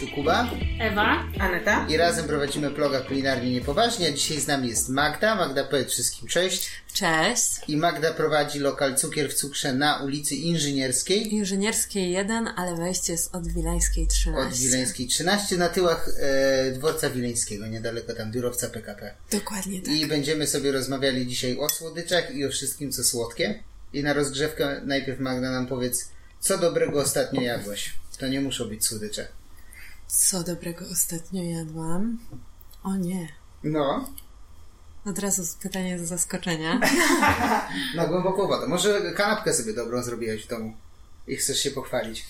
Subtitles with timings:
[0.00, 1.24] tu Kuba Ewa.
[1.38, 1.86] Aneta?
[1.88, 5.34] i razem prowadzimy bloga Kulinarnie Niepoważnie, a dzisiaj z nami jest Magda.
[5.34, 6.70] Magda, powiedz wszystkim cześć.
[6.92, 7.50] Cześć.
[7.68, 13.34] I Magda prowadzi lokal Cukier w Cukrze na ulicy Inżynierskiej Inżynierskiej 1, ale wejście jest
[13.34, 14.48] od Wileńskiej 13.
[14.48, 19.14] od Wileńskiej 13 na tyłach e, dworca Wileńskiego, niedaleko tam biurowca PKP.
[19.30, 19.94] Dokładnie tak.
[19.94, 23.62] I będziemy sobie rozmawiali dzisiaj o słodyczach i o wszystkim, co słodkie.
[23.92, 26.08] I na rozgrzewkę najpierw Magda nam powiedz,
[26.40, 27.94] co dobrego ostatnio jadłaś.
[28.18, 29.39] To nie muszą być słodycze.
[30.12, 32.18] Co dobrego ostatnio jadłam?
[32.82, 33.28] O nie.
[33.64, 34.08] No,
[35.04, 36.80] Od razu pytanie z zaskoczenia.
[37.96, 38.66] na głęboką wodę.
[38.66, 40.76] Może kanapkę sobie dobrą zrobiłaś w domu
[41.26, 42.26] i chcesz się pochwalić.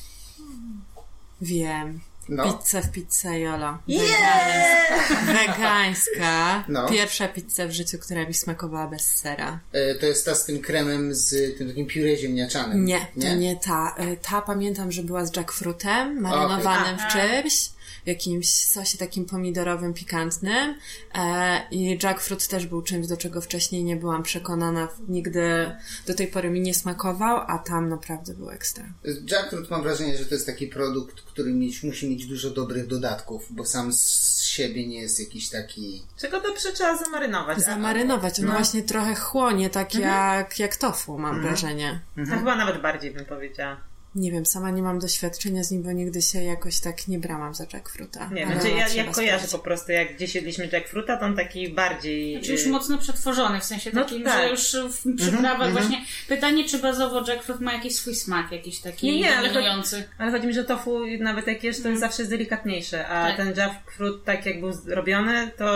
[1.41, 2.01] Wiem.
[2.31, 2.53] No.
[2.53, 3.79] Pizza w pizzaiolo.
[3.89, 5.27] Yeah!
[5.27, 6.65] Wegańska.
[6.69, 6.89] No.
[6.89, 9.59] Pierwsza pizza w życiu, która mi smakowała bez sera.
[9.73, 12.85] E, to jest ta z tym kremem, z tym takim pióre ziemniaczanym.
[12.85, 13.95] Nie, to nie ta.
[14.01, 17.09] Y, Ta pamiętam, że była z jackfruitem, marynowanym Okej.
[17.09, 17.71] w czymś,
[18.05, 20.75] w jakimś sosie takim pomidorowym, pikantnym.
[21.15, 24.89] E, I jackfruit też był czymś, do czego wcześniej nie byłam przekonana.
[25.09, 25.71] Nigdy
[26.07, 28.85] do tej pory mi nie smakował, a tam naprawdę był ekstra.
[29.31, 33.47] Jackfruit mam wrażenie, że to jest taki produkt, który mieć, musi mieć dużo dobrych dodatków,
[33.51, 36.03] bo sam z siebie nie jest jakiś taki...
[36.21, 37.59] Czego dobrze trzeba zamarynować?
[37.59, 38.41] Zamarynować.
[38.41, 38.53] On No.
[38.53, 40.15] właśnie trochę chłonie, tak Mhm.
[40.39, 42.01] jak, jak tofu, mam wrażenie.
[42.33, 43.77] A chyba nawet bardziej bym powiedziała.
[44.15, 47.55] Nie wiem, sama nie mam doświadczenia z nim, bo nigdy się jakoś tak nie brałam
[47.55, 48.31] za jackfruita.
[48.33, 52.35] Nie, znaczy ja, ja kojarzę po prostu, jak gdzieś jedliśmy jackfruita, to on taki bardziej...
[52.37, 54.43] Znaczy już y, mocno przetworzony, w sensie No takim, tak.
[54.43, 56.05] że już w przyprawach właśnie...
[56.29, 60.05] Pytanie, czy bazowo jackfruit ma jakiś swój smak, jakiś taki Nie, nie, ale to- dominujący.
[60.19, 63.37] Ale chodzi mi, że tofu nawet jak jesz, to jest zawsze jest delikatniejsze, a Tak.
[63.37, 65.75] ten jackfruit tak jak był zrobiony, to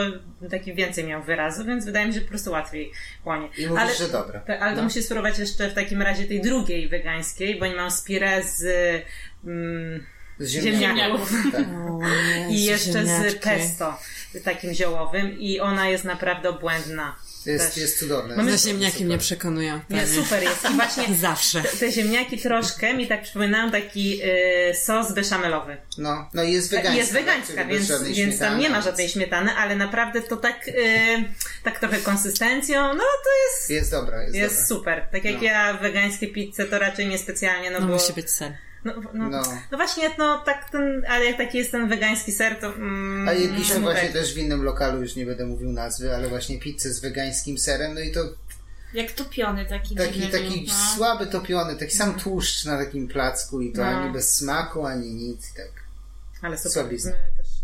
[0.51, 2.91] taki więcej miał wyrazu, więc wydaje mi się, że po prostu łatwiej
[3.25, 3.49] chłonie.
[3.59, 4.41] I mówisz, ale, że dobre.
[4.61, 4.83] ale to No.
[4.83, 7.91] musisz spróbować jeszcze w takim razie tej drugiej wegańskiej, bo oni mają
[8.43, 8.65] z
[9.45, 10.07] mm,
[10.39, 11.33] Z ziemniaków.
[11.53, 11.67] Tak.
[11.69, 13.41] O, nie, i jeszcze z ziemniaczki.
[13.41, 13.99] pesto
[14.45, 17.17] takim ziołowym i ona jest naprawdę obłędna.
[17.47, 17.77] Jest, Też.
[17.77, 18.37] jest cudowne.
[18.37, 19.81] Mamy- ziemniaki mnie przekonują.
[19.91, 20.71] Nie, super jest.
[20.71, 21.63] I właśnie Zawsze.
[21.81, 24.21] te, ziemniaki troszkę mi tak przypominają taki
[24.71, 25.77] y, sos beszamelowy.
[25.99, 26.95] No, no i jest wegańska.
[26.97, 27.67] Jest wegańska, tak?
[27.69, 30.73] Czyli bez więc, więc tam nie ma żadnej śmietany, ale naprawdę to tak, y,
[31.63, 34.67] tak trochę konsystencją, no to jest, Jest dobra, jest, jest dobra.
[34.67, 35.07] super.
[35.13, 35.43] Tak jak No.
[35.43, 37.93] ja wegańskie pizze to raczej niespecjalnie, no, No bo...
[37.93, 38.53] musi być ser.
[38.85, 39.43] No, no, No.
[39.71, 39.77] no.
[39.79, 42.67] właśnie, no tak ten, ale jak taki jest ten wegański ser, to...
[42.67, 44.13] Mm, A jedliśmy to właśnie tak.
[44.13, 47.95] też w innym lokalu, już nie będę mówił nazwy, ale właśnie pizzę z wegańskim serem,
[47.95, 48.21] no i to
[48.95, 50.75] Jak topiony taki taki, dziwny taki no.
[50.97, 53.87] słaby topiony, taki sam tłuszcz na takim placku i to No.
[53.87, 55.71] ani bez smaku, ani nic, i tak.
[56.43, 56.73] Ale super.
[56.73, 57.13] Słabizna.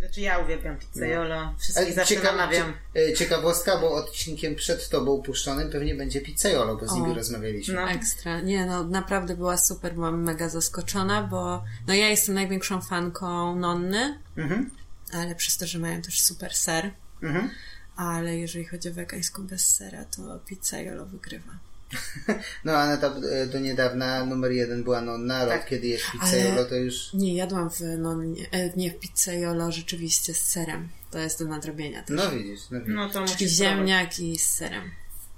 [0.00, 1.54] Znaczy ja uwielbiam pizzę Jolo.
[1.58, 2.72] Wszystkich Ale zawsze ciekawa- namawiam.
[2.94, 7.74] cie- e, Ciekawostka, bo odcinkiem przed tobą puszczonym pewnie będzie pizzaiolo, bo z nimi rozmawialiśmy.
[7.74, 7.90] No.
[7.90, 8.40] Ekstra.
[8.40, 14.18] Nie, no naprawdę była super, byłam mega zaskoczona, bo no ja jestem największą fanką Nonny,
[14.36, 14.70] Mhm.
[15.12, 16.90] ale przez to, że mają też super ser,
[17.22, 17.50] Mhm.
[17.96, 21.52] ale jeżeli chodzi o wegańską bez sera, to pizzaiolo wygrywa.
[22.64, 25.62] No Aneta e, do niedawna numer jeden była Nonna, ale Tak.
[25.62, 27.12] od kiedy jest pizzaiolo, Ale- to już...
[27.14, 30.88] Nie, jadłam w Nonnie, e, nie w pizzaiolo rzeczywiście z serem.
[31.10, 32.16] To jest do nadrobienia też.
[32.16, 32.94] No widzisz, no widzisz.
[32.94, 34.90] No to Czyli ziemniaki z serem.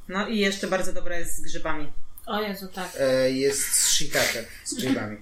[0.08, 1.92] No i jeszcze bardzo dobra jest z grzybami.
[2.26, 2.90] O Jezu, tak.
[3.00, 5.16] E, jest z shiitake, z grzybami.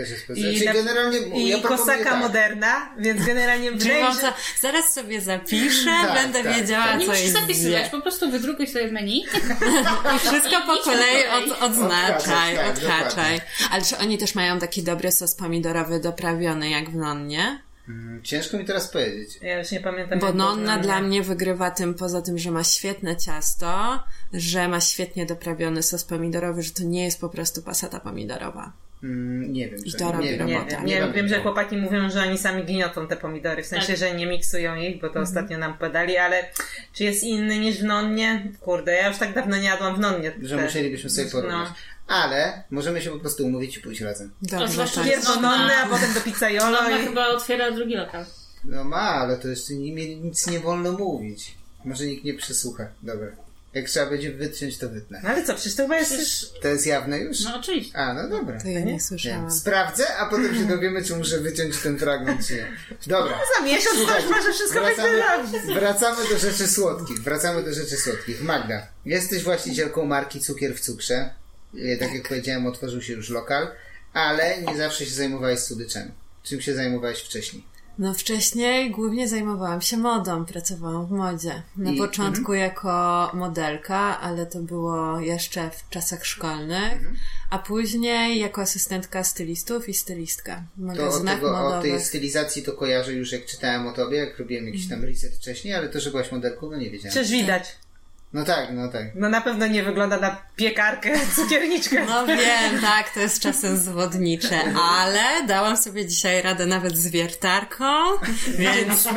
[0.00, 0.42] Też jest I.
[0.42, 2.20] Czyli na- generalnie i ja kosaka tak.
[2.20, 4.32] moderna, więc generalnie za, się...
[4.60, 6.98] zaraz sobie zapiszę, Tak, będę tak, wiedziała, tak.
[6.98, 9.24] Nie co musisz jest zapisywać, po prostu wydrukuj sobie w menu.
[10.16, 13.40] I wszystko po kolei od, odznaczaj, Odhaczaj, tak, odhaczaj.
[13.70, 17.62] Ale czy oni też mają taki dobry sos pomidorowy doprawiony jak w nonnie?
[17.88, 19.38] Mm, Ciężko mi teraz powiedzieć.
[19.42, 20.18] Ja już nie pamiętam.
[20.18, 24.00] Bo nonna dla mnie wygrywa tym, poza tym, że ma świetne ciasto,
[24.32, 28.72] że ma świetnie doprawiony sos pomidorowy, że to nie jest po prostu pasata pomidorowa.
[29.02, 29.80] Mm, nie wiem.
[29.84, 30.46] I to robi nie wiem.
[30.46, 30.76] Nie robotę.
[30.76, 33.86] wiem, nie mam wiem, że chłopaki mówią, że oni sami gniotą te pomidory, w sensie,
[33.86, 33.96] Tak.
[33.96, 36.44] że nie miksują ich, bo to ostatnio nam podali, ale
[36.92, 38.52] czy jest inny niż w nonnie?
[38.60, 40.32] Kurde, ja już tak dawno nie jadłam w nonnie.
[40.42, 41.68] Że Te- musielibyśmy sobie porównać.
[41.68, 41.74] No.
[42.16, 44.30] Ale możemy się po prostu umówić i pójść razem.
[44.42, 45.10] Dobrze, zwłaszcza tak.
[45.10, 47.06] Pierw do nonny, a potem do pizzaiolo Ona i...
[47.06, 48.24] chyba otwiera drugi lokal.
[48.64, 51.54] No ma, ale to jeszcze nie, nic nie wolno mówić.
[51.84, 52.86] Może nikt nie przesłucha.
[53.02, 53.26] Dobra.
[53.74, 55.20] Jak trzeba będzie wyciąć, to wytnę.
[55.22, 56.12] No ale co, przecież to chyba jest...
[56.12, 57.40] Przecież, To jest jawne już?
[57.40, 57.96] no oczywiście.
[57.98, 58.60] A, no dobra.
[58.60, 59.40] To ja nie słyszałam.
[59.40, 59.50] Wiem.
[59.50, 62.66] Sprawdzę, a potem się dowiemy, czy muszę wyciąć ten fragment, czy nie.
[63.06, 63.38] Dobra.
[63.58, 67.22] Za miesiąc to już może wszystko będzie Wracamy, wracamy do rzeczy słodkich.
[67.22, 68.42] Wracamy do rzeczy słodkich.
[68.42, 71.30] Magda, jesteś właścicielką marki Cukier w Cukrze.
[71.78, 73.68] E, Tak jak powiedziałem, otworzył się już lokal,
[74.12, 76.10] ale nie zawsze się zajmowałeś słodyczami.
[76.42, 77.64] Czym się zajmowałeś wcześniej?
[78.00, 81.62] No wcześniej głównie zajmowałam się modą, pracowałam w modzie.
[81.76, 87.16] Na I- początku jako modelka, ale to było jeszcze w czasach szkolnych, Mhm.
[87.50, 92.06] a później jako asystentka stylistów i stylistka w To od, magazynach tego, od tej modowych.
[92.06, 95.88] stylizacji to kojarzę już jak czytałem o tobie, jak robiłem jakiś tam research wcześniej, ale
[95.88, 97.10] to, że byłaś modelką, no nie wiedziałem.
[97.10, 97.64] Przecież widać.
[98.32, 99.06] No tak, no tak.
[99.14, 102.06] No na pewno nie wygląda na piekarkę, cukierniczkę.
[102.06, 107.84] No wiem, tak, to jest czasem zwodnicze, ale dałam sobie dzisiaj radę nawet z wiertarką,
[108.58, 109.08] więc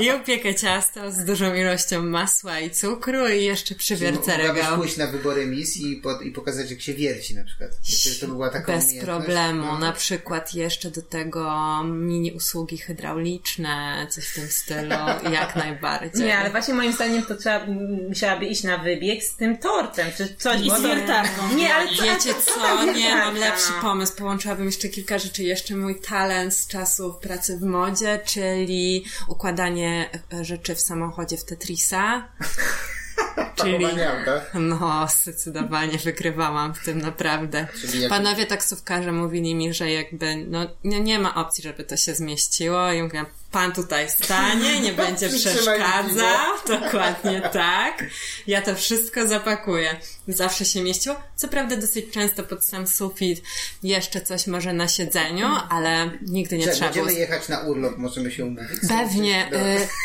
[0.00, 4.78] i upiekę ciasto z dużą ilością masła i cukru i jeszcze przy wierce Mogłabyś regał.
[4.78, 7.70] pójść na wybory mis i, po, i pokazać jak się wierci na przykład.
[7.84, 9.66] Że to by była taka Bez problemu.
[9.66, 9.78] No.
[9.78, 14.94] Na przykład jeszcze do tego mini usługi hydrauliczne, coś w tym stylu,
[15.32, 16.26] jak najbardziej.
[16.26, 17.66] Nie, ale właśnie moim zdaniem to trzeba,
[18.08, 20.60] musiałaby iść na wybieg z tym tortem, czy coś.
[20.60, 21.54] I z wiertarką.
[21.56, 22.92] Nie, ale co, Wiecie co co?
[22.92, 24.16] Nie, mam lepszy pomysł.
[24.16, 25.42] Połączyłabym jeszcze kilka rzeczy.
[25.42, 31.44] Jeszcze mój talent z czasów pracy w modzie, czyli układanie e, rzeczy w samochodzie w
[31.44, 32.28] Tetrisa.
[33.54, 34.40] Czyli, auta.
[34.54, 37.66] no, zdecydowanie wygrywałam w tym naprawdę.
[38.08, 42.92] Panowie taksówkarze mówili mi, że jakby, no, nie, nie ma opcji, żeby to się zmieściło.
[42.92, 46.56] I mówiłam, pan tutaj stanie, nie będzie przeszkadzał.
[46.80, 48.04] Dokładnie tak.
[48.46, 49.96] Ja to wszystko zapakuję.
[50.28, 51.16] Zawsze się mieściło.
[51.36, 53.42] Co prawda dosyć często pod sam sufit,
[53.82, 58.30] jeszcze coś może na siedzeniu, ale nigdy nie Czy trzeba będziemy jechać na urlop, możemy
[58.30, 58.80] się umówić?
[58.88, 59.52] Pewnie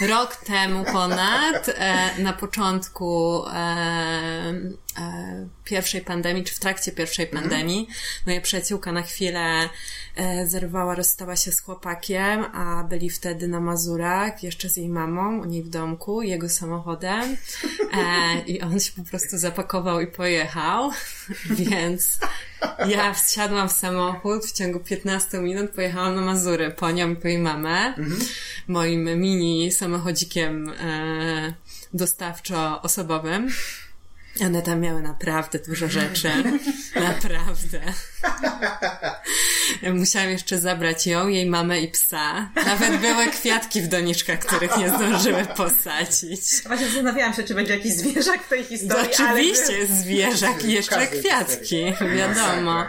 [0.01, 3.51] y, rok temu ponad, e, na początku e,
[4.97, 7.87] e, pierwszej pandemii, czy w trakcie pierwszej pandemii,
[8.25, 9.69] moja przyjaciółka na chwilę
[10.15, 15.41] e, zerwała, rozstała się z chłopakiem, a byli wtedy na Mazurach, jeszcze z jej mamą,
[15.41, 17.37] u niej w domku, jego samochodem.
[17.93, 20.91] E, i on się po prostu zapakował i pojechał,
[21.59, 22.19] więc
[22.87, 27.27] ja wsiadłam w samochód, w ciągu 15 minut pojechałam na Mazury po nią i po
[27.27, 27.93] jej mamę,
[28.67, 31.53] moim mini samochodzikiem e,
[31.93, 33.51] dostawczo-osobowym.
[34.41, 36.31] One tam miały naprawdę dużo rzeczy.
[36.95, 37.81] Naprawdę.
[39.93, 42.49] Musiałam jeszcze zabrać ją, jej mamę i psa.
[42.65, 46.41] Nawet były kwiatki w doniczkach, których nie zdążyły posadzić.
[46.67, 49.77] Właśnie zastanawiałam się, czy będzie jakiś zwierzak w tej To historii, oczywiście ale...
[49.77, 52.85] jest zwierzak i jeszcze kwiatki, wiadomo.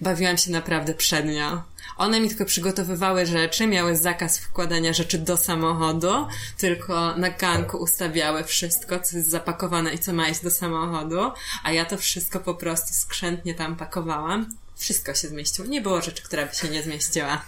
[0.00, 1.62] Bawiłam się naprawdę przednio.
[1.96, 8.44] One mi tylko przygotowywały rzeczy, miały zakaz wkładania rzeczy do samochodu, tylko na ganku ustawiały
[8.44, 11.32] wszystko, co jest zapakowane i co ma iść do samochodu,
[11.64, 14.46] a ja to wszystko po prostu skrzętnie tam pakowałam.
[14.76, 15.68] Wszystko się zmieściło.
[15.68, 17.42] Nie było rzeczy, która by się nie zmieściła.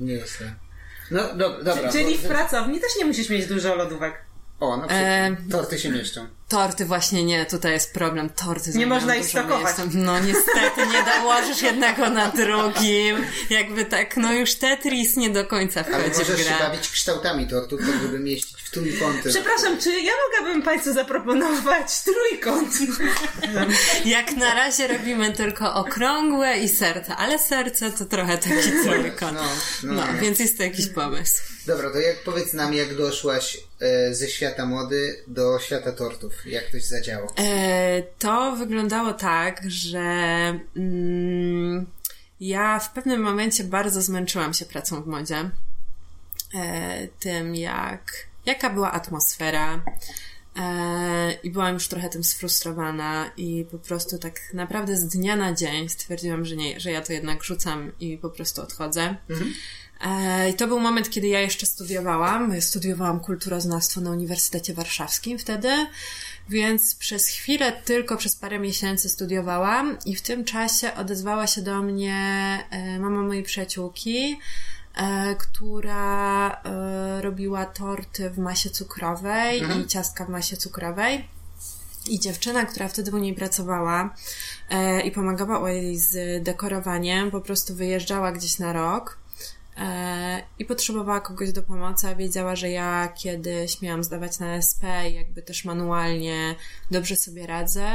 [0.00, 0.44] Nie jest to.
[1.10, 1.92] No do, dobra.
[1.92, 4.14] Czyli w bo- pracowni też nie musisz mieć dużo lodówek.
[4.60, 5.06] O, na przykład.
[5.06, 5.48] Em.
[5.50, 6.26] Torty się mieszczą.
[6.50, 8.30] Torty właśnie nie, tutaj jest problem.
[8.30, 9.76] Torty zajmują można ich stokować.
[9.94, 13.24] No niestety nie dołożysz jednego na drugim.
[13.50, 16.58] Jakby tak, no już Tetris nie do końca Ale wchodzi w możesz się grę.
[16.58, 19.28] bawić kształtami tortów, tak żeby mieścić w trójkąty.
[19.30, 22.72] Przepraszam, czy ja mogłabym Państwu zaproponować trójkąt?
[24.04, 29.32] Jak na razie robimy tylko okrągłe i serce, ale serce to trochę taki trójkąt.
[29.34, 29.42] No,
[29.82, 30.20] no, No, no.
[30.20, 31.42] więc jest to jakiś pomysł.
[31.66, 33.58] Dobra, to jak powiedz nam, jak doszłaś
[34.10, 36.46] ze świata mody do świata tortów?
[36.46, 37.34] Jak to się zadziało?
[37.38, 40.00] E, to wyglądało tak, że
[40.76, 41.86] mm,
[42.40, 45.50] ja w pewnym momencie bardzo zmęczyłam się pracą w modzie.
[46.54, 48.12] E, tym, jak,
[48.46, 49.84] jaka była atmosfera.
[50.56, 55.54] E, I byłam już trochę tym sfrustrowana i po prostu tak naprawdę z dnia na
[55.54, 59.02] dzień stwierdziłam, że nie, że ja to jednak rzucam i po prostu odchodzę.
[59.02, 59.34] E,
[60.50, 62.60] I to był moment, kiedy ja jeszcze studiowałam.
[62.60, 65.86] Studiowałam kulturoznawstwo na Uniwersytecie Warszawskim wtedy,
[66.48, 71.82] więc przez chwilę, tylko przez parę miesięcy studiowałam i w tym czasie odezwała się do
[71.82, 72.14] mnie
[72.70, 74.38] e, mama mojej przyjaciółki,
[74.94, 81.28] e, która e, robiła torty w masie cukrowej i ciastka w masie cukrowej.
[82.06, 84.14] I dziewczyna, która wtedy u niej pracowała
[84.70, 89.19] e, i pomagała jej z dekorowaniem, po prostu wyjeżdżała gdzieś na rok e,
[90.58, 95.14] i potrzebowała kogoś do pomocy, a wiedziała, że ja kiedyś miałam zdawać na SP i
[95.14, 96.54] jakby też manualnie
[96.90, 97.88] dobrze sobie radzę,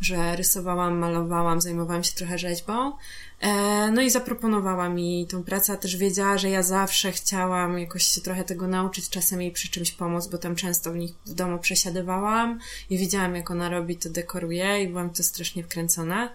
[0.00, 2.92] że rysowałam, malowałam, zajmowałam się trochę rzeźbą.
[3.40, 8.04] E, no i zaproponowała mi tą pracę, a też wiedziała, że ja zawsze chciałam jakoś
[8.04, 11.34] się trochę tego nauczyć, czasem jej przy czymś pomóc, bo tam często w nich w
[11.34, 12.60] domu przesiadywałam
[12.90, 16.32] i widziałam, jak ona robi, to dekoruje i byłam to strasznie wkręcona.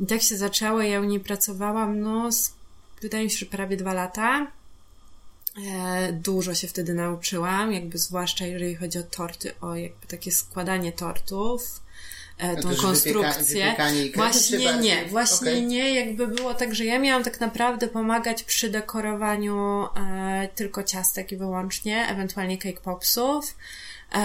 [0.00, 2.54] I tak się zaczęło, ja u niej pracowałam, no, z,
[3.04, 4.46] wydaje mi się, że prawie dwa lata.
[5.66, 10.92] E, dużo się wtedy nauczyłam, jakby zwłaszcza jeżeli chodzi o torty, o jakby takie składanie
[10.92, 11.80] tortów.
[12.38, 13.74] e, tą konstrukcję.
[13.76, 15.62] wypieka- Właśnie nie, właśnie Okej.
[15.66, 21.32] nie, jakby było tak, że ja miałam tak naprawdę pomagać przy dekorowaniu e, tylko ciastek
[21.32, 23.54] i wyłącznie, ewentualnie cake popsów.
[24.12, 24.16] E,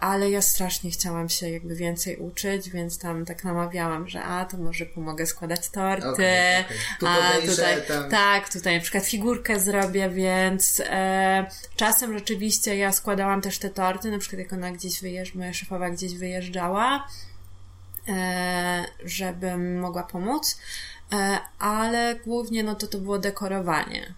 [0.00, 4.56] ale ja strasznie chciałam się jakby więcej uczyć, więc tam tak namawiałam, że a, to
[4.56, 6.78] może pomogę składać torty, Okej, okej.
[7.00, 12.92] Tu a tutaj, tam- tak, tutaj na przykład figurkę zrobię, więc e, czasem rzeczywiście ja
[12.92, 17.08] składałam też te torty, na przykład jak ona gdzieś wyjeżdża, moja szefowa gdzieś wyjeżdżała,
[18.08, 20.58] e, żebym mogła pomóc,
[21.12, 24.14] e, ale głównie no to to było dekorowanie.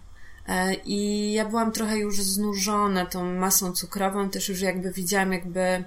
[0.49, 5.83] E, I ja byłam trochę już znużona tą masą cukrową, też już jakby widziałam jakby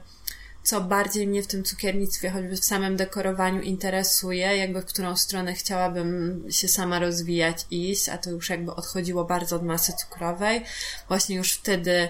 [0.62, 5.54] co bardziej mnie w tym cukiernictwie, choćby w samym dekorowaniu interesuje, jakby w którą stronę
[5.54, 10.64] chciałabym się sama rozwijać, iść, a to już jakby odchodziło bardzo od masy cukrowej.
[11.08, 12.08] Właśnie już wtedy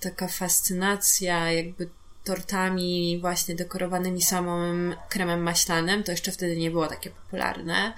[0.00, 1.88] taka fascynacja jakby
[2.24, 7.92] tortami właśnie dekorowanymi samym kremem maślanym, to jeszcze wtedy nie było takie popularne.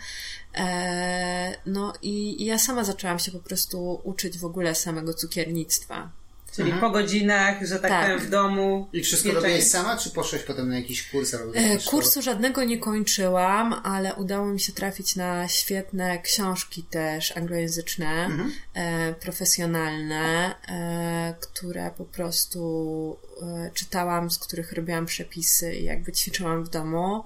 [0.55, 6.11] Eee, no i, ja sama zaczęłam się po prostu uczyć w ogóle samego cukiernictwa.
[6.57, 8.05] Czyli po godzinach, że tak, Tak.
[8.05, 8.89] powiem, w domu.
[8.93, 11.79] I wszystko robiłeś sama, czy poszłeś potem na jakiś kurs albo E?
[11.79, 18.29] Kursu żadnego nie kończyłam, ale udało mi się trafić na świetne książki też anglojęzyczne,
[18.75, 26.65] e, profesjonalne, e, które po prostu e, czytałam, z których robiłam przepisy i jakby ćwiczyłam
[26.65, 27.25] w domu.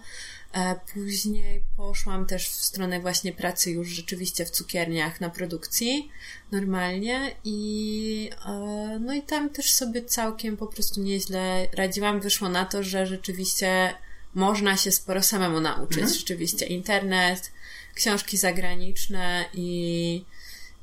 [0.56, 6.10] E, Później poszłam też w stronę właśnie pracy już rzeczywiście w cukierniach na produkcji
[6.52, 12.20] normalnie i e, no i tam też sobie całkiem po prostu nieźle radziłam.
[12.20, 13.94] Wyszło na to, że rzeczywiście
[14.34, 16.16] można się sporo samemu nauczyć.
[16.18, 17.52] Rzeczywiście internet,
[17.94, 20.24] książki zagraniczne i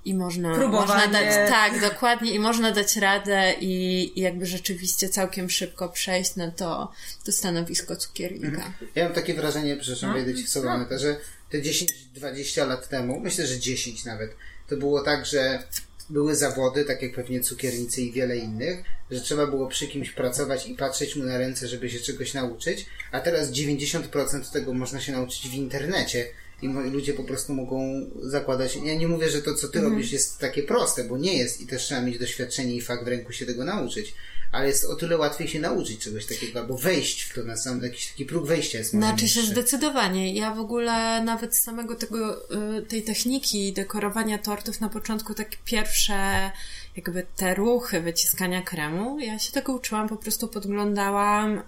[0.06, 0.88] i można, Próbowanie.
[0.88, 6.36] można dać, tak, dokładnie, i można dać radę i, i jakby rzeczywiście całkiem szybko przejść
[6.36, 6.92] na to,
[7.26, 8.74] to stanowisko cukiernika.
[8.96, 10.16] Ja mam takie wrażenie, przepraszam, No.
[10.16, 11.18] wejdę ci w słowo, że
[11.50, 14.36] te 10-20 lat temu, myślę, że 10 nawet,
[14.68, 15.64] to było tak, że
[16.10, 20.68] były zawody, tak jak pewnie cukiernicy i wiele innych, że trzeba było przy kimś pracować
[20.68, 25.12] i patrzeć mu na ręce, żeby się czegoś nauczyć, a teraz 90% tego można się
[25.12, 26.28] nauczyć w internecie
[26.63, 28.77] i ludzie po prostu mogą zakładać.
[28.84, 31.67] Ja nie mówię, że to, co ty robisz, jest takie proste, bo nie jest i
[31.67, 34.13] też trzeba mieć doświadczenie i fakt w ręku się tego nauczyć.
[34.51, 37.84] Ale jest o tyle łatwiej się nauczyć czegoś takiego, albo wejść w to na sam,
[37.84, 40.34] jakiś taki próg wejścia jest Znaczy się zdecydowanie.
[40.34, 45.58] Ja w ogóle nawet z samego tego, y, tej techniki dekorowania tortów na początku takie
[45.65, 46.51] pierwsze
[46.96, 51.62] jakby te ruchy wyciskania kremu, ja się tego uczyłam, po prostu podglądałam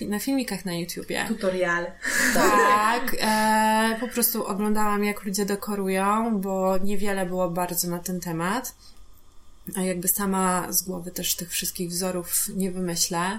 [0.00, 1.24] e, na filmikach na YouTubie.
[1.28, 1.92] Tutoriale.
[2.34, 8.74] Tak, e, po prostu oglądałam jak ludzie dekorują, bo niewiele było bardzo na ten temat.
[9.74, 13.38] A jakby sama z głowy też tych wszystkich wzorów nie wymyślę,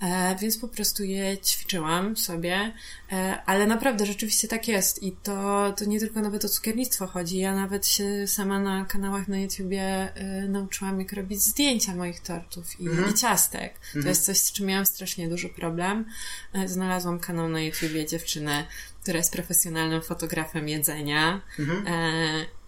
[0.00, 2.72] e, więc po prostu je ćwiczyłam sobie,
[3.12, 5.02] e, ale naprawdę rzeczywiście tak jest.
[5.02, 9.28] I to, to nie tylko nawet o cukiernictwo chodzi, ja nawet się sama na kanałach
[9.28, 13.80] na YouTubie e, nauczyłam jak robić zdjęcia moich tortów i, i ciastek.
[14.02, 16.04] To jest coś, z czym miałam strasznie duży problem.
[16.52, 18.64] E, znalazłam kanał na YouTubie dziewczyny,
[19.08, 22.00] która jest profesjonalnym fotografem jedzenia e,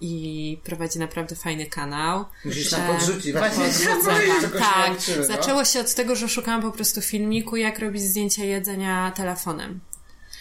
[0.00, 2.24] i prowadzi naprawdę fajny kanał.
[2.44, 3.32] Musisz E, nam podrzucić.
[3.32, 3.64] właśnie
[4.04, 5.24] czegoś tak, nauczymy, no.
[5.24, 9.80] zaczęło się od tego, że szukałam po prostu filmiku, jak robić zdjęcia jedzenia telefonem.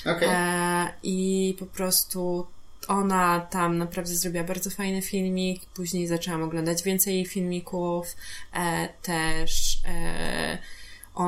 [0.06, 0.30] Okej.
[0.32, 2.48] E, I po prostu
[2.88, 5.66] ona tam naprawdę zrobiła bardzo fajny filmik.
[5.66, 8.16] Później zaczęłam oglądać więcej jej filmików.
[8.54, 10.58] E, też e,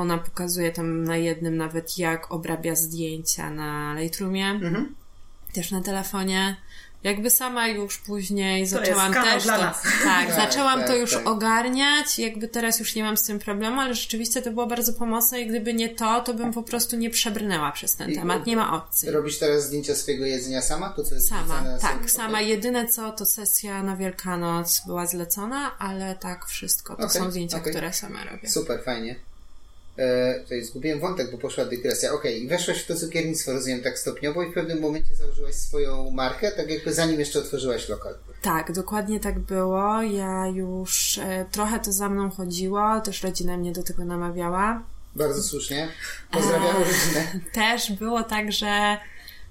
[0.00, 4.46] ona pokazuje tam na jednym nawet, jak obrabia zdjęcia na Lightroomie.
[4.50, 4.94] Mhm.
[5.54, 6.56] Też na telefonie.
[7.02, 9.82] Jakby sama już później zaczęłam jest kanał też dla to, nas.
[9.82, 11.26] tak, Tak, zaczęłam tak, to już tak.
[11.26, 15.40] ogarniać, jakby teraz już nie mam z tym problemu, ale rzeczywiście to było bardzo pomocne
[15.40, 18.56] i gdyby nie to, to bym po prostu nie przebrnęła przez ten I- temat, nie
[18.56, 19.10] ma opcji.
[19.10, 20.88] Robisz teraz zdjęcia swojego jedzenia sama?
[20.90, 22.08] To co jest Sama, tak, sobie?
[22.08, 22.40] sama.
[22.40, 27.56] Jedyne co, to sesja na Wielkanoc była zlecona, ale tak wszystko to Okej, są zdjęcia,
[27.56, 27.72] okej.
[27.72, 28.50] które sama robię.
[28.50, 29.16] Super, fajnie.
[29.98, 32.12] E, tutaj zgubiłem wątek, bo poszła dygresja.
[32.12, 36.10] Okej, i weszłaś w to cukiernictwo, rozumiem, tak stopniowo i w pewnym momencie założyłaś swoją
[36.10, 38.14] markę, tak jakby zanim jeszcze otworzyłaś lokal.
[38.42, 40.02] Tak, dokładnie tak było.
[40.02, 44.82] Ja już e, trochę to za mną chodziło, też rodzina mnie do tego namawiała.
[45.16, 45.88] Bardzo słusznie.
[46.30, 47.40] Pozdrawiam rodzinę.
[47.52, 48.98] Też było tak, że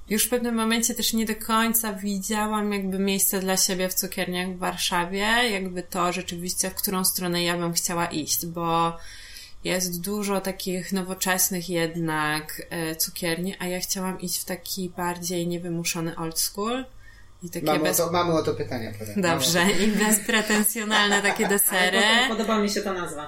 [0.10, 4.50] już w pewnym momencie też nie do końca widziałam jakby miejsce dla siebie w cukierniach
[4.50, 8.98] w Warszawie, jakby to rzeczywiście, w którą stronę ja bym chciała iść, bo
[9.64, 16.16] jest dużo takich nowoczesnych jednak e, cukierni, a ja chciałam iść w taki bardziej niewymuszony
[16.16, 16.86] old school
[17.44, 17.98] i takie Mamy o bez...
[17.98, 18.92] to, mamy o to pytania.
[19.00, 19.22] Powiem.
[19.22, 22.02] Dobrze, i bezpretensjonalne takie desery.
[22.30, 23.28] Podoba, mi się ta nazwa.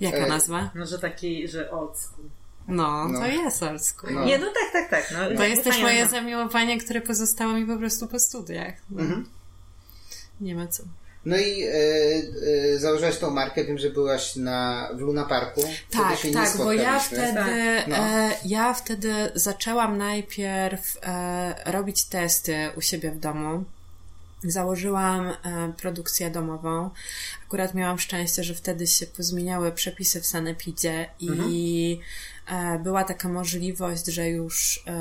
[0.00, 0.70] Jaka E, nazwa?
[0.74, 2.24] No, że taki, że old school.
[2.68, 3.18] No, No.
[3.20, 4.14] to jest old school.
[4.14, 4.24] No.
[4.24, 5.14] Nie, no tak, tak, tak.
[5.30, 6.10] No, To jest też moje no.
[6.10, 8.74] zamiłowanie, które pozostało mi po prostu po studiach.
[8.90, 9.00] No.
[9.02, 9.28] Mhm.
[10.40, 10.82] Nie ma co.
[11.24, 11.72] No i e,
[12.74, 15.60] e, założyłaś tą markę, wiem, że byłaś na, w Luna Parku.
[15.90, 17.96] Tak, się nie tak, bo ja wtedy, No.
[17.96, 23.64] e, ja wtedy zaczęłam najpierw e, robić testy u siebie w domu.
[24.44, 25.34] Założyłam e,
[25.76, 26.90] produkcję domową.
[27.46, 32.00] Akurat miałam szczęście, że wtedy się pozmieniały przepisy w Sanepidzie i
[32.48, 34.92] e, była taka możliwość, że już e,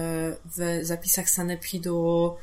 [0.56, 2.36] w zapisach Sanepidu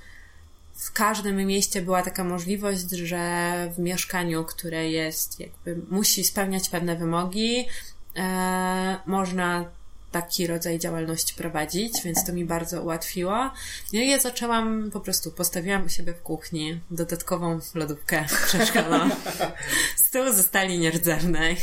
[0.76, 6.96] w każdym mieście była taka możliwość, że w mieszkaniu, które jest jakby musi spełniać pewne
[6.96, 7.66] wymogi,
[8.16, 9.64] e, można
[10.22, 13.50] taki rodzaj działalności prowadzić, więc to mi bardzo ułatwiło.
[13.92, 19.10] No i ja zaczęłam, po prostu postawiłam u siebie w kuchni dodatkową lodówkę przeszkolną.
[19.96, 21.56] Stół ze stali nierdzewnej.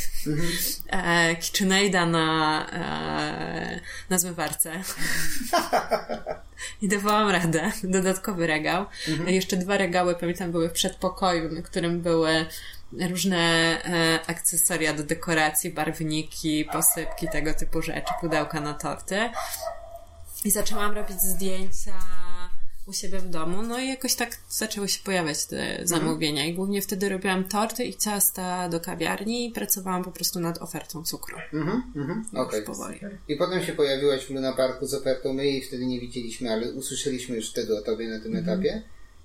[0.87, 3.79] E, KitchenAida na, e,
[4.09, 4.71] na zmywarce.
[6.81, 7.71] I dawałam radę.
[7.83, 8.85] Dodatkowy regał.
[9.27, 12.45] Jeszcze dwa regały, pamiętam, były w przedpokoju, na którym były
[13.09, 13.37] różne
[13.85, 19.29] e, akcesoria do dekoracji, barwniki, posypki, tego typu rzeczy, pudełka na torty.
[20.45, 21.93] I zaczęłam robić zdjęcia
[22.87, 26.81] u siebie w domu, no i jakoś tak zaczęły się pojawiać te zamówienia i głównie
[26.81, 31.37] wtedy robiłam torty i ciasta do kawiarni i pracowałam po prostu nad ofertą cukru.
[31.53, 32.63] Mhm, mhm, okej.
[33.27, 35.33] I potem się pojawiłaś w Luna Parku z ofertą.
[35.33, 38.59] My jej wtedy nie widzieliśmy, ale usłyszeliśmy już wtedy o tobie na tym Mhm.
[38.59, 38.81] etapie.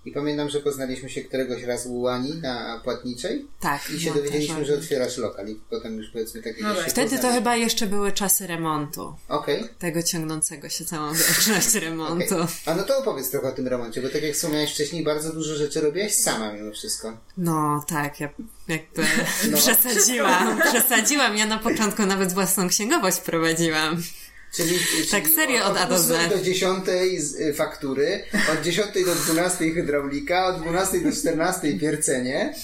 [0.08, 3.90] I pamiętam, że poznaliśmy się któregoś razu u Łani na Płatniczej Tak.
[3.90, 7.00] i się no, dowiedzieliśmy, że otwierasz lokal i potem już powiedzmy tak No Wtedy to
[7.00, 7.32] poznaliśmy.
[7.32, 9.14] chyba jeszcze były czasy remontu.
[9.28, 9.64] Okej.
[9.78, 12.34] Tego ciągnącego się całą wieczność remontu.
[12.34, 12.46] okej.
[12.66, 15.54] A no to opowiedz trochę o tym remoncie, bo tak jak wspomniałeś wcześniej, bardzo dużo
[15.54, 17.12] rzeczy robiłaś sama mimo wszystko.
[17.36, 18.28] No tak, ja
[18.68, 19.02] jakby
[19.50, 19.58] No.
[19.58, 20.60] przesadziłam.
[20.72, 21.36] Przesadziłam.
[21.36, 24.02] Ja na początku nawet własną księgowość prowadziłam.
[24.56, 24.78] Czyli,
[25.10, 26.10] Tak czyli serio od A do Z.
[26.10, 26.84] 8 do 10
[27.18, 32.54] z y, faktury, od 10 do 12 hydraulika, od 12 do 14 wiercenie.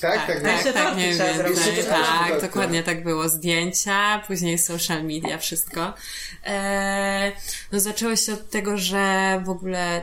[0.00, 0.62] Tak, tak, tak, tak.
[0.62, 1.36] Tak, trzeba więcej.
[1.36, 1.66] zrobić.
[1.66, 2.46] Jeszcze Tak, torty.
[2.46, 3.28] dokładnie tak było.
[3.28, 5.94] Zdjęcia, później social media, wszystko.
[6.44, 7.32] Eee,
[7.72, 10.02] no zaczęło się od tego, że w ogóle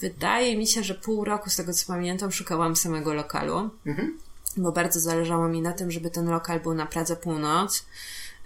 [0.00, 3.70] wydaje mi się, że pół roku z tego co pamiętam szukałam samego lokalu.
[3.86, 4.18] Mhm.
[4.56, 7.84] Bo bardzo zależało mi na tym, żeby ten lokal był na Pradze Północ.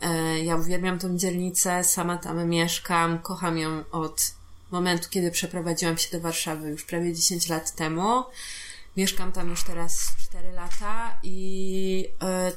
[0.02, 4.30] E, Ja uwielbiam tą dzielnicę, sama tam mieszkam, kocham ją od
[4.70, 8.22] momentu, kiedy przeprowadziłam się do Warszawy już prawie 10 lat temu.
[8.96, 12.52] Mieszkam tam już teraz 4 lata i e,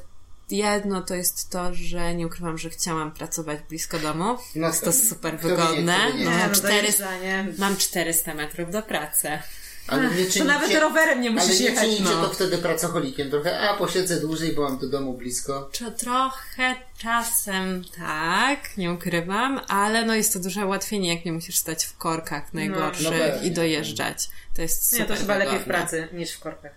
[0.49, 4.37] jedno to jest to, że nie ukrywam, że chciałam pracować blisko domu.
[4.55, 6.11] No jest to- to super wygodne.
[6.15, 6.23] nie.
[6.25, 7.47] No, Nie, mam, no 400, dojeżdżanie.
[7.57, 9.29] mam 400 metrów do pracy.
[9.87, 11.83] Ale nie To czynicie, nawet rowerem nie ale musisz nie jechać.
[11.85, 12.27] czynicie no.
[12.27, 15.69] to wtedy pracocholikiem trochę, a posiedzę dłużej, bo mam do domu blisko.
[15.71, 21.57] Czy trochę czasem tak, nie ukrywam, ale no jest to duże ułatwienie, jak nie musisz
[21.57, 23.47] stać w korkach najgorszych no pewnie.
[23.47, 24.29] i dojeżdżać.
[24.55, 25.73] To jest super Nie, to chyba lepiej w wygodne.
[25.73, 26.71] pracy niż w korkach.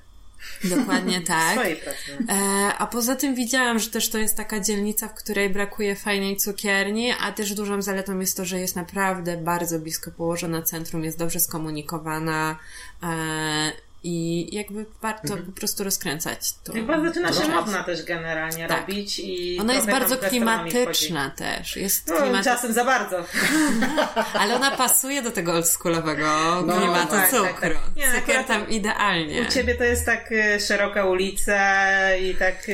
[0.65, 1.53] Dokładnie W tak.
[1.53, 1.99] swojej pracy.
[2.29, 2.35] no.
[2.35, 6.37] E, a poza tym widziałam, że też to jest taka dzielnica, w której brakuje fajnej
[6.37, 11.19] cukierni, a też dużą zaletą jest to, że jest naprawdę bardzo blisko położona centrum, jest
[11.19, 12.59] dobrze skomunikowana
[13.03, 16.73] e, i jakby warto po prostu rozkręcać to.
[16.73, 18.81] Chyba zaczyna się modna też generalnie Tak.
[18.81, 21.77] robić i Ona jest bardzo klimatyczna też.
[21.77, 22.09] Jest.
[22.09, 22.55] No, klimatyczna.
[22.55, 23.17] czasem za bardzo.
[24.41, 26.27] Ale ona pasuje do tego oldschoolowego
[26.67, 27.51] No, klimatu tak, tak, cukru.
[27.75, 27.97] tak.
[27.97, 29.43] Nie, Cukier tam idealnie.
[29.43, 31.59] U ciebie to jest tak e, szeroka ulica
[32.17, 32.73] i tak, e,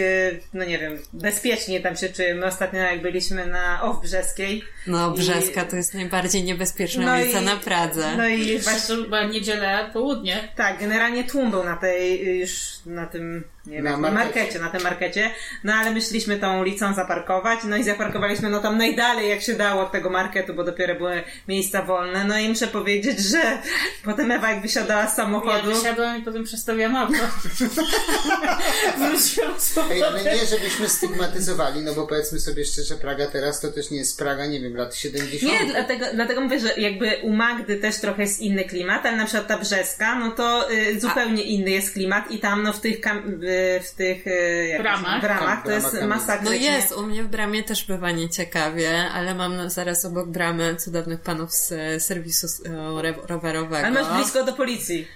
[0.54, 2.46] no nie wiem, bezpiecznie tam się czujemy.
[2.46, 4.64] Ostatnio jak byliśmy na Off Brzeskiej.
[4.86, 8.16] No, I- Brzeska to jest najbardziej niebezpieczna No ulica i- na Pradze.
[8.16, 10.48] No i Właśnie chyba niedzielę, południe.
[10.56, 14.24] tak, generalnie tłum był na tej, y, już na tym, nie wiem, Na markecie.
[14.24, 15.30] markecie, na tym markecie.
[15.64, 19.82] No ale myśleliśmy tą ulicą zaparkować, no i zaparkowaliśmy no tam najdalej jak się dało
[19.82, 22.24] od tego marketu, bo dopiero były miejsca wolne.
[22.24, 23.58] No i muszę powiedzieć, że
[24.04, 27.14] potem Ewa jak wysiadała z Ja samochodu, wysiadłam i potem przestawiłam auto.
[28.98, 33.72] Wróciłam z Ej, ale nie, żebyśmy stygmatyzowali, no bo powiedzmy sobie szczerze, Praga teraz to
[33.72, 35.52] też nie jest Praga, nie wiem, lat 70.
[35.52, 39.24] Nie, dlatego, dlatego mówię, że jakby u Magdy też trochę jest inny klimat, ale na
[39.24, 43.00] przykład ta brzeska, no to y, zupełnie inny jest klimat i tam no w tych,
[43.00, 43.53] kam, y,
[43.84, 45.20] w tych y, jak to się- Bramach.
[45.20, 46.08] w ramach to Brama jest kamień.
[46.08, 46.44] masakra.
[46.44, 50.76] No jest, u mnie w bramie też bywa nieciekawie, ale mam na- zaraz obok bramy
[50.76, 52.46] cudownych panów z e, serwisu
[53.28, 53.78] rowerowego.
[53.78, 55.08] Ale masz blisko do policji.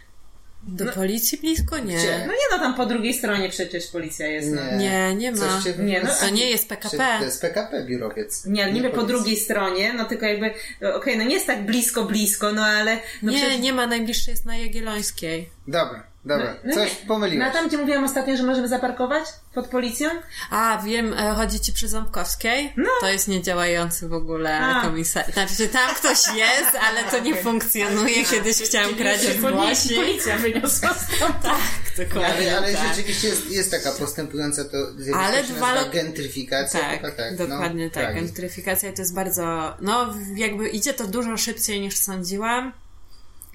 [0.62, 1.78] Do policji blisko?
[1.78, 1.96] Nie.
[1.96, 2.18] Gdzie?
[2.26, 4.48] No nie no, tam po drugiej stronie przecież policja jest.
[4.52, 4.76] No.
[4.78, 5.36] Nie, nie ma.
[5.38, 7.16] Coś cię Nie, no, To nie jest PKP.
[7.18, 8.44] To jest PKP biurowiec.
[8.46, 11.66] Nie, ale niby po drugiej stronie, no tylko jakby, no, okej, no nie jest tak
[11.66, 12.98] blisko, blisko, no ale...
[13.22, 15.48] No Nie, przecież- nie ma, najbliższy jest na Jagiellońskiej.
[15.68, 17.06] Dobra, Dobra, No coś nie.
[17.06, 17.46] pomyliłeś.
[17.46, 20.08] Na tam, gdzie mówiłam ostatnio, że możemy zaparkować pod policją?
[20.50, 22.72] A, wiem, e, chodzi ci przy Ząbkowskiej?
[22.76, 22.88] No.
[23.00, 24.82] To jest niedziałający w ogóle A.
[24.82, 25.32] komisariat.
[25.32, 28.24] Znaczy, tam ktoś jest, ale to nie funkcjonuje.
[28.24, 29.94] Kiedyś chciałam kradzież zgłosić.
[29.96, 31.42] Policja wyniosła stąd.
[31.42, 32.88] Tak, dokładnie Ale, ale tak.
[32.88, 34.76] rzeczywiście jest, jest taka postępująca to
[35.16, 36.80] Ale dwa lo- gentryfikacja.
[36.80, 38.14] Tak, tak dokładnie no, tak.
[38.14, 42.72] Gentryfikacja to jest bardzo, no jakby idzie to dużo szybciej niż sądziłam.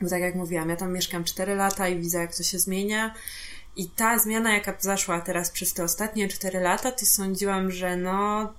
[0.01, 3.13] Bo tak jak mówiłam, ja tam mieszkam 4 lata i widzę jak to się zmienia.
[3.75, 8.53] I ta zmiana, jaka zaszła teraz przez te ostatnie 4 lata, to sądziłam, że no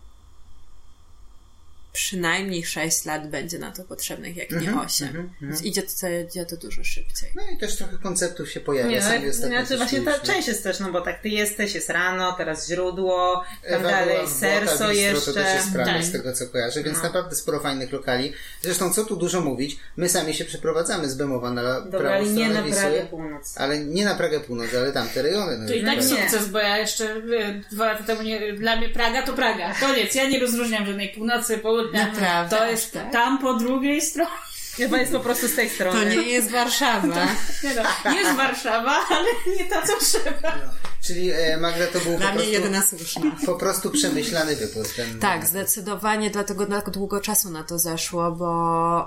[1.94, 5.30] przynajmniej 6 lat będzie na to potrzebnych, jak nie 8.
[5.42, 7.28] Więc idzie to, idzie to dużo szybciej.
[7.34, 8.90] No i też trochę konceptów się pojawia.
[8.90, 11.74] Nie, Sami no, ostatnio znaczy właśnie ta część jest też, no bo tak ty jesteś,
[11.74, 15.26] jest rano, teraz źródło, tam Ewa dalej była serso Bistro, jeszcze.
[15.26, 16.04] To też jest sprawne Tak.
[16.04, 17.04] z tego, co kojarzę, więc No.
[17.04, 18.32] naprawdę sporo fajnych lokali.
[18.62, 22.24] Zresztą, co tu dużo mówić, my sami się przeprowadzamy z Bemowa na Dobra, prawą ale
[22.24, 23.54] nie stronę na Wisły, Prawie Północ.
[23.58, 25.58] Ale nie na Pragę Północ, ale tamte rejony.
[25.58, 25.96] No To i tak.
[25.96, 26.02] Nie.
[26.02, 29.74] sukces, bo ja jeszcze y, dwa lata temu nie, dla mnie Praga to Praga.
[29.80, 30.14] Koniec.
[30.14, 31.83] Ja nie rozróżniam żadnej północy, południa.
[31.92, 33.12] Naprawdę, To jest tak.
[33.12, 34.30] tam po drugiej stronie.
[34.76, 36.00] Chyba jest po prostu z tej strony.
[36.00, 37.26] To nie jest Warszawa.
[37.64, 40.54] Nie no, jest Warszawa, ale nie ta, co trzeba.
[41.02, 43.30] Czyli e, Magda to był po Dla mnie prostu, jedyna słuszna.
[43.46, 44.86] po prostu przemyślany wybór.
[44.96, 48.48] Ten, Tak, zdecydowanie, dlatego tak długo czasu na to zeszło, bo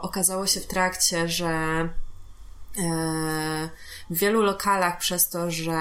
[0.01, 1.89] okazało się w trakcie, że e,
[4.09, 5.77] w wielu lokalach przez to, że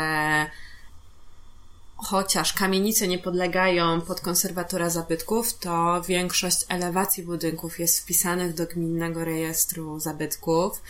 [1.96, 9.24] chociaż kamienice nie podlegają pod konserwatora zabytków, to większość elewacji budynków jest wpisanych do gminnego
[9.24, 10.82] rejestru zabytków,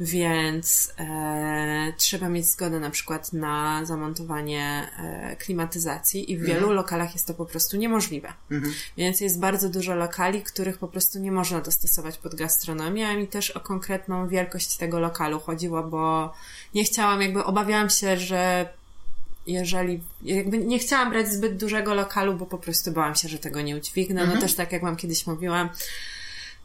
[0.00, 7.14] więc e, trzeba mieć zgodę na przykład na zamontowanie e, klimatyzacji i w wielu lokalach
[7.14, 8.32] jest to po prostu niemożliwe.
[8.96, 13.28] Więc jest bardzo dużo lokali, których po prostu nie można dostosować pod gastronomię, a mi
[13.28, 16.32] też o konkretną wielkość tego lokalu chodziło, bo
[16.74, 18.68] nie chciałam, jakby obawiałam się, że
[19.52, 23.60] jeżeli, jakby nie chciałam brać zbyt dużego lokalu, bo po prostu bałam się, że tego
[23.60, 24.26] nie udźwignę.
[24.26, 25.68] No też tak jak wam kiedyś mówiłam,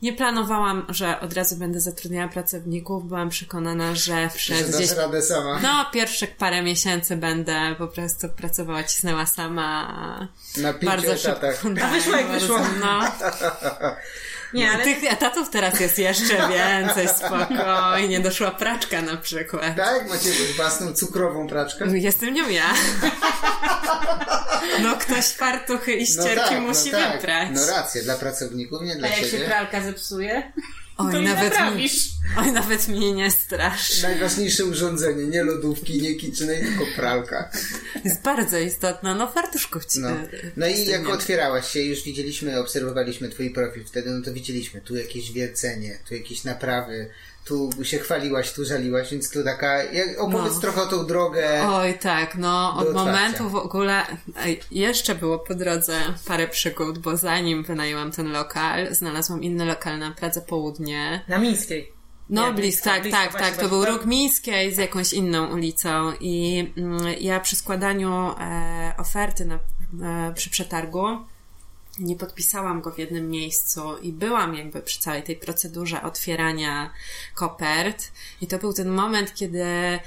[0.02, 3.08] nie planowałam, że od razu będę zatrudniała pracowników.
[3.08, 5.60] Byłam przekonana, że przez gdzieś radę sama.
[5.64, 10.28] no, pierwszych parę miesięcy będę po prostu pracowała, cisnęła sama.
[10.58, 11.48] Na pięciu Bardzo szybko.
[11.48, 11.64] etatach.
[11.86, 12.60] A wyszło jak wyszło.
[12.80, 13.00] No,
[14.54, 18.20] Nie, ale tych etatów teraz jest jeszcze więcej, spokojnie.
[18.20, 19.76] Doszła praczka na przykład.
[19.76, 20.10] Tak?
[20.10, 21.86] Macie własną cukrową praczkę?
[21.98, 22.74] Jestem nią ja.
[24.84, 27.12] No ktoś fartuchy i ścierki musi no tak.
[27.16, 27.50] wyprać.
[27.52, 29.46] No rację, dla pracowników, nie A dla jak się siebie.
[29.46, 30.52] pralka zepsuje,
[30.98, 31.90] Oj, to nawet mi,
[32.38, 34.02] oj, nawet mnie nie strasz.
[34.02, 37.52] Najważniejsze urządzenie, nie lodówki, nie kitchenej, tylko pralka.
[38.06, 39.16] Jest bardzo istotna.
[39.16, 40.10] No fartuszków ci No,
[40.58, 44.96] no i jak otwierałaś się, już widzieliśmy, obserwowaliśmy twój profil wtedy, no to widzieliśmy tu
[44.96, 47.10] jakieś wiercenie, tu jakieś naprawy,
[47.46, 49.78] tu się chwaliłaś, tu żaliłaś, więc tu taka,
[50.18, 50.62] opowiedz No.
[50.62, 51.68] trochę o tą drogę.
[51.70, 54.04] Oj, tak, no od momentu w ogóle
[54.72, 60.12] jeszcze było po drodze parę przygód, bo zanim wynajęłam ten lokal, znalazłam inny lokal na
[60.12, 61.22] Pradze Południe.
[61.28, 61.92] na Mińskiej.
[62.30, 63.58] No, blisko, blisko, tak, blisko, tak, właśnie, tak.
[63.60, 69.46] To był róg Mińskiej z jakąś inną ulicą i mm, ja przy składaniu e, oferty
[69.46, 69.60] na,
[70.30, 71.06] e, przy przetargu
[72.00, 76.90] nie podpisałam go w jednym miejscu i byłam jakby przy całej tej procedurze otwierania
[77.34, 80.00] kopert i to był ten moment, kiedy e,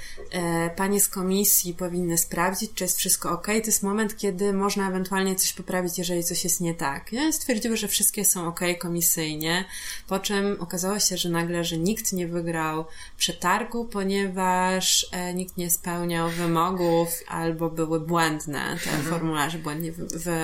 [0.75, 3.45] panie z komisji powinny sprawdzić, czy jest wszystko ok.
[3.45, 7.13] To jest moment, kiedy można ewentualnie coś poprawić, jeżeli coś jest nie tak.
[7.13, 9.65] Ja stwierdziły, że wszystkie są ok komisyjnie,
[10.07, 12.85] po czym okazało się, że nagle, że nikt nie wygrał
[13.17, 20.39] przetargu, ponieważ e, nikt nie spełniał wymogów albo były błędne te formularze błędnie wy, wy,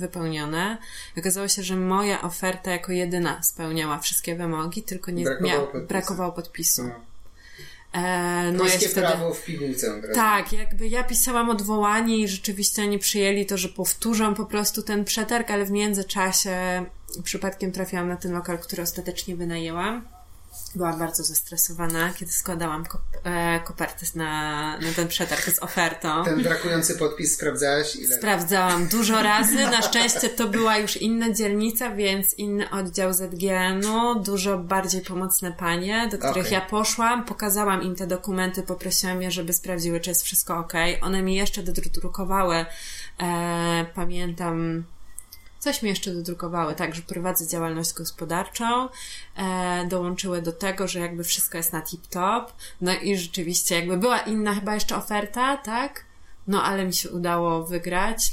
[0.00, 0.75] wypełnione.
[1.18, 5.86] Okazało się, że moja oferta jako jedyna spełniała wszystkie wymogi, tylko nie Brakowało mia- podpisu.
[5.88, 6.82] brakowało podpisu.
[6.82, 6.94] No.
[7.92, 9.06] E, no Polskie wtedy...
[9.06, 10.02] prawo w pigułce.
[10.14, 15.04] Tak, jakby ja pisałam odwołanie i rzeczywiście oni przyjęli to, że powtórzą po prostu ten
[15.04, 16.84] przetarg, ale w międzyczasie
[17.24, 20.08] przypadkiem trafiłam na ten lokal, który ostatecznie wynajęłam.
[20.74, 26.24] Byłam bardzo zestresowana, kiedy składałam kop- e, kopertę na, na ten przetarg z ofertą.
[26.24, 28.16] Ten brakujący podpis sprawdzałaś ile?
[28.16, 29.56] Sprawdzałam dużo razy.
[29.56, 36.08] Na szczęście to była już inna dzielnica, więc inny oddział ZGN-u, dużo bardziej pomocne panie,
[36.10, 36.52] do których Okej.
[36.52, 40.72] ja poszłam, pokazałam im te dokumenty, poprosiłam je, żeby sprawdziły, czy jest wszystko ok.
[41.00, 42.66] One mi jeszcze dodrukowały,
[43.22, 44.84] e, pamiętam,
[45.66, 48.88] coś mi jeszcze dodrukowały, tak, że prowadzę działalność gospodarczą,
[49.36, 52.44] e, dołączyły do tego, że jakby wszystko jest na tip-top,
[52.80, 56.04] no i rzeczywiście jakby była inna chyba jeszcze oferta, tak,
[56.46, 58.32] no ale mi się udało wygrać,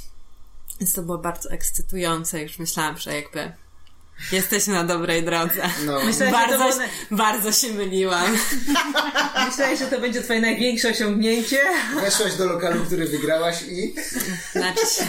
[0.80, 3.52] więc to było bardzo ekscytujące, już myślałam, że jakby
[4.32, 5.69] Jesteśmy na dobrej drodze.
[5.86, 6.00] No.
[6.19, 6.72] To Bardzo, było
[7.12, 8.38] bardzo się myliłam.
[9.50, 11.60] Myślałeś, że to będzie twoje największe osiągnięcie?
[12.02, 13.96] Weszłaś do lokalu, który wygrałaś i
[14.52, 15.06] Znaczy się.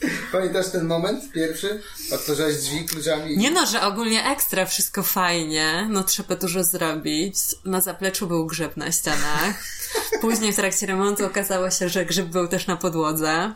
[0.32, 1.82] pamiętasz ten moment pierwszy?
[2.12, 3.36] Otworzyłaś drzwi kluczami.
[3.38, 7.34] Nie no, że ogólnie ekstra, wszystko fajnie, no trzeba dużo zrobić.
[7.64, 9.64] Na zapleczu był grzyb na ścianach.
[10.20, 13.52] Później w trakcie remontu okazało się, że grzyb był też na podłodze.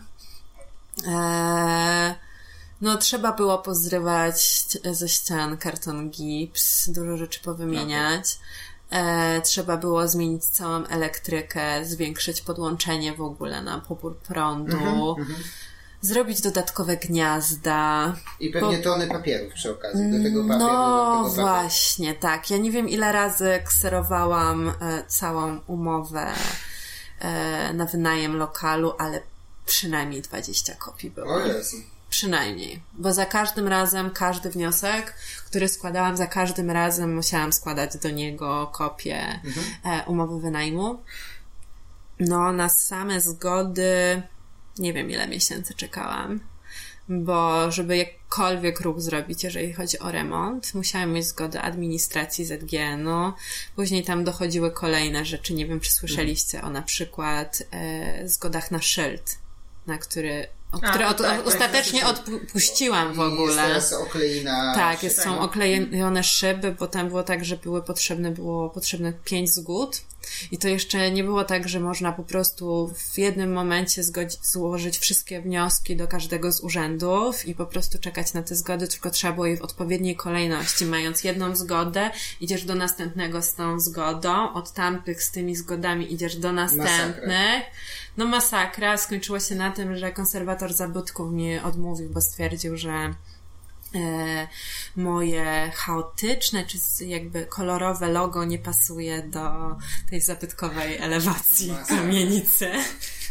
[1.06, 2.14] Eee,
[2.80, 8.38] no trzeba było pozrywać ze ścian karton gips, dużo rzeczy powymieniać.
[8.90, 15.16] E, trzeba było zmienić całą elektrykę, zwiększyć podłączenie w ogóle na pobór prądu,
[16.00, 18.14] zrobić dodatkowe gniazda.
[18.40, 20.10] I pewnie Bo- tony papierów przy okazji.
[20.10, 21.42] Do tego papieru, No tego papieru.
[21.42, 22.50] właśnie, tak.
[22.50, 24.72] Ja nie wiem ile razy kserowałam e,
[25.06, 26.26] całą umowę
[27.20, 29.20] e, na wynajem lokalu, ale
[29.66, 31.34] przynajmniej 20 kopii było.
[31.34, 31.76] O Jezu.
[32.10, 32.82] Przynajmniej.
[32.92, 35.14] Bo za każdym razem, każdy wniosek,
[35.46, 39.40] który składałam, za każdym razem musiałam składać do niego kopię
[39.84, 41.02] e, umowy wynajmu.
[42.20, 44.22] No, na same zgody
[44.80, 46.40] nie wiem ile miesięcy czekałam.
[47.08, 53.32] Bo żeby jakkolwiek ruch zrobić, jeżeli chodzi o remont, musiałam mieć zgodę administracji ZGN-u.
[53.76, 55.54] Później tam dochodziły kolejne rzeczy.
[55.54, 59.38] Nie wiem, czy słyszeliście o na przykład e, zgodach na szyld,
[59.86, 63.56] na który, o, A, które od, tak, tak, ostatecznie odpuściłam w I jest ogóle.
[63.62, 64.74] teraz okleina...
[64.74, 65.42] Tak, jest, są Tak.
[65.42, 70.00] oklejone szyby, bo tam było tak, że były potrzebne, było potrzebne pięć zgód.
[70.50, 74.02] I to jeszcze nie było tak, że można po prostu w jednym momencie
[74.42, 79.10] złożyć wszystkie wnioski do każdego z urzędów i po prostu czekać na te zgody, tylko
[79.10, 80.84] trzeba było je w odpowiedniej kolejności.
[80.86, 86.36] Mając jedną zgodę, idziesz do następnego z tą zgodą, od tamtych z tymi zgodami idziesz
[86.36, 87.62] do następnych.
[88.16, 88.96] No masakra.
[88.96, 93.14] Skończyło się na tym, że konserwator zabytków mnie odmówił, bo stwierdził, że
[94.96, 99.40] moje chaotyczne, czy jakby kolorowe logo nie pasuje do
[100.10, 101.96] tej zabytkowej elewacji Masakra.
[101.96, 102.70] kamienicy,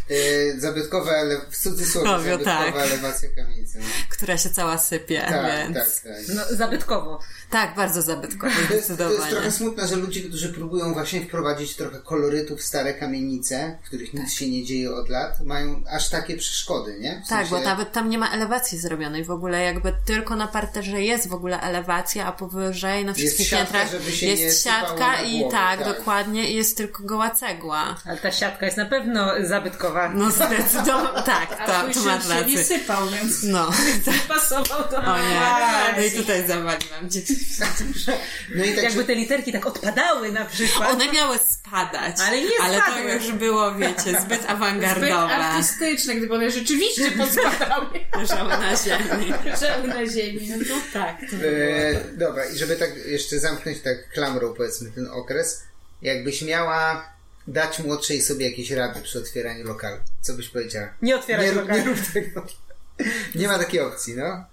[0.10, 1.42] Yy, zabytkowa, ele...
[1.50, 2.76] w cudzysłowie, zabytkowa tak.
[2.76, 3.80] elewacja kamienicy.
[3.80, 3.86] No.
[4.10, 6.02] która się cała sypie, Tak, więc...
[6.02, 6.36] tak, tak.
[6.36, 7.20] No, zabytkowo.
[7.50, 11.76] Tak, bardzo zabytkowa, To jest, to jest trochę smutne, że ludzie, którzy próbują właśnie wprowadzić
[11.76, 16.10] trochę kolorytu w stare kamienice, w których nic się nie dzieje od lat, mają aż
[16.10, 17.22] takie przeszkody, nie?
[17.26, 20.48] W Tak, bo sensie- nawet tam nie ma elewacji zrobionej w ogóle, jakby tylko na
[20.48, 24.64] parterze jest w ogóle elewacja, a powyżej na wszystkich siatka, piętrach żeby się nie jest
[24.64, 25.98] siatka i głowę, tak, tak.
[25.98, 27.96] dokładnie, i jest tylko goła cegła.
[28.06, 30.10] Ale ta siatka jest na pewno zabytkowa.
[30.10, 32.64] No zdecydowanie, tak, A to, twój tu masz się nie rację.
[32.64, 33.70] sypał, więc No,
[34.28, 35.96] pasował do o nie, Tak.
[35.98, 37.39] no i tutaj zawaliłam dzieci.
[38.56, 40.90] No i tak, Jakby te literki tak odpadały na przykład.
[40.94, 43.12] One miały spadać, Ale nie ale to spadły.
[43.12, 45.12] już było, wiecie, zbyt Zbyt awangardowe.
[45.36, 47.88] artystyczne, gdyby one rzeczywiście podspadały.
[48.18, 49.34] Leżały na ziemi.
[49.46, 50.50] Leżały na ziemi.
[50.50, 51.18] No to tak.
[51.20, 55.64] To E, dobra, i żeby tak jeszcze zamknąć tak klamrą powiedzmy ten okres,
[56.02, 57.10] jakbyś miała
[57.48, 60.94] dać młodszej sobie jakieś rady przy otwieraniu lokalu, co byś powiedziała?
[61.02, 61.80] Nie otwierać nie, lokalu.
[61.80, 62.46] nie rób tego.
[63.36, 64.46] Nie ma takiej opcji, no.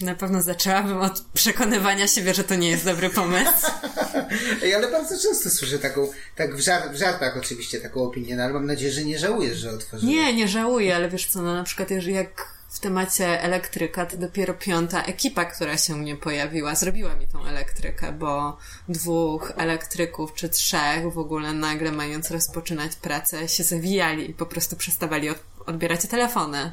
[0.00, 3.66] Na pewno zaczęłabym od przekonywania siebie, że to nie jest dobry pomysł.
[4.62, 8.42] Ej, ale bardzo często słyszę taką, tak w, żart, w żartach oczywiście taką opinię, no
[8.42, 10.14] ale mam nadzieję, że nie żałujesz, że otworzyłeś.
[10.14, 14.54] Nie, nie żałuję, ale wiesz co, no na przykład jak w temacie elektryka, to dopiero
[14.54, 18.56] piąta ekipa, która się mnie pojawiła, zrobiła mi tą elektrykę, bo
[18.88, 24.76] dwóch elektryków czy trzech w ogóle nagle mając rozpoczynać pracę się zawijali i po prostu
[24.76, 26.72] przestawali od, odbierać telefony.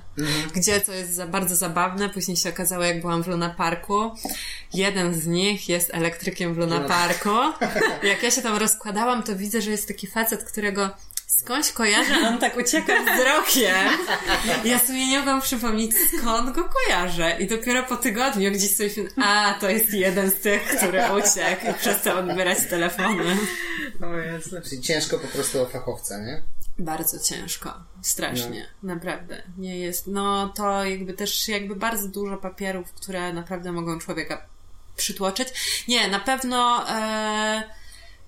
[0.56, 4.12] Gdzie, co jest za, bardzo zabawne, później się okazało, jak byłam w Luna Parku,
[4.74, 7.30] jeden z nich jest elektrykiem w Luna Parku.
[8.12, 10.90] Jak ja się tam rozkładałam, to widzę, że jest taki facet, którego
[11.28, 13.90] skądś kojarzę, on tak ucieka wzrokiem.
[14.64, 17.38] Ja sobie nie mogłam przypomnieć, skąd go kojarzę.
[17.40, 21.72] I dopiero po tygodniu gdzieś sobie myślę, a, to jest jeden z tych, który uciekł
[21.72, 23.38] i przestał odbierać telefony.
[24.04, 24.56] O Jezu.
[24.70, 26.42] Czyli ciężko po prostu o fachowca, nie?
[26.80, 27.74] Bardzo ciężko.
[28.02, 28.68] Strasznie.
[28.84, 29.44] Naprawdę.
[29.58, 34.46] Nie jest, no to jakby też jakby bardzo dużo papierów, które naprawdę mogą człowieka
[34.96, 35.48] przytłoczyć.
[35.88, 37.64] Nie, na pewno e,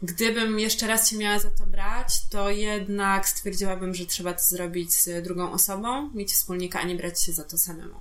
[0.02, 4.94] gdybym jeszcze raz się miała za to brać, to jednak stwierdziłabym, że trzeba to zrobić
[4.94, 8.00] z drugą osobą, mieć wspólnika, a nie brać się za to samemu.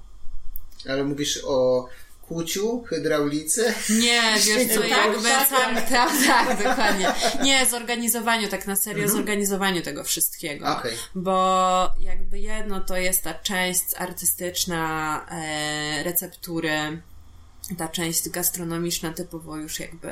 [0.89, 1.89] Ale mówisz o
[2.29, 3.75] kłuciu, hydraulice.
[3.91, 7.13] Nie, wiesz co, jakby sam, tak, tak, dokładnie.
[7.43, 10.77] Nie, zorganizowaniu, tak na serio, zorganizowaniu tego wszystkiego.
[10.77, 10.97] Okej.
[11.15, 17.03] Bo jakby jedno to jest ta część artystyczna e, receptury,
[17.75, 20.11] ta część gastronomiczna typowo już jakby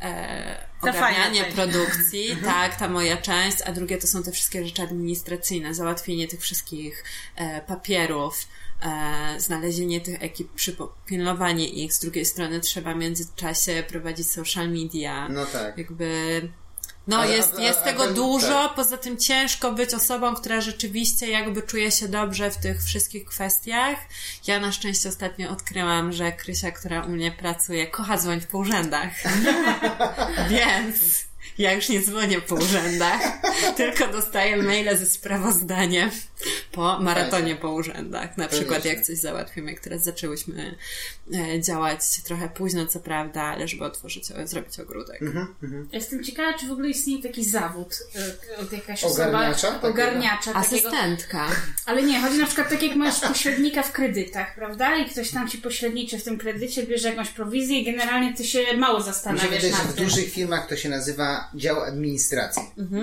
[0.00, 1.54] e, ogarnianie część.
[1.54, 6.40] produkcji, tak, ta moja część, a drugie to są te wszystkie rzeczy administracyjne, załatwienie tych
[6.40, 7.04] wszystkich
[7.36, 8.48] e, papierów,
[8.82, 15.28] e, znalezienie tych ekip, przypilnowanie ich, z drugiej strony trzeba w międzyczasie prowadzić social media,
[15.28, 15.78] No tak.
[15.78, 16.40] jakby
[17.06, 18.74] no A- jest, a- jest a tego dużo, tak.
[18.74, 23.98] poza tym ciężko być osobą, która rzeczywiście jakby czuje się dobrze w tych wszystkich kwestiach.
[24.46, 29.10] Ja na szczęście ostatnio odkryłam, że Krysia, która u mnie pracuje, kocha dzwonić po urzędach.
[30.50, 30.96] Więc
[31.58, 33.20] ja już nie dzwonię po urzędach,
[33.76, 36.10] tylko dostaję maile ze sprawozdaniem
[36.72, 38.36] po maratonie po urzędach.
[38.36, 40.74] Na przykład jak coś załatwimy, jak teraz zaczęłyśmy
[41.34, 45.20] e, działać trochę późno, co prawda, ale żeby otworzyć, zrobić ogródek.
[45.92, 47.98] Jestem ciekawa, czy w ogóle istnieje taki zawód,
[48.52, 49.28] y, od jakaś osoba...
[49.28, 49.88] Ogarniacza takiego?
[49.88, 50.88] Ogarniacza takiego.
[50.88, 51.48] Asystentka.
[51.86, 54.96] Ale nie, chodzi na przykład tak jak masz pośrednika w kredytach, prawda?
[54.96, 58.76] I ktoś tam ci pośredniczy w tym kredycie, bierze jakąś prowizję i generalnie ty się
[58.76, 62.62] mało zastanawiasz wydaje, że w dużych firmach to się nazywa dział administracji.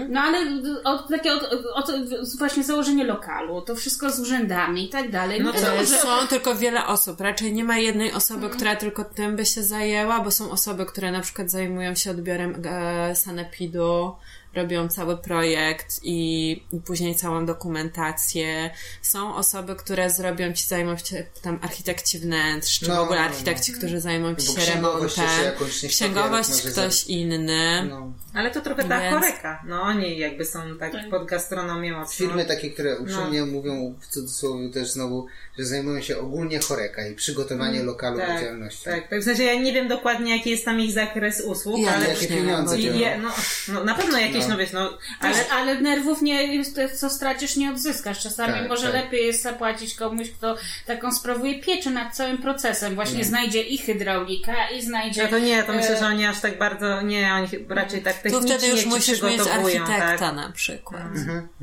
[0.10, 0.38] No ale
[0.84, 5.42] od, takie od, od, od właśnie założenie lokalu, to wszystko z urzędami i tak dalej.
[5.42, 5.86] No No to że...
[5.86, 7.22] Są tylko wiele osób.
[7.22, 11.12] Raczej nie ma jednej osoby, która tylko tym by się zajęła, bo są osoby, które
[11.12, 14.16] na przykład zajmują się odbiorem e, sanepidu,
[14.56, 18.70] robią cały projekt i, później całą dokumentację.
[19.02, 23.24] Są osoby, które zrobią ci, zajmą się tam architekci wnętrz, czy No, w ogóle no,
[23.26, 23.30] no.
[23.32, 25.10] architekci, którzy zajmą ci Bo się remontem.
[25.10, 27.88] część Księgowość ktoś inny.
[27.90, 28.14] No.
[28.34, 29.64] Ale to trochę ta Więc- choreka.
[29.68, 32.14] No oni jakby są tak pod gastronomią mocno.
[32.28, 33.02] Firmy takie, które No.
[33.02, 35.26] uprzejmie mówią w cudzysłowie też znowu,
[35.60, 38.84] że zajmują się ogólnie choreka i przygotowanie lokalu do tak, działalności.
[38.86, 39.20] tak, tak.
[39.22, 42.08] W sensie ja nie wiem dokładnie jaki jest tam ich zakres usług, Ja ale...
[42.10, 43.30] Jakie pieniądze I je, no,
[43.74, 44.50] no, na pewno jakieś, No.
[44.50, 46.64] no, wiesz, no, Ale, ale ale nerwów nie,
[46.96, 48.20] co stracisz, nie odzyskasz.
[48.20, 48.94] Czasami Tak, może tak.
[48.94, 52.96] lepiej jest zapłacić komuś, kto taką sprawuje pieczę nad całym procesem.
[52.96, 55.24] Właśnie znajdzie i hydraulika, i znajdzie...
[55.24, 58.16] no to nie, to myślę, e, że oni aż tak bardzo, nie, oni raczej tak
[58.16, 60.36] technicznie wtedy już musisz mieć przygotowują, architekta tak.
[60.36, 61.04] na przykład,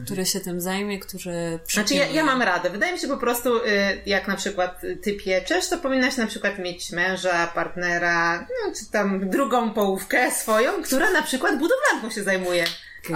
[0.05, 2.71] który się tym zajmie, który Znaczy ja, ja mam radę.
[2.71, 3.63] Wydaje mi się po prostu, y,
[4.07, 9.31] jak na przykład ty pieczesz, to powinnaś na przykład mieć męża, partnera, no, czy tam
[9.31, 12.65] drugą połówkę swoją, która na przykład budowlanką się zajmuje.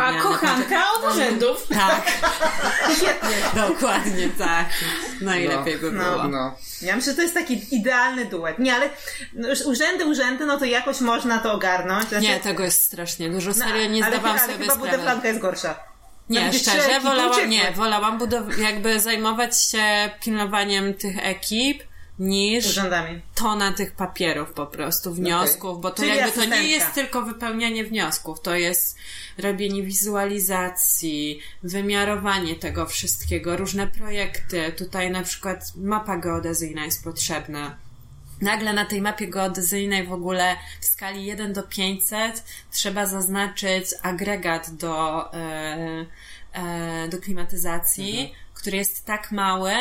[0.01, 1.67] A kochanka od urzędów.
[1.69, 2.13] Tak.
[2.97, 3.63] Świetnie.
[3.69, 4.67] Dokładnie tak.
[5.21, 6.29] Najlepiej by no, było.
[6.29, 6.55] No.
[6.83, 8.59] Ja myślę, że to jest taki idealny duet.
[8.59, 8.91] Nie, ale
[9.33, 12.09] no, już urzędy, urzędy, no to jakoś można to ogarnąć.
[12.09, 13.51] Znaczy, Nie, tego jest strasznie dużo.
[13.51, 14.91] no, Serio, nie ale, zdawałam ale sobie chyba sprawy.
[14.91, 15.75] budowlanka jest gorsza.
[16.29, 21.83] Nie, szczerze, wolałam, nie, wolałam budow- jakby zajmować się pilnowaniem tych ekip
[22.19, 23.21] niż Urzędami.
[23.35, 27.85] tona tych papierów po prostu, wniosków, bo to Czyli jakby to nie jest tylko wypełnianie
[27.85, 28.99] wniosków, to jest
[29.39, 34.73] robienie wizualizacji, wymiarowanie tego wszystkiego, różne projekty.
[34.73, 37.77] Tutaj na przykład mapa geodezyjna jest potrzebna.
[38.41, 44.71] Nagle na tej mapie geodezyjnej w ogóle w skali 1 do 500 trzeba zaznaczyć agregat
[44.71, 46.07] do, e,
[46.53, 49.73] e, do klimatyzacji, który jest tak mały,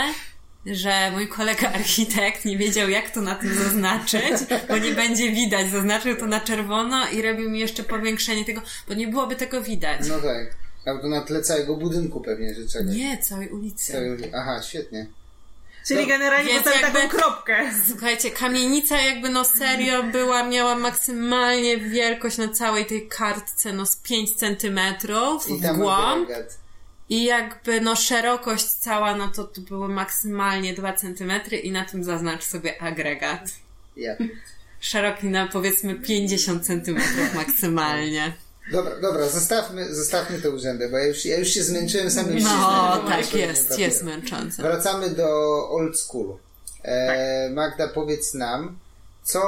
[0.66, 4.34] że mój kolega architekt nie wiedział, jak to na tym zaznaczyć,
[4.70, 5.72] bo nie będzie widać.
[5.72, 10.00] Zaznaczył to na czerwono i robił mi jeszcze powiększenie tego, bo nie byłoby tego widać.
[10.08, 10.56] no tak.
[10.86, 12.96] Albo na tle całego budynku pewnie, że czegoś.
[12.96, 13.92] Nie, całej ulicy.
[13.94, 15.08] Całej- Aha, świetnie.
[15.88, 17.72] Czyli No, generalnie jakby- taką kropkę.
[17.88, 23.96] Słuchajcie, kamienica jakby no serio była, miała maksymalnie wielkość na całej tej kartce, no z
[23.96, 26.24] 5 centymetrów I w tam głąb.
[26.30, 26.58] agregat.
[27.12, 32.04] I jakby no szerokość cała, no to to były maksymalnie 2 centymetry i na tym
[32.04, 33.50] zaznacz sobie agregat.
[33.98, 34.16] Ja.
[34.80, 38.34] Szeroki na powiedzmy 50 centymetrów maksymalnie.
[38.72, 43.04] Dobra, dobra, zostawmy, zostawmy te urzędy, bo ja już, ja już się zmęczyłem samym No,
[43.08, 43.38] tak papieru.
[43.38, 44.62] jest, jest męczące.
[44.62, 45.30] Wracamy do
[45.70, 46.40] old schoolu.
[46.84, 48.80] E, Magda, powiedz nam,
[49.24, 49.42] co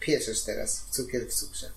[0.00, 1.70] pieczesz teraz w cukier w cukrze?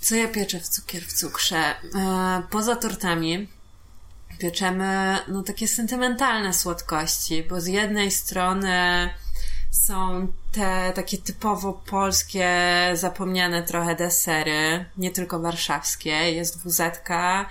[0.00, 1.56] Co ja pieczę w cukier w cukrze?
[1.56, 3.48] E, poza tortami
[4.38, 9.10] pieczemy no takie sentymentalne słodkości, bo z jednej strony
[9.70, 12.50] są te takie typowo polskie,
[12.94, 16.10] zapomniane trochę desery, nie tylko warszawskie.
[16.10, 17.48] Jest wuzetka,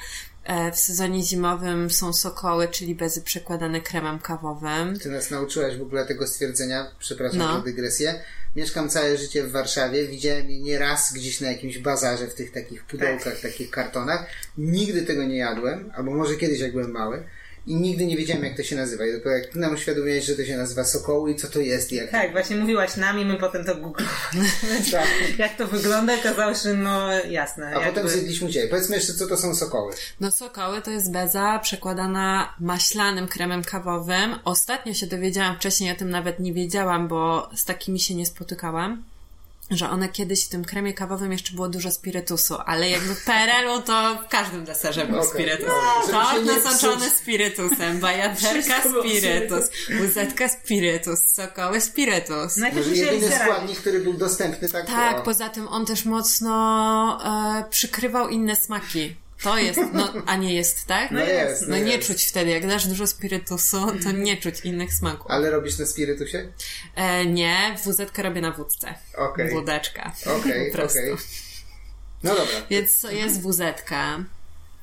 [0.74, 5.00] w sezonie zimowym są sokoły, czyli bezy przekładane kremem kawowym.
[5.00, 7.54] Ty nas nauczyłaś w ogóle tego stwierdzenia, przepraszam No.
[7.54, 8.22] za dygresję.
[8.56, 12.86] Mieszkam całe życie w Warszawie, widziałem je nieraz gdzieś na jakimś bazarze w tych takich
[12.86, 14.26] pudełkach, takich kartonach.
[14.58, 17.24] Nigdy tego nie jadłem, albo może kiedyś jak byłem mały.
[17.68, 19.06] I nigdy nie wiedziałem, jak to się nazywa.
[19.06, 21.96] I dopiero jak nam uświadomiłeś, że to się nazywa sokoły i co to jest i
[21.96, 22.12] jak...
[22.12, 24.92] Tak, właśnie mówiłaś nam i my potem to googlowaliśmy.
[24.92, 25.08] Tak.
[25.38, 27.68] Jak to wygląda, okazało się, że no jasne.
[27.68, 27.88] A jakby...
[27.90, 28.70] potem zjedliśmy dzisiaj.
[28.70, 29.94] Powiedzmy jeszcze, co to są sokoły.
[30.20, 34.36] No sokoły to jest beza przekładana maślanym kremem kawowym.
[34.46, 39.04] Ostatnio się dowiedziałam, wcześniej o tym nawet nie wiedziałam, bo z takimi się nie spotykałam.
[39.72, 43.82] Że one kiedyś w tym kremie kawowym jeszcze było dużo spirytusu, ale jakby w PRL-u
[43.82, 45.68] to w każdym deserze był Okej, spirytus.
[46.06, 47.14] się Tort nie nasoczony psuć.
[47.18, 49.70] spirytusem, bajaderka spirytus,
[50.02, 52.58] łyzetka spirytus, sokoły spirytus.
[52.58, 57.20] Może musieli jedyny składnik, który był dostępny tak Tak, poza tym on też mocno
[57.60, 59.16] e, przykrywał inne smaki.
[59.44, 61.12] To jest, no, a nie jest, tak?
[61.12, 62.08] No jest, No no nie jest.
[62.08, 65.32] czuć wtedy, jak dasz dużo spirytusu, to nie czuć innych smaków.
[65.32, 66.48] Ale robisz na spirytusie?
[66.96, 68.94] E, nie, WZ robię na wódce.
[69.18, 69.50] Okej.
[69.52, 70.12] Wódeczka.
[70.40, 71.00] Okej, prostu.
[71.00, 71.16] okej.
[72.24, 72.54] No dobra.
[72.70, 73.62] Więc to jest WZ.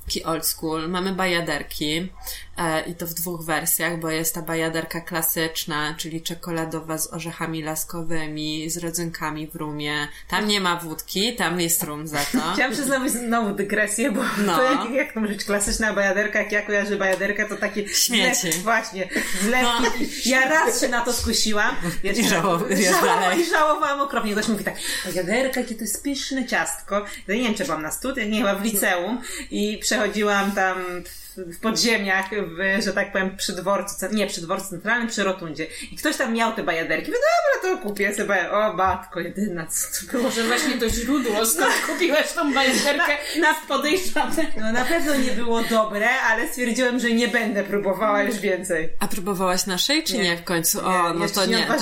[0.06, 0.88] Taki old school.
[0.88, 2.12] Mamy bajaderki
[2.86, 8.70] i to w dwóch wersjach, bo jest ta bajaderka klasyczna, czyli czekoladowa z orzechami laskowymi,
[8.70, 10.08] z rodzynkami w rumie.
[10.28, 12.38] Tam nie ma wódki, tam jest rum za to.
[12.54, 14.56] Chciałam przyznać znowu dygresję, bo No.
[14.56, 18.48] to jak, jak to być klasyczna bajaderka, jak ja kojarzę bajaderkę, to takie Śmieci.
[18.48, 19.08] zlew- właśnie,
[19.42, 20.30] zlewki.
[20.30, 21.76] Ja raz się na to skusiłam.
[22.20, 22.68] I żałowałam,
[23.04, 23.40] dalej.
[23.40, 24.32] I żałowałam okropnie.
[24.32, 24.74] Ktoś mówi tak,
[25.06, 27.04] bajaderka, jakie to jest pyszne ciastko.
[27.28, 30.76] Ja nie wiem, czy byłam na studiach, nie chyba w liceum i przechodziłam tam
[31.36, 35.66] w- podziemiach, w, że tak powiem, przy dworcu, nie przy dworcu centralnym, przy rotundzie.
[35.92, 37.06] I ktoś tam miał te bajaderki.
[37.10, 37.20] Mówię,
[37.62, 38.52] dobra, to kupię sobie.
[38.52, 40.22] O, matko, jedyna, co to było.
[40.24, 44.46] Może właśnie to źródło, skąd kupiłeś tą bajerkę na podejrzane.
[44.60, 48.88] No na pewno nie było dobre, ale stwierdziłem, że nie będę próbowała już więcej.
[48.98, 50.36] A próbowałaś naszej, czy nie, Nie.
[50.36, 50.86] w końcu?
[50.86, 51.80] O, Nie, no to nie nie, tak.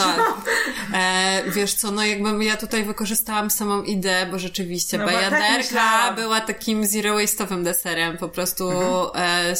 [0.94, 5.30] E, wiesz co, no jakbym ja tutaj wykorzystałam samą ideę, bo rzeczywiście No bo tak
[5.30, 9.10] bajaderka była takim zero waste'owym deserem, po prostu Mhm.
[9.14, 9.54] e, uh,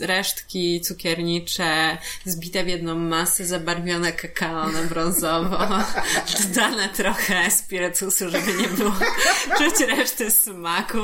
[0.00, 5.58] resztki cukiernicze zbite w jedną masę, zabarwione kakao na brązowo,
[6.54, 8.92] dodane trochę spirytusu, żeby nie było
[9.58, 10.98] czuć reszty smaku,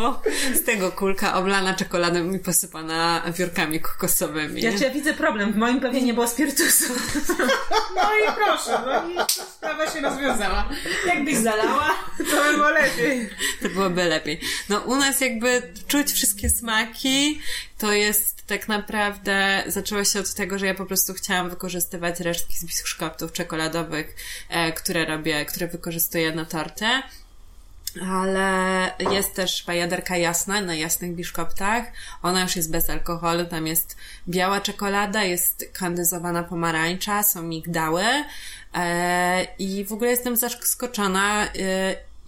[0.55, 4.63] z tego kulka oblana czekoladą i posypana wiórkami kokosowymi.
[4.63, 6.95] Ja cię widzę problem, w moim pewnie nie było spirytusu.
[7.95, 9.27] No i proszę, no i
[9.57, 10.69] sprawa się rozwiązała.
[11.07, 13.31] Jakbyś zalała, To by było lepiej.
[13.63, 14.41] To byłoby lepiej.
[14.69, 17.41] No u nas jakby czuć wszystkie smaki,
[17.79, 22.57] to jest tak naprawdę, zaczęło się od tego, że ja po prostu chciałam wykorzystywać resztki
[22.57, 24.17] z biszkoptów czekoladowych,
[24.49, 26.87] e, które robię, które wykorzystuję na torty.
[28.09, 31.85] Ale jest też bajaderka jasna na jasnych biszkoptach.
[32.23, 33.45] Ona już jest bez alkoholu.
[33.45, 33.97] Tam jest
[34.29, 38.05] biała czekolada, jest kandyzowana pomarańcza, są migdały.
[38.75, 41.51] E, I w ogóle jestem zaskoczona, e,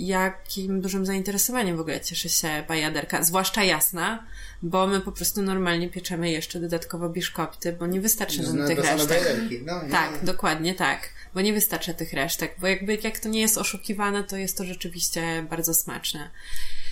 [0.06, 4.26] jakim dużym zainteresowaniem w ogóle cieszy się bajaderka, zwłaszcza jasna,
[4.62, 8.78] bo my po prostu normalnie pieczemy jeszcze dodatkowo biszkopty, bo nie wystarczy nam No, tych
[8.78, 9.20] resztek.
[9.64, 9.90] No, nie.
[9.90, 11.08] Tak, dokładnie tak.
[11.34, 14.64] Bo nie wystarcza tych resztek, bo jakby jak to nie jest oszukiwane, to jest to
[14.64, 16.30] rzeczywiście bardzo smaczne.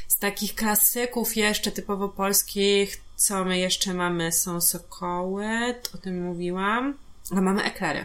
[0.08, 5.46] Z takich klasyków jeszcze typowo polskich, co my jeszcze mamy, są sokoły,
[5.94, 6.94] o tym mówiłam.
[7.30, 8.04] A mamy eklery.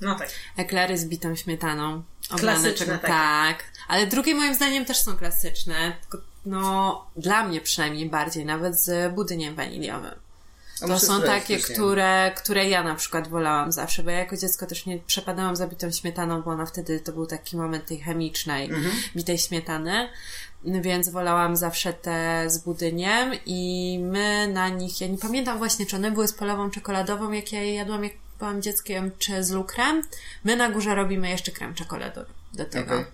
[0.00, 0.28] No tak.
[0.56, 2.02] Eklery z bitą śmietaną.
[2.38, 3.06] Klasyczne takie.
[3.06, 3.64] Tak.
[3.88, 5.96] Ale drugie moim zdaniem też są klasyczne.
[6.46, 10.14] No, dla mnie przynajmniej bardziej, nawet z budyniem waniliowym.
[10.80, 14.86] To są takie, które, które ja na przykład wolałam zawsze, bo ja jako dziecko też
[14.86, 18.94] nie przepadałam za bitą śmietaną, bo ona wtedy to był taki moment tej chemicznej Mhm.
[19.16, 20.08] bitej śmietany,
[20.64, 25.96] więc wolałam zawsze te z budyniem i my na nich, ja nie pamiętam właśnie, czy
[25.96, 30.02] one były z polową czekoladową, jak ja je jadłam, jak byłam dzieckiem, czy z lukrem.
[30.44, 32.94] My na górze robimy jeszcze krem czekoladowy do tego.
[32.94, 33.04] Okej.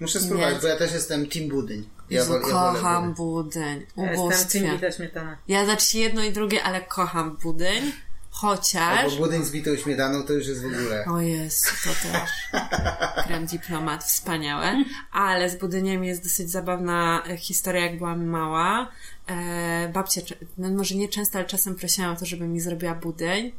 [0.00, 0.60] Muszę spróbować, Nie.
[0.60, 1.88] bo ja też jestem team budyń.
[2.10, 3.62] Ja, Jezu, ja wolę kocham budyń.
[3.64, 3.86] budyń.
[3.96, 4.92] Ja Jestem Ubóstwie.
[4.96, 5.36] śmietana.
[5.48, 7.92] Ja znaczy jedno i drugie, ale kocham budyń.
[8.30, 8.98] Chociaż...
[8.98, 11.04] Albo budyń z bitą śmietaną to już jest w ogóle.
[11.04, 12.30] O Jezu, to też.
[13.26, 14.84] Krem diplomat, wspaniałe.
[15.12, 18.88] Ale z budyniem jest dosyć zabawna historia, jak byłam mała.
[19.32, 20.20] E, babcia,
[20.58, 23.52] no może nie często, ale czasem prosiłam o to, żeby mi zrobiła budyń,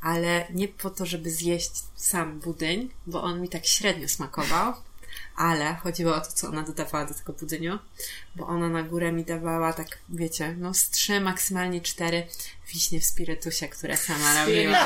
[0.00, 4.72] ale nie po to, żeby zjeść sam budyń, bo on mi tak średnio smakował.
[5.40, 7.78] Ale chodziło o to, co ona dodawała do tego budyniu,
[8.36, 12.26] bo ona na górę mi dawała tak, wiecie, no z trzy, maksymalnie cztery
[12.72, 14.78] wiśnie w spirytusie, które sama robiła.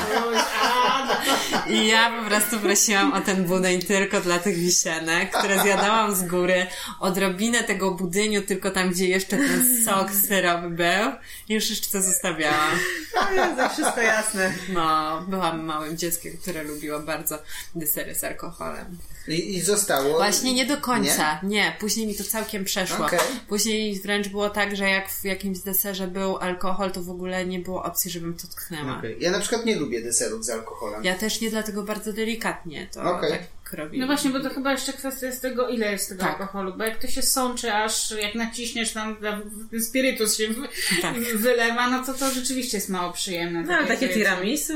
[1.67, 6.23] I ja po prostu prosiłam o ten budyń tylko dla tych wisienek, które zjadałam z
[6.23, 6.67] góry.
[6.99, 11.11] Odrobinę tego budyniu, tylko tam, gdzie jeszcze ten sok syrowy był.
[11.49, 12.79] I już jeszcze to zostawiałam.
[13.15, 14.53] O Jezu, wszystko jasne.
[14.69, 17.39] No, byłam małym dzieckiem, które lubiło bardzo
[17.75, 18.97] desery z alkoholem.
[19.27, 20.13] I, I zostało.
[20.17, 21.39] Właśnie nie do końca.
[21.43, 21.75] Nie?
[21.79, 23.05] później mi to całkiem przeszło.
[23.05, 23.19] Okej.
[23.47, 27.59] Później wręcz było tak, że jak w jakimś deserze był alkohol, to w ogóle nie
[27.59, 28.97] było opcji, żebym to tknęła.
[28.97, 29.17] Okej.
[29.19, 31.03] Ja na przykład nie lubię deserów z alkoholem.
[31.03, 33.31] Ja też nie dlatego bardzo delikatnie to Okej.
[33.31, 33.99] tak robię.
[33.99, 36.41] No właśnie, bo to chyba jeszcze kwestia jest tego, ile jest tego Tak.
[36.41, 39.15] alkoholu, bo jak to się sączy, aż jak naciśniesz tam,
[39.71, 40.47] ten spirytus się
[41.01, 41.15] Tak.
[41.15, 43.61] wylewa, no to to rzeczywiście jest mało przyjemne.
[43.63, 44.73] No, ale takie tiramisu.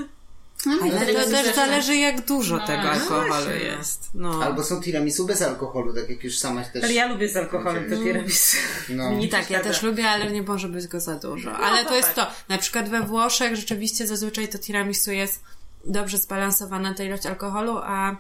[0.65, 4.09] No, Ale to to jest też też- zależy jak dużo No, tego no alkoholu jest.
[4.13, 4.43] No.
[4.43, 6.83] Albo są tiramisu bez alkoholu, tak jak już sama też.
[6.83, 8.57] Ale ja lubię z alkoholem to tiramisu.
[8.89, 9.11] No.
[9.19, 11.57] I tak, ja też lubię, ale nie może być go za dużo.
[11.57, 12.25] Ale to to jest to.
[12.25, 12.33] tak.
[12.49, 15.43] Na przykład we Włoszech rzeczywiście zazwyczaj to tiramisu jest
[15.85, 18.15] dobrze zbalansowana ta ilość alkoholu, a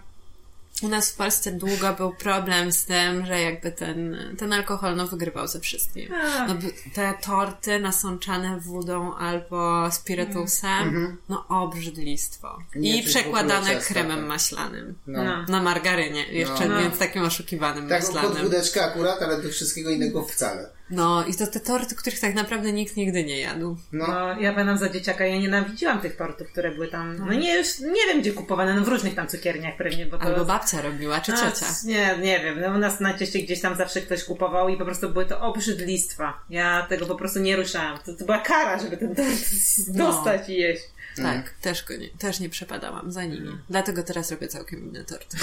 [0.83, 5.07] u nas w Polsce długo był problem z tym, że jakby ten, ten alkohol no,
[5.07, 6.09] wygrywał ze wszystkim.
[6.47, 6.55] No,
[6.93, 12.57] te torty nasączane wodą albo spirytusem, no obrzydlistwo.
[12.75, 14.27] Nie I przekładane kremem tak.
[14.27, 14.95] maślanym.
[15.07, 15.23] No.
[15.23, 15.45] No.
[15.47, 16.79] Na margarynie jeszcze, No.
[16.79, 18.43] więc takim oszukiwanym Tak, pod maślanym.
[18.43, 20.69] wódeczkę akurat, ale do wszystkiego innego wcale.
[20.89, 23.77] No i to te torty, których tak naprawdę nikt nigdy nie jadł.
[23.91, 24.07] No.
[24.07, 27.79] No, ja pamiętam za dzieciaka, ja nienawidziłam tych tortów, które były tam, no nie, już
[27.79, 30.23] nie wiem gdzie kupowane, no w różnych tam cukierniach pewnie, bo to...
[30.23, 31.65] Albo babcia robiła, czy A, ciocia.
[31.85, 32.61] Nie, nie wiem.
[32.61, 36.43] No u nas najczęściej gdzieś tam zawsze ktoś kupował i po prostu były to obrzydlistwa.
[36.49, 37.99] Ja tego po prostu nie ruszałam.
[38.05, 39.27] To, to była kara, żeby ten tort
[39.93, 40.07] No.
[40.07, 40.83] dostać i jeść.
[41.15, 43.57] Tak, też, go nie, też nie przepadałam za nimi.
[43.69, 45.37] Dlatego teraz robię całkiem inne torty.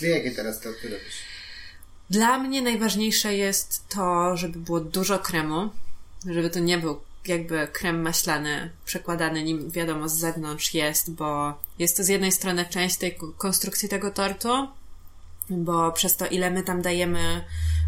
[0.00, 1.29] Wie, jakie teraz to ty robisz?
[2.10, 5.70] Dla mnie najważniejsze jest to, żeby było dużo kremu,
[6.26, 11.96] żeby to nie był jakby krem maślany przekładany nim wiadomo z zewnątrz jest, bo jest
[11.96, 14.68] to z jednej strony część tej ko- konstrukcji tego tortu,
[15.50, 17.44] bo przez to ile my tam dajemy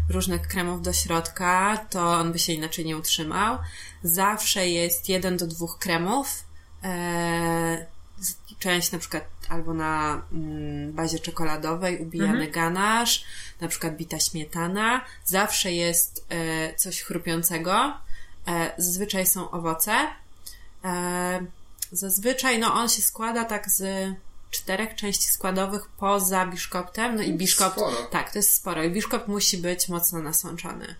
[0.09, 3.57] różnych kremów do środka, to on by się inaczej nie utrzymał.
[4.03, 6.43] Zawsze jest jeden do dwóch kremów.
[6.83, 7.85] Eee,
[8.59, 13.23] część na przykład albo na mm, bazie czekoladowej ubijany ganasz,
[13.61, 15.01] na przykład bita śmietana.
[15.25, 17.93] Zawsze jest e, coś chrupiącego.
[18.47, 19.93] E, zazwyczaj są owoce.
[20.85, 21.45] E,
[21.91, 24.09] zazwyczaj no on się składa tak z
[24.53, 27.15] czterech części składowych poza biszkoptem.
[27.15, 27.75] No i biszkopt.
[27.75, 27.95] Sporo.
[28.11, 28.83] Tak, to jest sporo.
[28.83, 30.95] I biszkopt musi być mocno nasączony.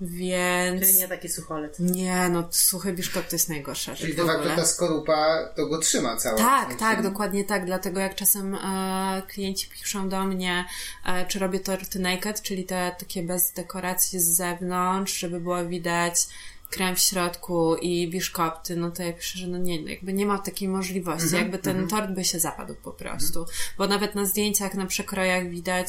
[0.00, 0.82] Więc.
[0.82, 1.76] Czyli nie taki sucholet.
[1.78, 4.56] Nie, no suchy biszkopt to jest najgorsza Czyli rzecz de facto ogóle.
[4.56, 6.38] ta skorupa to go trzyma cała.
[6.38, 7.66] Tak, tak, dokładnie tak.
[7.66, 10.64] Dlatego jak czasem e, klienci piszą do mnie,
[11.06, 16.26] e, czy robię torty naked, czyli te takie bez dekoracji z zewnątrz, żeby było widać
[16.70, 20.26] krem w środku i biszkopty, no to ja piszę, że no nie, no jakby nie
[20.26, 21.24] ma takiej możliwości.
[21.24, 23.46] Mhm, jakby ten tort by się zapadł po prostu.
[23.78, 25.88] Bo nawet na zdjęciach, na przekrojach widać,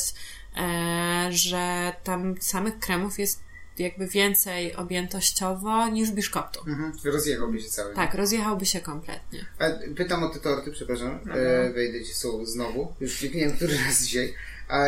[0.57, 6.59] e, że tam samych kremów jest jakby więcej objętościowo niż biszkoptu.
[6.67, 6.93] Mhm.
[7.03, 7.95] Rozjechałby się cały.
[7.95, 9.45] Tak, rozjechałby się kompletnie.
[9.59, 9.65] A
[9.95, 11.19] pytam o te torty, przepraszam.
[11.32, 12.93] E, wejdę ci słowo znowu.
[12.99, 14.34] Już nie wiem, który raz dzisiaj.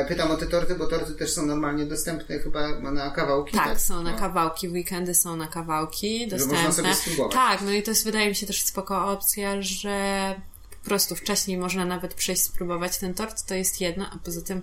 [0.08, 3.54] Pytam o te torty, bo torty też są normalnie dostępne chyba na kawałki.
[3.58, 4.18] Tak, są na No.
[4.18, 6.58] kawałki, w weekendy są na kawałki Że dostępne.
[6.64, 7.34] można sobie spróbować.
[7.34, 10.36] Tak, no i to jest wydaje mi się też spoko opcja, że
[10.84, 14.62] po prostu wcześniej można nawet przyjść spróbować ten tort, to jest jedno, a poza tym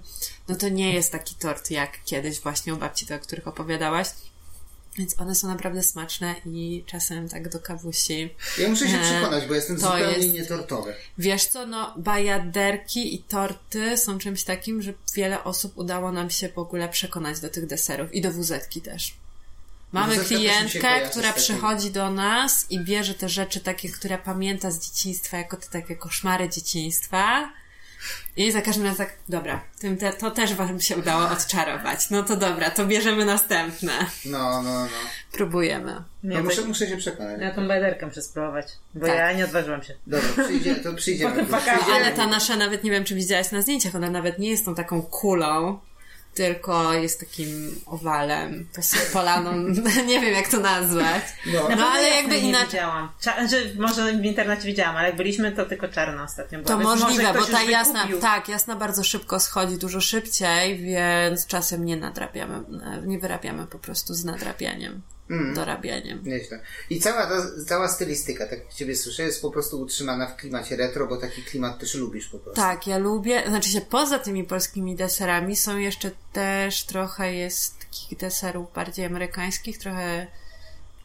[0.49, 4.09] no to nie jest taki tort jak kiedyś właśnie u babci, o których opowiadałaś.
[4.99, 8.35] Więc one są naprawdę smaczne i czasem tak do kawusi.
[8.59, 10.95] Ja muszę się E, przekonać, bo jestem to zupełnie jest- nietortowy.
[11.19, 16.49] Wiesz co, no bajaderki i torty są czymś takim, że wiele osób udało nam się
[16.49, 19.15] w ogóle przekonać do tych deserów i do wuzetki też.
[19.93, 25.37] Mamy klientkę, która przychodzi do nas i bierze te rzeczy takie, które pamięta z dzieciństwa,
[25.39, 27.53] jako te takie koszmary dzieciństwa.
[28.37, 32.11] I za każdym razem tak, dobra, tym te, to też wam się udało odczarować.
[32.11, 33.93] No to dobra, to bierzemy następne.
[34.25, 34.89] No, no, no.
[35.33, 36.03] Próbujemy.
[36.23, 37.41] no Ja, muszę, muszę się przekonać.
[37.41, 39.17] ja tą bajderkę muszę spróbować, bo Tak.
[39.17, 39.95] ja nie odważyłam się.
[40.07, 41.31] Dobra, przyjdzie, to przyjdziemy.
[41.47, 44.51] Potem przyjdziemy Ale ta nasza nawet nie wiem, czy widziałaś na zdjęciach, ona nawet nie
[44.51, 45.79] jest tą taką kulą,
[46.35, 48.68] tylko jest takim owalem,
[49.12, 49.53] polaną,
[50.07, 51.22] nie wiem jak to nazwać.
[51.47, 51.68] No.
[51.76, 52.66] No ale jakby nie inaczej.
[52.66, 53.09] widziałam.
[53.22, 56.68] Cza- że może w internecie widziałam, ale jak byliśmy, to tylko czarna ostatnio była.
[56.68, 58.20] To więc możliwe, bo ta jasna, wykupił.
[58.20, 62.61] tak, jasna bardzo szybko schodzi, dużo szybciej, więc czasem nie nadrabiamy,
[63.07, 65.55] nie wyrabiamy po prostu z nadrabianiem, Mm.
[65.55, 66.20] dorabianiem.
[66.24, 66.61] Nieźle.
[66.91, 70.76] I cała ta, cała stylistyka, tak jak Ciebie słyszę, jest po prostu utrzymana w klimacie
[70.76, 72.61] retro, bo taki klimat też lubisz po prostu.
[72.61, 78.18] Tak, ja lubię, znaczy się poza tymi polskimi deserami są jeszcze też trochę jest takich
[78.18, 80.26] deserów bardziej amerykańskich, trochę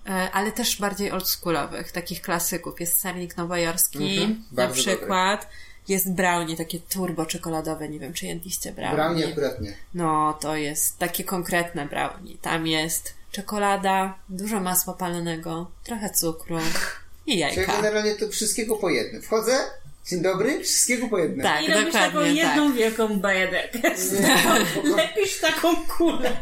[0.07, 2.80] e, ale też bardziej oldschoolowych, takich klasyków.
[2.80, 5.49] Jest sernik nowojorski Mhm, na przykład.
[5.88, 8.95] Jest brownie, takie turbo czekoladowe, nie wiem czy jedliście brownie.
[8.95, 9.74] Brownie akurat nie.
[9.93, 12.36] No, to jest takie konkretne brownie.
[12.41, 16.57] Tam jest czekolada, dużo masła palonego, trochę cukru
[17.25, 17.75] i Czyli jajka.
[17.75, 19.21] generalnie to wszystkiego po jednym.
[19.21, 19.57] Wchodzę,
[20.09, 21.41] Dzień dobry, wszystkiego po jednym.
[21.41, 23.79] Tak, I robisz taką dokładnie jedną wielką bajaderkę.
[24.97, 26.38] Lepisz taką kulę.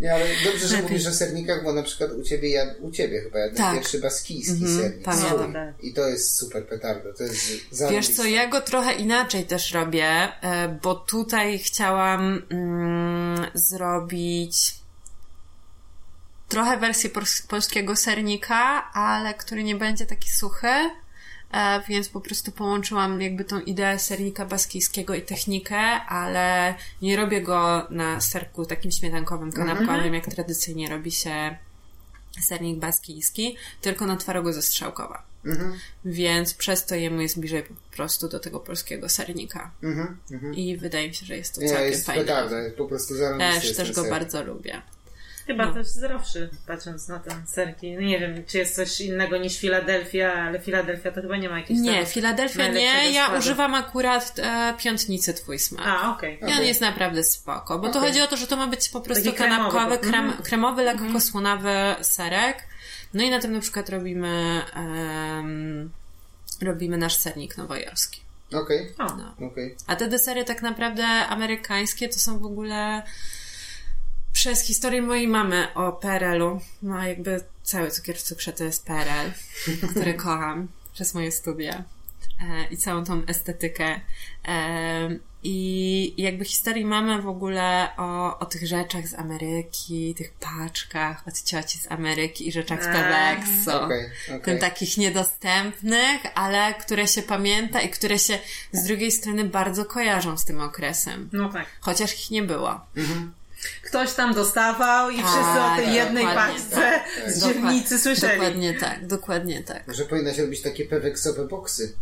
[0.00, 3.20] Nie, ale dobrze, że mówisz o sernikach, bo na przykład u ciebie, ja, u ciebie
[3.20, 3.74] chyba jadłem Tak.
[3.74, 5.04] pierwszy baskijski Mhm, sernik.
[5.04, 5.52] pamiętam.
[5.52, 5.74] Tak.
[5.84, 7.12] I to jest super petardo.
[7.12, 8.14] To jest Wiesz zarobiste.
[8.14, 10.06] co, ja go trochę inaczej też robię,
[10.42, 14.74] e, bo tutaj chciałam mm, zrobić
[16.54, 17.10] trochę wersję
[17.48, 20.90] polskiego sernika, ale który nie będzie taki suchy, e,
[21.88, 25.76] więc po prostu połączyłam jakby tą ideę sernika baskijskiego i technikę,
[26.08, 31.56] ale nie robię go na serku takim śmietankowym, kanapkowym, jak tradycyjnie robi się
[32.40, 35.22] sernik baskijski, tylko na twarogu ze strzałkowa.
[35.46, 39.70] Mhm, Więc przez to jemu jest bliżej po prostu do tego polskiego sernika.
[39.82, 40.54] mhm, mhm.
[40.54, 42.24] I wydaje mi się, że jest to całkiem jest fajne.
[42.24, 44.82] petardo, jest po prostu Też, też go bardzo lubię.
[45.46, 45.72] Chyba No.
[45.74, 47.92] też zdrowszy, patrząc na ten serki.
[47.94, 51.58] No Nie wiem, czy jest coś innego niż Filadelfia, ale Filadelfia to chyba nie ma
[51.58, 53.10] jakiejś Nie, Filadelfia nie.
[53.12, 53.40] Ja składu.
[53.40, 55.86] używam akurat e, piątnicy twój smak.
[55.86, 56.38] A, okej.
[56.48, 58.10] I on jest naprawdę spoko, bo to Okej.
[58.10, 60.12] chodzi o to, że to ma być po prostu Taki kremowy, kanapkowy, mhm.
[60.32, 61.70] krem, kremowy, lekko słonawy
[62.02, 62.56] serek.
[63.14, 64.62] No i na tym na przykład robimy
[66.62, 68.20] robimy nasz sernik nowojorski.
[68.54, 69.46] Okej, O, No.
[69.46, 69.76] okej.
[69.86, 73.02] A te desery tak naprawdę amerykańskie to są w ogóle
[74.44, 76.60] przez historię mojej mamy o PRL-u.
[76.82, 79.30] No jakby cały cukier w cukrze to jest PRL,
[79.90, 81.84] który kocham przez moje studia
[82.40, 84.00] e, i całą tą estetykę.
[84.48, 91.28] E, I jakby historii mamy w ogóle o, o tych rzeczach z Ameryki, tych paczkach
[91.28, 94.10] od cioci z Ameryki i rzeczach z A, Peweksu Okej,
[94.44, 98.38] tym takich niedostępnych, ale które się pamięta i które się
[98.72, 101.28] z drugiej strony bardzo kojarzą z tym okresem.
[101.32, 101.66] no tak.
[101.80, 102.80] Chociaż ich nie było.
[103.82, 107.04] Ktoś tam dostawał i Tak, wszyscy o tej jednej paczce tak.
[107.32, 108.32] z dzielnicy słyszeli.
[108.38, 109.86] Dokładnie tak, dokładnie tak.
[109.88, 111.94] Może powinnaś robić takie peweksowe boksy.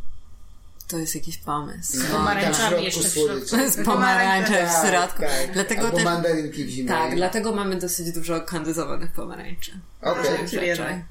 [0.88, 1.98] To jest jakiś pomysł.
[1.98, 3.56] No, pomarańczami w środku jeszcze w słodycze.
[3.56, 5.22] To jest pomarańcze w środku.
[5.22, 6.88] Tak, Dlatego Albo też, mandarynki w zimie.
[6.88, 9.72] tak, dlatego mamy dosyć dużo kandyzowanych pomarańczy.
[10.02, 10.24] Okej.
[10.38, 10.66] Tak, czyli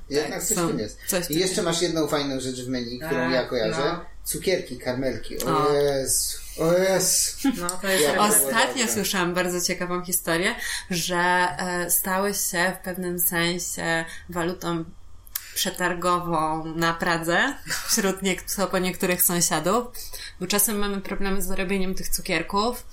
[0.09, 0.43] jednak.
[0.43, 0.99] Coś są- w tym jest.
[1.29, 3.79] I jeszcze masz jedną fajną rzecz w menu, którą ja kojarzę.
[3.85, 4.05] no.
[4.23, 5.43] Cukierki, karmelki.
[5.45, 5.73] O, O.
[5.73, 6.37] Jezu.
[6.59, 7.37] O Jezu.
[7.57, 8.19] No, to jest Ja-.
[8.19, 10.55] Ostatnio słyszałam bardzo ciekawą historię,
[10.89, 14.85] że e, stały się w pewnym sensie walutą
[15.55, 17.53] przetargową na Pradze
[17.87, 19.87] wśród niek- po niektórych sąsiadów,
[20.39, 22.83] bo czasem mamy problemy z zarobieniem tych cukierków,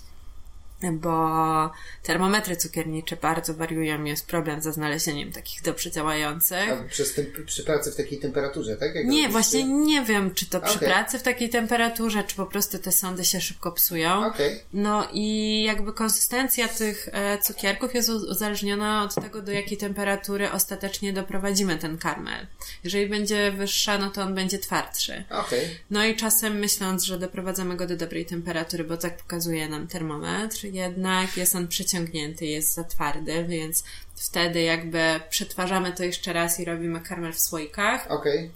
[0.93, 1.71] bo
[2.03, 6.73] termometry cukiernicze bardzo wariują jest problem ze znalezieniem takich dobrze działających.
[6.73, 8.95] A przez tem- przy pracy w takiej temperaturze, tak?
[8.95, 9.69] Jak Nie, właśnie ty?
[9.69, 10.89] nie wiem, czy to przy Okej.
[10.89, 14.27] pracy w takiej temperaturze, czy po prostu te sądy się szybko psują.
[14.27, 14.61] Okej.
[14.73, 21.13] No i jakby konsystencja tych e, cukierków jest uzależniona od tego, do jakiej temperatury ostatecznie
[21.13, 22.47] doprowadzimy ten karmel.
[22.85, 25.25] Jeżeli będzie wyższa, no to on będzie twardszy.
[25.31, 25.79] Okej.
[25.91, 30.68] No i czasem myśląc, że doprowadzamy go do dobrej temperatury, bo tak pokazuje nam termometr,
[30.73, 36.65] jednak jest on przyciągnięty, jest za twardy, więc wtedy jakby przetwarzamy to jeszcze raz i
[36.65, 38.11] robimy karmel w słoikach.
[38.11, 38.51] Okej.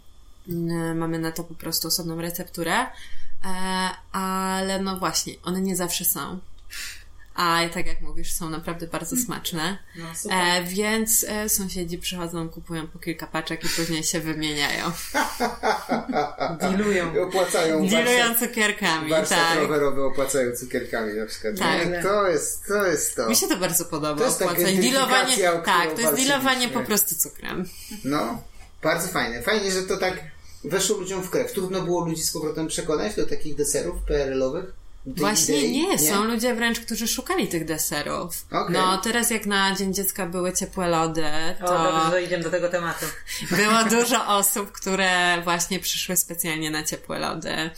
[0.49, 2.87] Mm, Mamy na to po prostu osobną recepturę, e,
[4.13, 6.39] ale no właśnie, one nie zawsze są.
[7.35, 9.79] A tak jak mówisz, są naprawdę bardzo smaczne.
[9.97, 10.35] No.
[10.35, 14.93] E, więc e, sąsiedzi przychodzą, kupują po kilka paczek i później się wymieniają.
[16.71, 17.15] Dilują.
[17.15, 19.59] I opłacają Dilują warsztat, cukierkami, warsztat tak.
[19.59, 21.59] rowerowy opłacają cukierkami na przykład.
[21.59, 21.91] Tak.
[21.91, 22.03] Nie?
[22.03, 23.29] To jest, to jest to.
[23.29, 24.19] Mi się to bardzo podoba.
[24.19, 24.81] To jest opłacanie.
[24.81, 27.69] Dilowanie, tak, to jest dilowanie po prostu cukrem.
[28.05, 28.43] No,
[28.83, 29.43] bardzo fajne.
[29.43, 30.15] Fajnie, że to tak
[30.65, 31.53] weszło ludziom w krew.
[31.53, 34.82] Trudno było ludzi z powrotem przekonać do takich deserów PRL-owych?
[35.07, 35.73] Właśnie idei?
[35.73, 38.47] nie, są ludzie wręcz, którzy szukali tych deserów.
[38.51, 38.75] Okej.
[38.75, 41.25] No, teraz jak na Dzień Dziecka były ciepłe lody,
[41.63, 43.07] O, to dobrze, że idziemy do tego tematu.
[43.51, 47.71] było dużo osób, które właśnie przyszły specjalnie na ciepłe lody.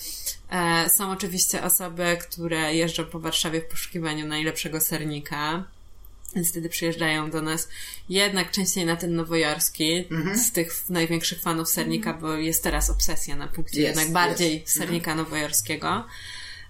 [0.51, 5.65] E, są oczywiście osoby, które jeżdżą po Warszawie w poszukiwaniu najlepszego sernika.
[6.37, 7.69] Więc wtedy przyjeżdżają do nas
[8.09, 13.49] jednak częściej na ten nowojorski, z tych największych fanów sernika, bo jest teraz obsesja na
[13.49, 14.77] punkcie Jest, jednak bardziej jest.
[14.77, 16.05] sernika nowojorskiego.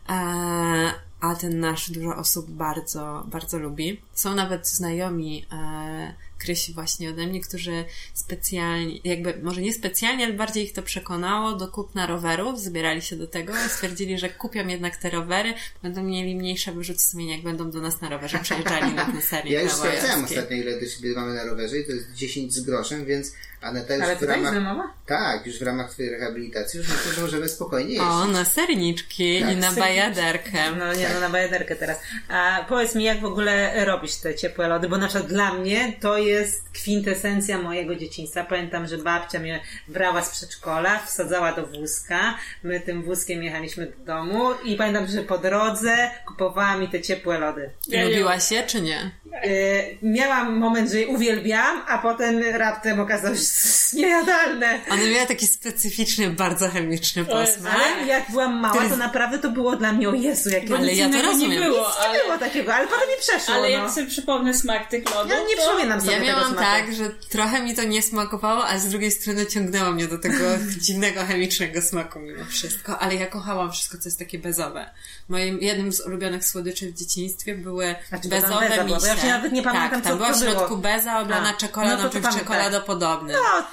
[0.09, 0.15] E,
[1.21, 4.01] a ten nasz dużo osób bardzo, bardzo lubi.
[4.15, 6.15] Są nawet znajomi e,
[6.45, 7.85] Krysi właśnie ode mnie, którzy
[8.15, 13.17] specjalnie, jakby może nie specjalnie, ale bardziej ich to przekonało do kupna rowerów, zbierali się
[13.17, 17.45] do tego i stwierdzili, że kupią jednak te rowery, będą mieli mniejsze wyrzuty sumienia, jak
[17.45, 20.87] będą do nas na rowerze przejeżdżali na ten sernik Ja już sprawdzałem ostatnio, ile do
[20.87, 23.33] siebie mamy na rowerze i to jest 10 z groszem, więc
[23.65, 24.89] Aneta już Ale w ramach...
[25.07, 28.05] Tak, już w ramach twojej rehabilitacji już myślę, że możemy spokojnie jeść.
[28.05, 29.81] O, na serniczki Tak, i na serniczki.
[29.81, 30.71] bajaderkę.
[30.79, 31.99] No nie, no na bajaderkę teraz.
[32.29, 34.89] A powiedz mi, jak w ogóle robisz te ciepłe lody?
[34.89, 36.34] Bo na przykład dla mnie to jest
[36.73, 38.45] kwintesencja mojego dzieciństwa.
[38.45, 42.39] Pamiętam, że babcia mnie brała z przedszkola, wsadzała do wózka.
[42.63, 47.39] My tym wózkiem jechaliśmy do domu i pamiętam, że po drodze kupowała mi te ciepłe
[47.39, 47.71] lody.
[48.05, 49.11] Lubiłaś je, czy nie?
[49.47, 53.43] Yy, miałam moment, że je uwielbiam, a potem raptem okazało się,
[53.93, 54.81] niejadalne.
[54.91, 57.75] One miały taki specyficzny, bardzo chemiczny posmak.
[57.75, 60.99] Ale jak byłam mała, to naprawdę to było dla mnie, o Jezu, jakie Ale Nic
[60.99, 61.51] ja to rozumiem.
[61.51, 63.55] nie było, nie ale, było takiego, ale potem mi przeszło.
[63.55, 63.69] ale no.
[63.69, 65.63] jak sobie przypomnę smak tych lodów, Ja nie to...
[65.63, 66.63] przypominam sobie Ja tego miałam smaku.
[66.63, 70.45] tak, że trochę mi to nie smakowało, a z drugiej strony ciągnęło mnie do tego
[70.85, 72.99] dziwnego, chemicznego smaku mimo wszystko.
[72.99, 74.91] Ale ja kochałam wszystko, co jest takie bezowe.
[75.29, 78.97] Moim jednym z ulubionych słodyczy w dzieciństwie były Znaczy, bezowe misie.
[79.37, 80.53] Nawet nie pamiętam, tak, tam co była to w było.
[80.53, 82.41] środku beza oblana czekoladą, no czymś pamiętam.
[82.41, 83.37] czekoladopodobnym.
[83.37, 83.65] No,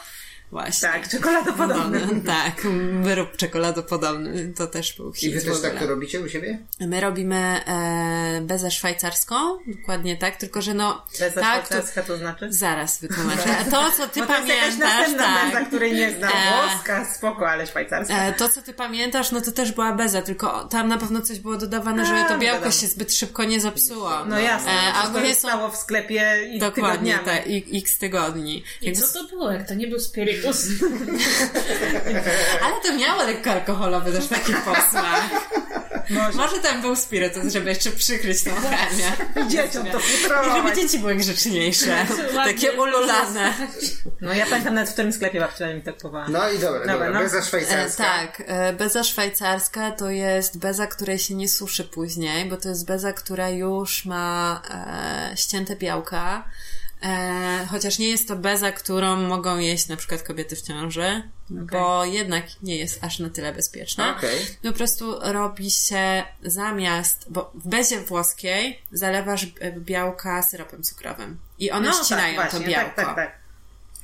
[0.52, 0.90] Właśnie.
[0.90, 2.00] tak, czekoladopodobne.
[2.00, 2.62] No, tak,
[3.02, 6.60] wyrób czekoladopodobny, to też był hit I wy też tak to robicie u siebie?
[6.80, 7.36] My robimy
[7.68, 9.36] e, bezę szwajcarską,
[9.68, 11.06] dokładnie tak, tylko że no...
[11.20, 12.48] Beza tak, to, szwajcarska to znaczy?
[12.54, 13.50] Zaraz wytłumaczę.
[13.72, 15.46] To, co ty Bo to jest pamiętasz, następna tak.
[15.54, 16.32] beza, której nie znam.
[16.32, 16.68] E.
[16.72, 18.24] Włoska, spoko, ale szwajcarska.
[18.26, 21.40] E, to, co ty pamiętasz, no to też była beza, tylko tam na pewno coś
[21.40, 22.72] było dodawane, żeby to białko wiadomo.
[22.72, 24.26] się zbyt szybko nie zepsuło.
[24.26, 27.26] No jasne, E, e, a ogólnie są stało w sklepie i dokładnie tygodniami.
[27.26, 28.64] tak, i- x tygodni.
[28.82, 30.00] I Jakby- co to było, jak to nie był
[32.64, 35.22] Ale to miało lekko alkoholowy też taki posmak.
[36.10, 36.38] Może.
[36.38, 39.12] Może tam był spirytus, żeby jeszcze przykryć tą chemię.
[39.50, 40.76] Dzieciom to I żeby futrować.
[40.76, 42.06] dzieci były grzeczniejsze.
[42.34, 43.54] Takie ululane.
[44.22, 46.28] No ja pamiętam nawet w którym sklepie babcia mi tak kupowała.
[46.30, 47.20] No i dobra, dobra, Dobra, no.
[47.20, 48.04] beza E, szwajcarska.
[48.04, 52.86] tak, e, beza szwajcarska to jest beza, której się nie suszy później, bo to jest
[52.86, 54.62] beza, która już ma
[55.32, 56.44] e, ścięte białka.
[57.04, 62.06] E, chociaż nie jest to beza, którą mogą jeść na przykład kobiety w ciąży, bo
[62.06, 64.18] jednak nie jest aż na tyle bezpieczna.
[64.18, 64.46] Okej.
[64.64, 69.46] Po prostu robi się zamiast, bo w bezie włoskiej zalewasz
[69.78, 72.96] białka syropem cukrowym i one ścinają tak, to właśnie, białko.
[72.96, 73.42] Tak, tak, tak.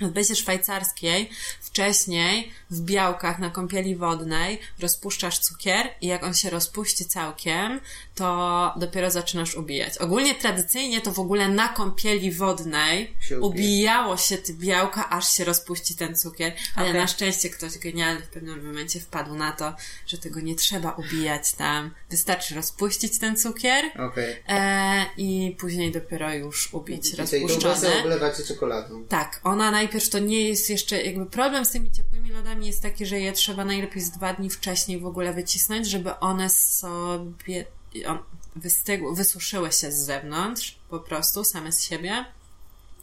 [0.01, 1.29] W bezie szwajcarskiej
[1.61, 7.79] wcześniej w białkach na kąpieli wodnej rozpuszczasz cukier i jak on się rozpuści całkiem,
[8.17, 9.97] to dopiero zaczynasz ubijać.
[9.97, 13.47] Ogólnie tradycyjnie to w ogóle na kąpieli wodnej Się ubija.
[13.67, 17.01] ubijało się te białka, aż się rozpuści ten cukier, ale Okej.
[17.01, 19.73] na szczęście ktoś genialny w pewnym momencie wpadł na to,
[20.07, 21.91] że tego nie trzeba ubijać tam.
[22.09, 24.35] Wystarczy rozpuścić ten cukier Okej.
[24.47, 27.73] e, i później dopiero już ubić I rozpuszczone.
[27.75, 29.03] bezę oblewacie czekoladą.
[29.05, 33.05] Tak, ona najpierw to nie jest jeszcze, jakby problem z tymi ciepłymi lodami jest taki,
[33.05, 37.65] że je trzeba najlepiej z dwa dni wcześniej w ogóle wycisnąć, żeby one sobie
[38.05, 38.19] on,
[38.55, 42.25] wystygły, wysuszyły się z zewnątrz, po prostu, same z siebie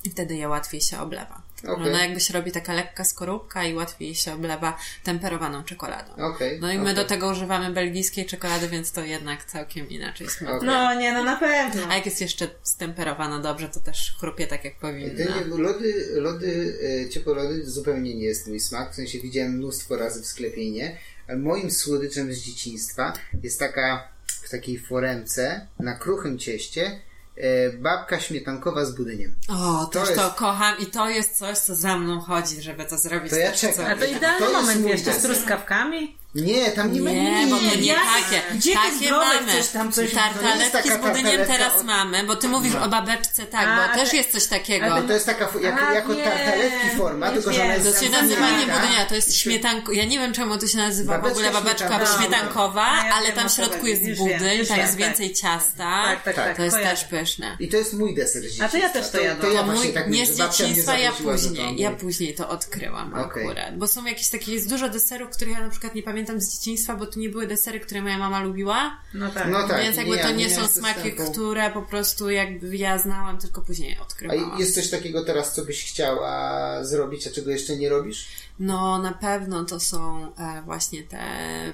[0.04, 1.42] i wtedy je łatwiej się oblewa.
[1.68, 1.88] Okej.
[1.88, 6.12] Ona jakby się robi taka lekka skorupka i łatwiej się oblewa temperowaną czekoladą.
[6.16, 6.60] Okej.
[6.60, 6.94] No i my okej.
[6.94, 10.56] do tego używamy belgijskiej czekolady, więc to jednak całkiem inaczej smakuje.
[10.56, 10.68] Okej.
[10.68, 11.82] No nie, no na pewno.
[11.88, 15.24] A jak jest jeszcze stemperowana dobrze, to też chrupie tak jak To powinna.
[15.24, 16.78] nie, lody, lody,
[17.12, 18.92] ciepłe lody zupełnie nie jest mój smak.
[18.92, 20.98] W sensie widziałem mnóstwo razy w sklepie i nie.
[21.28, 23.12] Ale moim słodyczem z dzieciństwa
[23.42, 24.13] jest taka
[24.44, 27.00] w takiej foremce na kruchym cieście
[27.36, 29.34] e, babka śmietankowa z budyniem.
[29.48, 32.84] O, To też jest- to kocham i to jest coś, co za mną chodzi, żeby
[32.84, 33.30] to zrobić.
[33.30, 33.86] To ja czekam.
[33.86, 36.18] A to idealny To jest moment jeszcze z truskawkami.
[36.34, 37.50] Nie, tam nie ma Nie, nic.
[37.50, 38.42] bo to nie Ja- takie.
[38.58, 39.52] Gdzie takie mamy.
[39.72, 43.94] tam coś- Tartaletki z budyniem teraz mamy, bo ty mówisz o babeczce, tak, A, bo
[43.94, 44.94] też te- jest coś takiego.
[44.94, 46.24] a To jest taka jak, A, jako wiem.
[46.24, 49.92] tartaletki forma, tylko że ona jest To się nazywa nie budynia, to jest śmietanko.
[49.92, 52.18] Ja nie wiem czemu to się nazywa w Babeczka ogóle babeczka śmietankowa.
[52.22, 54.94] śmietankowa, No, ja ale tam o w środku jest budyń, tam jest tak.
[54.96, 56.02] więcej ciasta.
[56.04, 56.56] Tak, tak, tak.
[56.56, 57.56] To jest też pyszne.
[57.60, 58.64] I to jest mój deser z dzieciństwa.
[58.66, 59.52] A to ja też to jadłam.
[59.52, 63.78] ja To właśnie mój, tak nie z dzieciństwa, ja później, ja później to odkryłam akurat.
[63.78, 66.96] Bo są jakieś takie, jest dużo deserów, których ja na przykład nie pamiętam z dzieciństwa,
[66.96, 68.96] bo to nie były desery, które moja mama lubiła.
[69.14, 69.48] No tak.
[69.50, 69.82] No tak.
[69.82, 71.32] Więc jakby nie, to nie nie są smaki, dostępu.
[71.32, 74.58] które po prostu jakby ja znałam, tylko później A odkrywałam.
[74.60, 78.26] jest coś takiego teraz, co byś chciała zrobić, a czego jeszcze nie robisz?
[78.58, 81.20] No na pewno to są e, właśnie te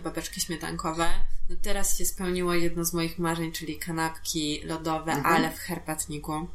[0.04, 1.06] babeczki śmietankowe.
[1.50, 5.34] No teraz się spełniło jedno z moich marzeń, czyli kanapki lodowe, Mhm.
[5.36, 6.46] ale w herbatniku.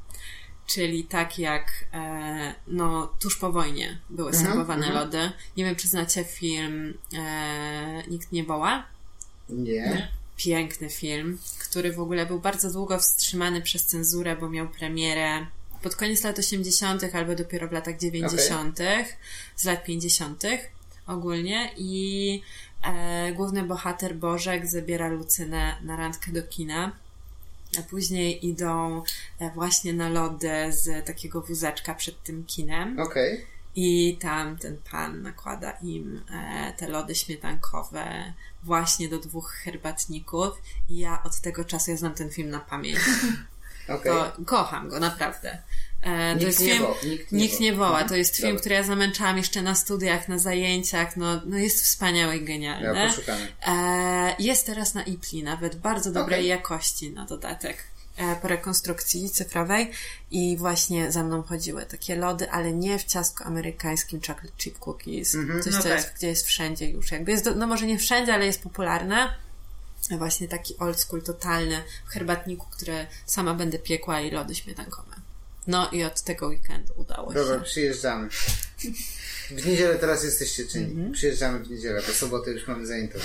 [0.67, 5.05] Czyli tak jak e, no tuż po wojnie były Mhm, serwowane mhm.
[5.05, 5.31] lody.
[5.57, 8.85] Nie wiem, czy znacie film e, Nikt nie woła?
[9.49, 10.11] Nie.
[10.37, 15.45] piękny film, który w ogóle był bardzo długo wstrzymany przez cenzurę, bo miał premierę
[15.85, 18.79] pod koniec lat 80., albo dopiero w latach 90.,
[19.55, 20.43] z lat 50.
[21.07, 21.71] ogólnie.
[21.77, 22.41] I
[22.83, 26.91] e, główny bohater Bożek zabiera Lucynę na randkę do kina.
[27.79, 29.03] A później idą
[29.39, 32.99] e, właśnie na lody z takiego wózeczka przed tym kinem.
[32.99, 33.45] Okej.
[33.75, 40.61] I tam ten pan nakłada im e, te lody śmietankowe właśnie do dwóch herbatników.
[40.89, 42.99] I ja od tego czasu ja znam ten film na pamięć.
[43.87, 45.57] To kocham go, naprawdę.
[46.01, 47.63] E, to Nikt jest nie film, woła, nikt nie nikt woła.
[47.63, 47.89] nie woła.
[47.89, 48.09] Mhm.
[48.09, 48.59] To jest film, Dobra.
[48.59, 51.17] który ja zamęczałam jeszcze na studiach, na zajęciach.
[51.17, 53.07] No, no jest wspaniały i Ja genialny.
[53.07, 53.47] poszukamy.
[53.67, 56.47] E, jest teraz na Ipli, nawet bardzo dobrej Okej.
[56.49, 57.77] jakości na dodatek.
[58.17, 59.91] E, po rekonstrukcji cyfrowej
[60.31, 65.35] i właśnie za mną chodziły takie lody, ale nie w ciastku amerykańskim chocolate chip cookies.
[65.35, 65.61] Mhm.
[65.63, 65.97] Coś, No co tak.
[65.97, 67.11] jest, gdzie jest wszędzie już.
[67.11, 69.35] Jakby jest, do, no może nie wszędzie, ale jest popularne.
[70.11, 75.15] Właśnie taki old school totalny w herbatniku, które sama będę piekła i lody śmietankowe.
[75.67, 77.39] No i od tego weekendu udało się.
[77.39, 78.29] Dobra, przyjeżdżamy.
[79.51, 80.91] W niedzielę teraz jesteście czynni.
[80.91, 81.11] Mhm.
[81.11, 83.19] Przyjeżdżamy w niedzielę, bo sobotę już mamy zajętą.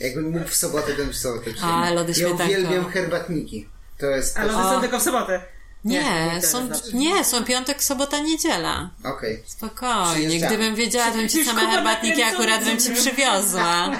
[0.00, 1.70] Jakbym mógł w sobotę, to bym w sobotę przyjechał.
[1.82, 2.44] A, lody Ja śmietankowe.
[2.44, 3.68] uwielbiam herbatniki.
[3.98, 4.38] To jest...
[4.38, 5.42] Ale to- są tylko w sobotę.
[5.84, 8.90] Nie, Nie, są, nie, są piątek, sobota, niedziela.
[9.04, 9.42] Okej.
[9.46, 10.46] Spokojnie, Przyjeżdżamy.
[10.56, 13.90] gdybym wiedziała, to bym ci same herbatniki akurat bym ci przywiozła.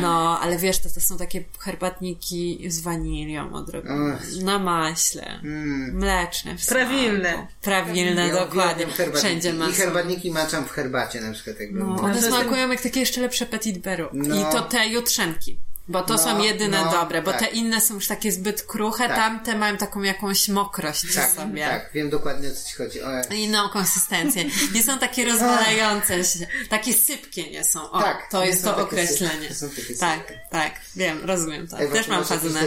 [0.00, 4.42] No, ale wiesz, to, to są takie herbatniki z wanilią odrobione, Ach.
[4.42, 5.96] na maśle, Mm.
[5.98, 6.58] mleczne.
[6.58, 7.46] w Prawilne.
[7.62, 8.86] Prawilne, Ja dokładnie.
[9.14, 9.68] Wszędzie ma.
[9.68, 11.60] I herbatniki maczam w herbacie na przykład.
[11.60, 11.78] Jakby.
[11.80, 14.08] No, one jest smakują jak takie jeszcze lepsze petit beru.
[14.12, 14.34] No.
[14.50, 15.58] I to te jutrzenki.
[15.88, 17.40] Bo to No, są jedyne no, dobre, bo tak.
[17.40, 19.16] te inne są już takie zbyt kruche, Tak.
[19.16, 21.66] tamte mają taką jakąś mokrość w Tak, sobie.
[21.66, 23.02] tak, wiem dokładnie o co ci chodzi.
[23.02, 24.44] O, inną konsystencję.
[24.74, 27.90] Nie są takie rozwalające się, takie sypkie nie są.
[27.90, 29.32] O, Tak, to jest są to takie określenie.
[29.32, 30.40] sypkie, to są takie tak, sypkie.
[30.50, 31.78] tak, wiem, rozumiem to.
[31.78, 32.60] Ewa, Też mam fazę na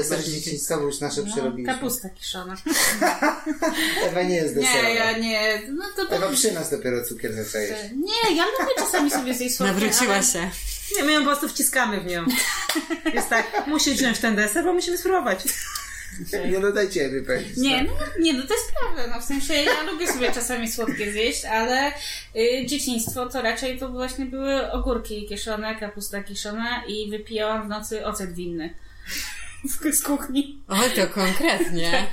[0.78, 1.74] bo już nasze No, przerobiliśmy.
[1.74, 2.56] kapusta kiszona.
[4.08, 4.88] Ewa nie jest deserowa.
[4.88, 5.62] Nie, ja nie.
[5.70, 7.70] No to Ewa przy nas dopiero cukier zaczęłeś.
[7.96, 10.24] Nie, ja lubię czasami sobie zjeść słodkie, Nawróciła ale...
[10.24, 10.50] się.
[10.98, 12.26] Nie, my ją po prostu wciskamy w nią.
[13.14, 15.40] Jest tak, musi wziąć ten deser, bo musimy spróbować.
[16.52, 17.58] Nie no dajcie Ewie powiedzieć.
[17.58, 17.88] Nie, tak.
[17.88, 19.16] no, nie, no to jest prawda.
[19.16, 21.92] No, w sensie ja lubię sobie czasami słodkie zjeść, ale
[22.36, 28.06] y, dzieciństwo to raczej to właśnie były ogórki kiszone, kapusta kiszona i wypijałam w nocy
[28.06, 28.74] ocet winny.
[29.68, 30.60] Z, kuchni.
[30.68, 32.08] Oj, to konkretnie.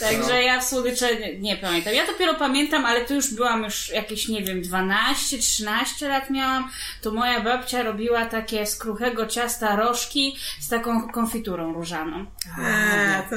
[0.00, 1.94] Także ja w słodycze nie, nie pamiętam.
[1.94, 6.70] Ja dopiero pamiętam, ale to już byłam już jakieś, nie wiem, 12-13 lat miałam.
[7.02, 12.26] To moja babcia robiła takie z kruchego ciasta rożki z taką konfiturą różaną.
[12.58, 13.36] Eee, to...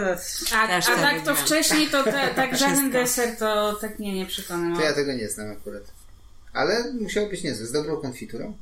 [0.56, 4.26] A, a to tak to wcześniej to te, tak żaden deser to tak nie, nie
[4.26, 4.78] przekonał.
[4.78, 5.84] To ja tego nie znam akurat.
[6.54, 7.66] Ale musiało być niezłe.
[7.66, 8.58] Z dobrą konfiturą?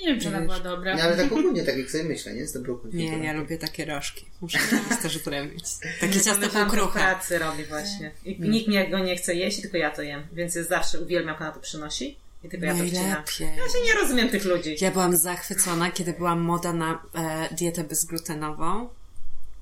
[0.00, 0.96] Nie wiem, czy ona była dobra.
[0.96, 2.46] No ale tak ogólnie, tak jak sobie myślę, nie?
[2.46, 3.18] Z dobrą konfiturą.
[3.18, 4.26] Nie, ja lubię takie rożki.
[4.40, 4.58] Muszę
[5.02, 5.64] też zrobić.
[6.00, 7.00] Takie ciasto półkruche.
[7.00, 8.10] pracy robi właśnie.
[8.24, 10.26] I nikt mnie go nie chce jeść, tylko ja to jem.
[10.32, 12.16] Więc jest zawsze uwielbiam, jak ona to przynosi.
[12.44, 13.02] I tylko ja to wcinam.
[13.02, 13.46] Najlepiej.
[13.46, 14.76] Ja się nie rozumiem tych ludzi.
[14.80, 18.88] Ja byłam zachwycona, kiedy była moda na e, dietę bezglutenową.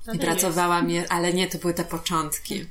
[0.04, 2.66] To I pracowałam, je, ale nie, to były te początki.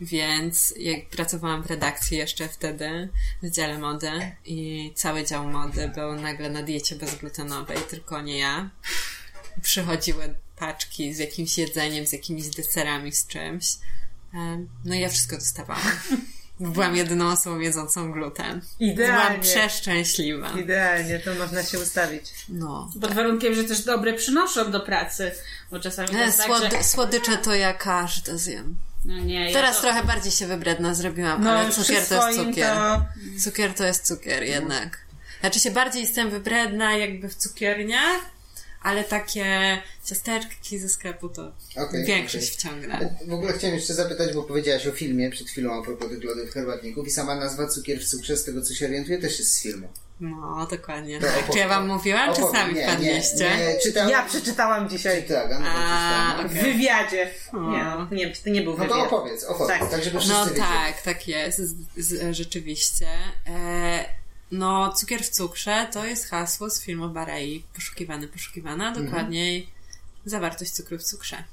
[0.00, 3.08] Więc jak pracowałam w redakcji jeszcze wtedy,
[3.42, 4.10] w dziale mody
[4.44, 8.70] i cały dział mody był nagle na diecie bezglutenowej, tylko nie ja.
[9.62, 13.66] Przychodziły paczki z jakimś jedzeniem, z jakimiś deserami, z czymś.
[14.84, 15.82] No i ja wszystko dostawałam.
[16.60, 18.60] Byłam jedyną osobą jedzącą gluten.
[18.78, 19.38] Byłam Idealnie.
[19.42, 20.50] przeszczęśliwa.
[20.60, 22.24] Idealnie, to można się ustawić.
[22.48, 22.90] No.
[23.00, 25.32] Pod warunkiem, że też dobre przynoszą do pracy.
[25.70, 26.84] Bo czasami to E, jest tak, Słody, że...
[26.84, 28.76] słodycze to ja każde zjem.
[29.08, 29.82] No nie, ja Teraz to...
[29.82, 32.74] trochę bardziej się wybredna zrobiłam, No, ale cukier to jest cukier.
[32.76, 33.02] to...
[33.44, 34.98] Cukier to jest cukier jednak.
[35.40, 38.20] Znaczy się bardziej jestem wybredna jakby w cukierniach,
[38.88, 42.56] ale takie ciasterki ze sklepu to Okej, większość okej.
[42.58, 43.16] wciągnę.
[43.28, 46.50] W ogóle chciałem jeszcze zapytać, bo powiedziałaś o filmie przed chwilą a propos tych lodów
[46.50, 49.62] herbatników i sama nazwa cukier w cukrze, z tego co się orientuję, też jest z
[49.62, 49.88] filmu.
[50.20, 51.20] No, dokładnie.
[51.20, 51.52] To.
[51.52, 53.50] Czy ja wam mówiłam, czy sami nie, wpadliście?
[53.58, 54.10] Nie, nie, czytałem.
[54.10, 56.48] Ja przeczytałam dzisiaj Tak, a no, to A, czytałem.
[56.48, 57.30] w wywiadzie.
[57.52, 57.56] O.
[57.70, 59.06] Nie, no, nie, to nie był no to wywiad.
[59.12, 60.04] opowiedz, opowiedz, tak, Tak.
[60.04, 60.62] żeby wszyscy No wiedzieli.
[60.68, 63.06] tak, tak jest, z, z, rzeczywiście.
[63.46, 64.04] E,
[64.50, 67.64] no, cukier w cukrze to jest hasło z filmu Barei.
[67.74, 69.68] Poszukiwany, poszukiwana, dokładniej
[70.24, 71.44] zawartość cukru w cukrze.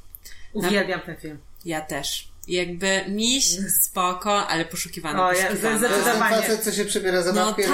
[0.53, 1.37] Uwielbiam ten film.
[1.65, 2.27] Ja też.
[2.47, 3.45] Jakby miś,
[3.83, 5.79] spoko, ale poszukiwany, O, ja- poszukiwany.
[5.79, 6.35] za- To Zdecydowanie.
[6.35, 7.71] facet, co się przebiera za No tak, robi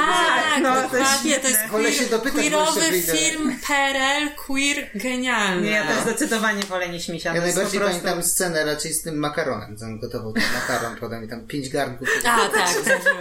[0.64, 1.68] No, to jest dokładnie, to jest świetne.
[1.72, 5.62] Wolę się dopytać, queerowy film, PRL, queer, genialny.
[5.62, 7.36] Nie, ja też zdecydowanie wolę niż misia.
[7.36, 11.22] Ja najbardziej prostu- pamiętam scenę raczej z tym makaronem, co on gotował ten makaron, podał
[11.22, 12.08] mi tam pięć garnków.
[12.26, 13.18] A, tak, też było.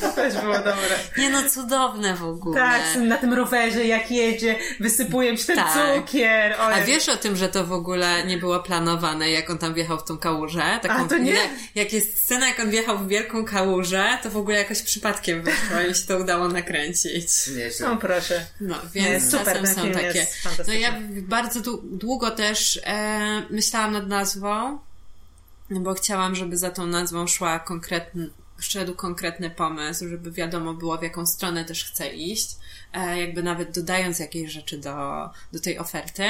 [0.00, 0.98] To też było dobre.
[1.18, 2.60] Nie no, cudowne w ogóle.
[2.60, 5.72] Tak, na tym rowerze jak jedzie, wysypuje się ten Tak.
[5.96, 6.52] cukier.
[6.52, 9.74] O, A wiesz o tym, że to w ogóle nie było planowane, jak on tam
[9.74, 10.78] wjechał w tą kałużę?
[10.90, 11.36] Taką, A, to nie?
[11.74, 15.80] Jak, jest scena, jak on wjechał w wielką kałużę, to w ogóle jakoś przypadkiem wyszło
[15.80, 17.28] i mi się to udało nakręcić.
[17.56, 17.88] Nieźle.
[17.88, 18.46] No proszę.
[18.60, 20.18] No, Nie, więc super, czasem ten są takie.
[20.18, 24.78] jest No ja bardzo dłu- długo też e, myślałam nad nazwą,
[25.70, 31.02] bo chciałam, żeby za tą nazwą szła konkretny, szedł konkretny pomysł, żeby wiadomo było, w
[31.02, 32.50] jaką stronę też chcę iść,
[32.92, 36.24] e, jakby nawet dodając jakieś rzeczy do, do tej oferty.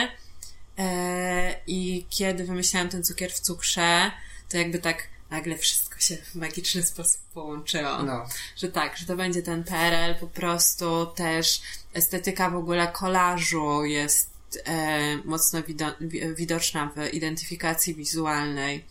[0.78, 4.10] E, I kiedy wymyślałam ten cukier w cukrze,
[4.50, 8.02] to jakby tak nagle wszystko się w magiczny sposób połączyło.
[8.02, 8.26] No.
[8.56, 11.60] Że tak, że to będzie ten PRL, po prostu też
[11.94, 14.30] estetyka w ogóle kolażu jest
[14.64, 18.84] e, mocno wido- wi- widoczna w identyfikacji wizualnej.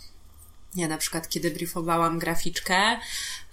[0.76, 3.00] Ja na przykład, kiedy briefowałam graficzkę,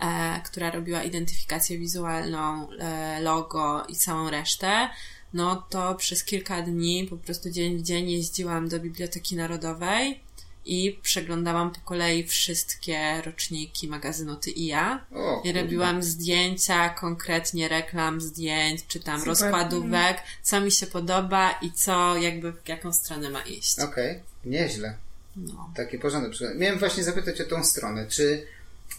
[0.01, 4.89] e, która robiła identyfikację wizualną, e, logo i całą resztę,
[5.33, 10.26] no to przez kilka dni, po prostu dzień w dzień jeździłam do Biblioteki Narodowej
[10.67, 15.05] i przeglądałam po kolei wszystkie roczniki magazynu Ty i ja.
[15.15, 21.73] O, I robiłam zdjęcia, konkretnie reklam, zdjęć, czy tam rozkładówek, co mi się podoba i
[21.73, 23.79] co, jakby w jaką stronę ma iść.
[23.79, 24.95] Okej, nieźle.
[25.37, 25.71] No.
[25.77, 26.31] Taki porządek.
[26.31, 26.59] przykład.
[26.59, 28.07] Miałem właśnie zapytać o tą stronę.
[28.07, 28.47] Czy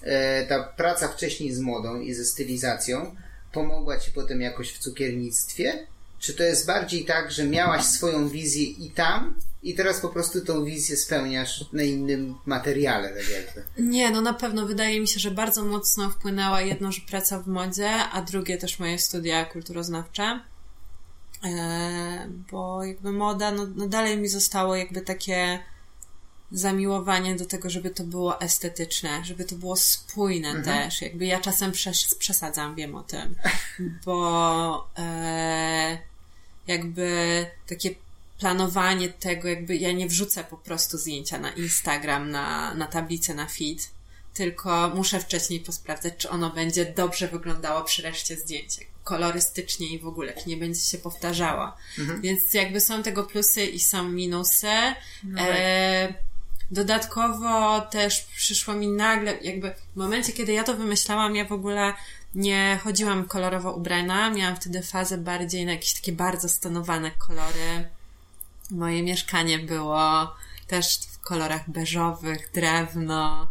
[0.03, 3.15] e, ta praca wcześniej z modą i ze stylizacją
[3.51, 5.87] pomogła Ci potem jakoś w cukiernictwie?
[6.19, 10.41] Czy to jest bardziej tak, że miałaś swoją wizję i tam i teraz po prostu
[10.41, 13.63] tą wizję spełniasz na innym materiale, tak jakby?
[13.77, 17.47] Nie, no na pewno wydaje mi się, że bardzo mocno wpłynęła jedno, że praca w
[17.47, 20.39] modzie, a drugie też moje studia kulturoznawcze.
[21.43, 25.59] E, bo jakby moda, no, no dalej mi zostało jakby takie
[26.51, 31.01] zamiłowanie do tego, żeby to było estetyczne, żeby to było spójne też.
[31.01, 33.35] Jakby ja czasem przes- przesadzam, wiem o tym,
[34.05, 35.97] bo e,
[36.67, 37.95] jakby takie
[38.39, 43.47] planowanie tego, jakby ja nie wrzucę po prostu zdjęcia na Instagram, na, na tablicę, na
[43.47, 43.89] feed,
[44.33, 48.79] tylko muszę wcześniej posprawdzać, czy ono będzie dobrze wyglądało przy reszcie zdjęć.
[49.03, 51.73] Kolorystycznie i w ogóle, czy nie będzie się powtarzało.
[52.21, 54.67] Więc jakby są tego plusy i są minusy.
[55.37, 56.13] E,
[56.71, 61.93] dodatkowo też przyszło mi nagle, jakby w momencie, kiedy ja to wymyślałam, ja w ogóle
[62.35, 64.29] nie chodziłam kolorowo ubrana.
[64.29, 67.89] Miałam wtedy fazę bardziej na jakieś takie bardzo stonowane kolory.
[68.71, 70.35] Moje mieszkanie było
[70.67, 73.47] też w kolorach beżowych, drewno.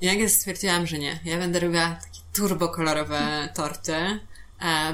[0.00, 1.20] I nagle stwierdziłam, że nie.
[1.24, 4.20] Ja będę robiła takie turbokolorowe torty,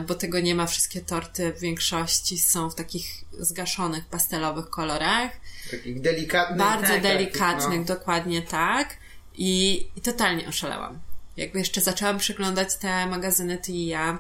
[0.07, 0.67] bo tego nie ma.
[0.67, 5.31] Wszystkie torty w większości są w takich zgaszonych, pastelowych kolorach.
[5.71, 6.59] Takich delikatnych.
[6.59, 7.85] Bardzo tak, delikatnych, no.
[7.85, 8.97] dokładnie tak.
[9.35, 10.99] I, I totalnie oszalałam.
[11.37, 14.19] Jakby jeszcze zaczęłam przeglądać te magazyny Ty i ja,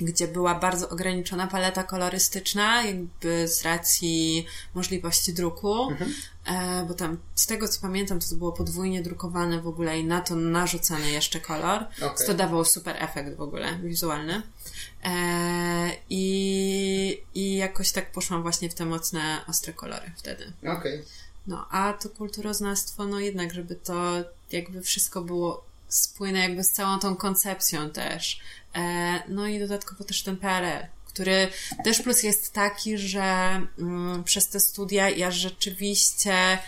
[0.00, 5.96] gdzie była bardzo ograniczona paleta kolorystyczna, jakby z racji możliwości druku, e,
[6.88, 10.36] bo tam z tego co pamiętam, to było podwójnie drukowane w ogóle i na to
[10.36, 12.26] narzucany jeszcze kolor, Okej.
[12.26, 14.42] to dawało super efekt w ogóle wizualny.
[15.04, 20.52] E, i, I jakoś tak poszłam właśnie w te mocne, ostre kolory wtedy.
[20.66, 21.04] Okej.
[21.46, 24.14] No, a to kulturoznawstwo, no jednak, żeby to
[24.52, 28.40] jakby wszystko było spójne jakby z całą tą koncepcją też.
[28.74, 30.86] E, no i dodatkowo też ten PRL,
[31.18, 31.48] który
[31.84, 33.22] też plus jest taki, że
[33.78, 36.58] mm, przez te studia ja rzeczywiście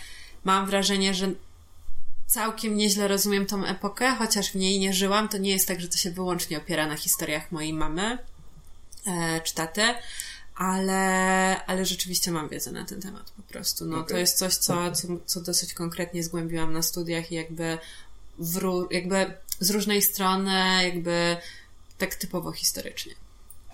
[0.43, 1.31] mam wrażenie, że
[2.27, 5.29] całkiem nieźle rozumiem tą epokę, chociaż w niej nie żyłam.
[5.29, 8.17] To nie jest tak, że to się wyłącznie opiera na historiach mojej mamy
[9.07, 9.81] e, czy taty,
[10.55, 13.85] ale, ale rzeczywiście mam wiedzę na ten temat po prostu.
[13.85, 14.19] No, To Okej.
[14.19, 17.77] jest coś, co, co, co dosyć konkretnie zgłębiłam na studiach i jakby,
[18.39, 21.37] w, jakby z różnej strony, jakby
[21.97, 23.20] tak typowo historycznie.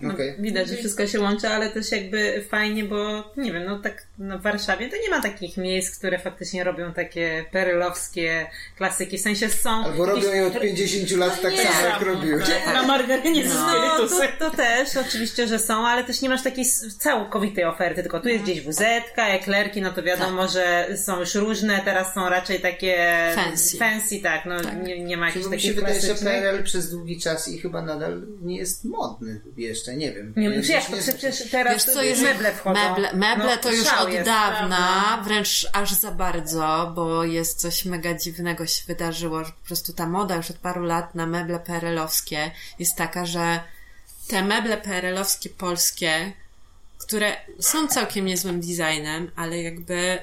[0.00, 4.06] No, widać, że wszystko się łączy, ale też jakby fajnie, bo nie wiem, no tak
[4.18, 8.46] no w Warszawie to nie ma takich miejsc, które faktycznie robią takie perylowskie
[8.76, 9.18] klasyki.
[9.18, 9.70] W sensie są.
[9.70, 12.40] Albo jakieś- robią je od 50 lat tak Nie, samo jak robiły.
[12.40, 12.74] tak.
[12.74, 16.64] Na margarynie z no, to, to też oczywiście, że są, ale też nie masz takiej
[16.98, 18.80] całkowitej oferty, tylko tu jest gdzieś WZ,
[19.16, 23.78] eklerki, no to wiadomo, że są już różne, teraz są raczej takie Fancy.
[23.78, 26.34] fancy tak, no Nie, nie ma jakichś Czyli mi się takich wydaje, że klasycznych.
[26.42, 30.34] PRL przez długi czas i chyba nadal nie jest modny jeszcze, nie wiem.
[30.36, 32.80] Nie, Ja jak to przecież teraz Wiesz co, jeżeli meble wchodzą.
[32.80, 35.22] Meble, meble No, to już od jest, dawna, prawda?
[35.24, 40.06] wręcz aż za bardzo, bo jest coś mega dziwnego się wydarzyło, że po prostu ta
[40.06, 43.60] moda już od paru lat na meble PRL-owskie jest taka, że
[44.28, 46.32] te meble PRL-owskie polskie,
[46.98, 50.18] które są całkiem niezłym designem, ale jakby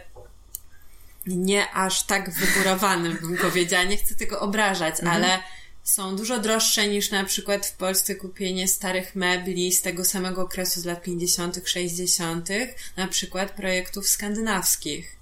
[1.28, 3.84] nie aż tak wygórowanym, bym powiedziała.
[3.84, 5.40] Nie chcę tego obrażać, ale
[5.86, 10.80] są dużo droższe niż na przykład w Polsce kupienie starych mebli z tego samego okresu
[10.82, 12.50] z lat 50., 60.,
[12.98, 15.16] na przykład projektów skandynawskich.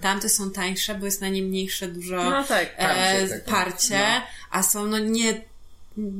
[0.00, 3.50] Tamte są tańsze, bo jest na nie mniejsze dużo No tak, e, parcie takie.
[3.50, 5.40] parcie, a są no nie,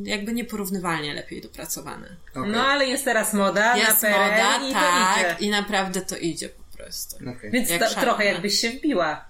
[0.05, 2.17] jakby nieporównywalnie lepiej dopracowane.
[2.35, 2.51] Okej.
[2.53, 5.47] No ale jest teraz moda Jest na moda, i tak, to idzie.
[5.47, 7.17] i naprawdę to idzie po prostu.
[7.37, 7.51] Okej.
[7.51, 9.25] Więc jak to, trochę jakbyś się wbiła.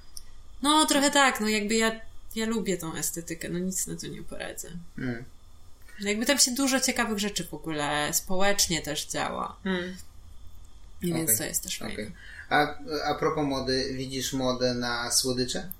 [0.62, 2.00] No, trochę tak, no jakby ja,
[2.36, 4.68] ja lubię tą estetykę, no nic na to nie poradzę.
[4.98, 5.24] Mm.
[6.00, 9.56] No Jakby tam się dużo ciekawych rzeczy w ogóle społecznie też działa.
[9.64, 9.96] Hmm.
[11.02, 11.94] I więc Okej, to jest też fajne.
[11.94, 12.12] Okej.
[12.48, 15.70] A, a propos mody, widzisz modę na słodycze?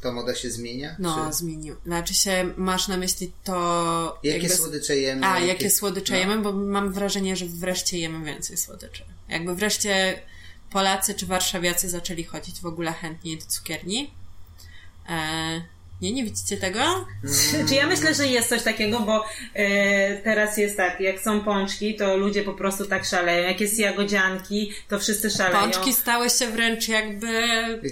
[0.00, 0.96] Ta moda się zmienia?
[0.98, 1.36] No, Czy...
[1.36, 1.76] zmienił.
[1.86, 4.18] Znaczy się, masz na myśli to...
[4.22, 5.26] Jakie jakby- słodycze jemy?
[5.26, 6.18] A, jakie słodycze no.
[6.18, 9.04] jemy, bo mam wrażenie, że wreszcie jemy więcej słodyczy.
[9.28, 10.22] Jakby wreszcie
[10.70, 14.14] Polacy czy warszawiacy zaczęli chodzić w ogóle chętniej do cukierni.
[15.08, 15.62] E,
[16.02, 16.80] nie, nie widzicie tego?
[17.22, 19.24] Czy, czy ja myślę, że jest coś takiego, bo
[19.54, 23.48] e, teraz jest tak, jak są pączki, to ludzie po prostu tak szaleją.
[23.48, 25.60] Jak jest jagodzianki, to wszyscy szaleją.
[25.60, 27.28] Pączki stały się wręcz jakby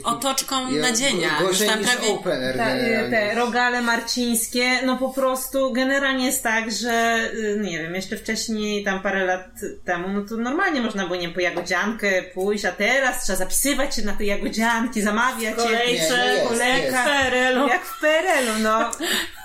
[0.04, 1.28] otoczką Ja- nadzienia.
[1.40, 2.08] Gorzej tam niż prawie...
[2.08, 7.60] open air Ta, e, te rogale marcińskie, no po prostu generalnie jest tak, że y,
[7.62, 9.50] nie wiem, jeszcze wcześniej, tam parę lat
[9.84, 13.96] temu, no to normalnie można było, nie wiem, po jagodziankę pójść, a teraz trzeba zapisywać
[13.96, 15.64] się na te jagodzianki, zamawiać je.
[15.64, 17.04] Kolejce, no kolejka.
[17.04, 17.68] PRL-u.
[17.68, 18.90] Jak w PRL-u, no.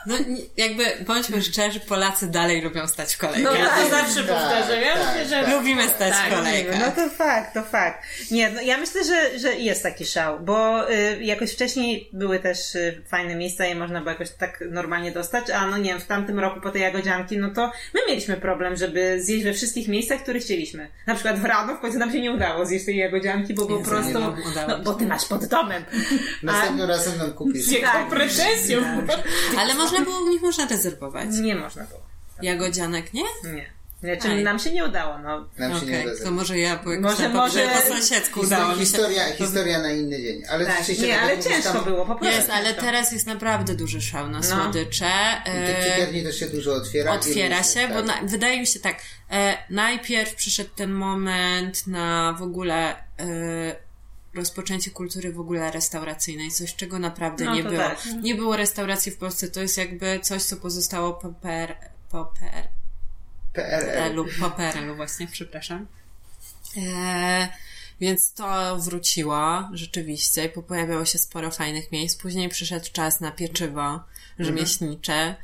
[0.07, 0.15] No
[0.57, 3.43] jakby, bądźmy szczerzy, Polacy dalej lubią stać w kolejkę.
[3.43, 4.81] No Ja to tak, zawsze tak, powtarzam.
[4.81, 5.53] Ja tak, myślę, że tak.
[5.53, 6.79] Lubimy stać Tak, w kolejkach.
[6.79, 8.03] No to fakt, to fakt.
[8.31, 12.75] Nie, no ja myślę, że, że jest taki szał, bo y, jakoś wcześniej były też
[12.75, 16.05] y, fajne miejsca i można było jakoś tak normalnie dostać, a no nie wiem, w
[16.05, 20.21] tamtym roku po tej jagodzianki, no to my mieliśmy problem, żeby zjeść we wszystkich miejscach,
[20.23, 20.87] które chcieliśmy.
[21.07, 23.77] Na przykład w Rano w końcu nam się nie udało zjeść tej jagodzianki, bo po
[23.77, 24.83] prostu, nie mam- udało no się.
[24.83, 25.85] bo ty masz pod domem.
[26.43, 27.63] Następnym razem nam kupisz.
[27.63, 28.09] z jaką Tak.
[28.09, 28.79] pretensją.
[29.59, 31.27] Ale można było u nich można rezerwować.
[31.41, 32.01] Nie można było.
[32.41, 33.23] Jagodzianek, nie?
[33.53, 33.75] Nie.
[34.03, 34.43] Znaczy, Aj.
[34.43, 35.47] nam się nie udało, no.
[35.57, 38.73] Nam się nie Okej, uda to może ja po, Może- może, po sąsiedzku udało mi
[38.73, 38.79] się.
[38.79, 40.43] Historia, historia na inny dzień.
[40.49, 42.35] Ale Tak, nie, tak ale ciężko tam- było, po prostu.
[42.37, 42.81] Jest, ale ciężko.
[42.81, 44.43] teraz jest naprawdę duży szał na No.
[44.43, 45.11] słodycze.
[45.45, 45.53] Tych
[46.15, 47.11] E, też się dużo otwiera.
[47.13, 48.05] otwiera się, bo tak.
[48.05, 48.95] na, wydaje mi się tak,
[49.31, 53.75] e, najpierw przyszedł ten moment na w ogóle e,
[54.35, 57.77] rozpoczęcie kultury w ogóle restauracyjnej, coś czego naprawdę No nie było.
[57.77, 58.05] tak.
[58.21, 61.75] Nie było restauracji w Polsce, to jest jakby coś, co pozostało po PR,
[62.09, 62.67] po PR,
[63.53, 63.85] PRL.
[63.85, 65.87] PRL-u, po PRL-u właśnie, przepraszam.
[66.77, 67.49] E,
[68.01, 72.15] więc to wróciło rzeczywiście i pojawiało się sporo fajnych miejsc.
[72.17, 73.99] Później przyszedł czas na pieczywo
[74.39, 75.35] rzemieślnicze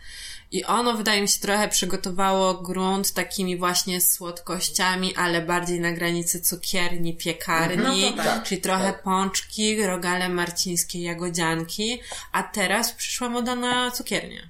[0.51, 6.41] i ono wydaje mi się trochę przygotowało grunt takimi właśnie słodkościami, ale bardziej na granicy
[6.41, 8.43] cukierni, piekarni, No to tak.
[8.43, 9.03] czyli trochę Tak.
[9.03, 14.49] pączki, rogale marcińskie, jagodzianki, a teraz przyszła moda na cukiernię.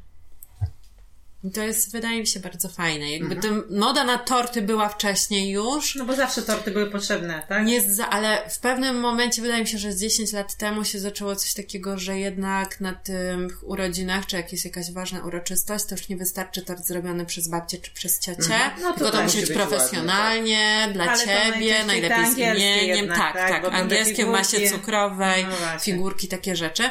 [1.43, 3.11] I to jest, wydaje mi się, bardzo fajne.
[3.11, 3.63] Jakby Mhm.
[3.69, 7.65] moda na torty była wcześniej już, No bo zawsze torty były potrzebne, tak?
[7.65, 10.99] nie za, ale w pewnym momencie wydaje mi się, że z 10 lat temu się
[10.99, 15.95] zaczęło coś takiego, że jednak na tych urodzinach, czy jak jest jakaś ważna uroczystość, to
[15.95, 19.25] już nie wystarczy tort zrobiony przez babcię czy przez ciocię, No to tylko to tak.
[19.25, 22.95] musi być być profesjonalnie, dla Ale ciebie, najlepiej z imieniem.
[22.97, 26.83] jednak, tak, tak, tak, angielskie w masie cukrowej, No figurki, takie rzeczy.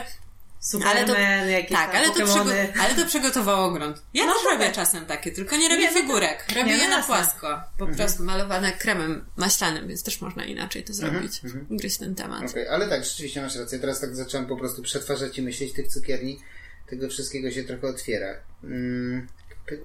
[0.61, 1.19] Superman, Ale to,
[1.51, 2.25] jakieś tak, ale to,
[2.81, 4.03] ale to przygotowało grunt.
[4.15, 4.75] Ja No też to robię tak.
[4.75, 6.45] czasem takie, tylko nie robię Nie, no figurek.
[6.49, 7.15] Robię Nie, no je na jasne.
[7.15, 7.61] płasko.
[7.79, 11.41] Po prostu malowane kremem maślanym, więc też można inaczej to zrobić.
[11.71, 12.51] Gryźć ten temat.
[12.51, 13.79] Okej, ale tak, rzeczywiście masz rację.
[13.79, 16.41] Teraz tak zacząłem po prostu przetwarzać i myśleć tych cukierni.
[16.91, 18.35] Tego wszystkiego się trochę otwiera.
[18.65, 19.27] Mm,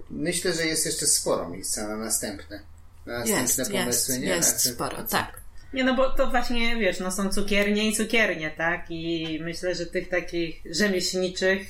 [0.10, 2.60] myślę, że jest jeszcze sporo miejsca na następne.
[3.06, 4.28] Na następne Jest, jest, pomysły, nie?
[4.28, 5.45] jest Następne- sporo, tak.
[5.76, 8.86] Nie, no bo to właśnie, wiesz, no są cukiernie i cukiernie, tak?
[8.90, 11.62] I myślę, że tych takich rzemieślniczych,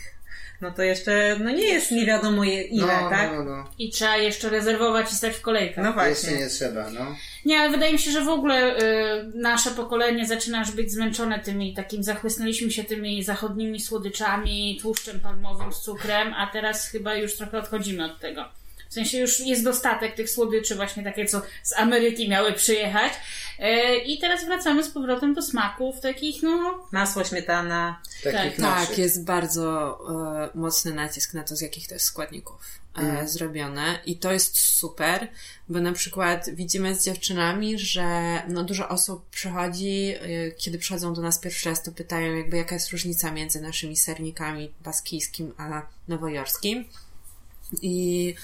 [0.61, 3.31] no to jeszcze, no nie jest nie wiadomo ile, no, tak?
[3.31, 5.83] no, no, I trzeba jeszcze rezerwować i stać w kolejkach.
[5.83, 6.05] No no.
[6.05, 6.43] Jeszcze właśnie.
[6.45, 7.15] nie trzeba, no.
[7.45, 11.39] Nie, ale wydaje mi się, że w ogóle y, nasze pokolenie zaczyna już być zmęczone
[11.39, 17.35] tymi takim, zachłysnęliśmy się tymi zachodnimi słodyczami, tłuszczem palmowym z cukrem, a teraz chyba już
[17.37, 18.45] trochę odchodzimy od tego.
[18.89, 23.13] W sensie już jest dostatek tych słodyczy, właśnie takie, co z Ameryki miały przyjechać.
[23.59, 28.01] Y, I teraz wracamy z powrotem do smaków takich, no, Masło, śmietana.
[28.23, 28.89] Takich Tak, naszych.
[28.89, 29.97] Tak, jest bardzo
[30.53, 32.61] e, mocny nacisk na to, z jakich to jest składników
[32.97, 35.27] e, zrobione i to jest super,
[35.69, 41.21] bo na przykład widzimy z dziewczynami, że no, dużo osób przychodzi, e, kiedy przychodzą do
[41.21, 46.85] nas pierwszy raz, to pytają jakby jaka jest różnica między naszymi sernikami baskijskim a nowojorskim.
[47.81, 48.35] I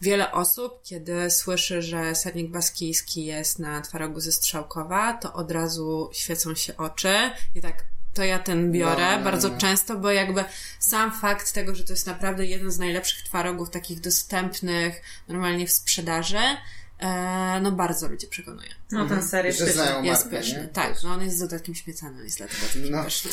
[0.00, 6.10] wiele osób, kiedy słyszy, że sernik baskijski jest na twarogu ze strzałkowa, to od razu
[6.12, 7.14] świecą się oczy
[7.54, 9.58] i tak to ja ten biorę No, no, bardzo no.
[9.58, 10.44] często, bo jakby
[10.78, 15.72] sam fakt tego, że to jest naprawdę jeden z najlepszych twarogów takich dostępnych normalnie w
[15.72, 16.38] sprzedaży,
[16.98, 18.68] e, no bardzo ludzi przekonuje.
[18.90, 19.82] No ten ser jest pyszny.
[20.02, 20.68] Jest markę, pyszny, nie?
[20.68, 21.02] tak.
[21.02, 23.04] No on jest z dodatkiem śmietany, jest dlatego taki No.
[23.04, 23.30] pyszny.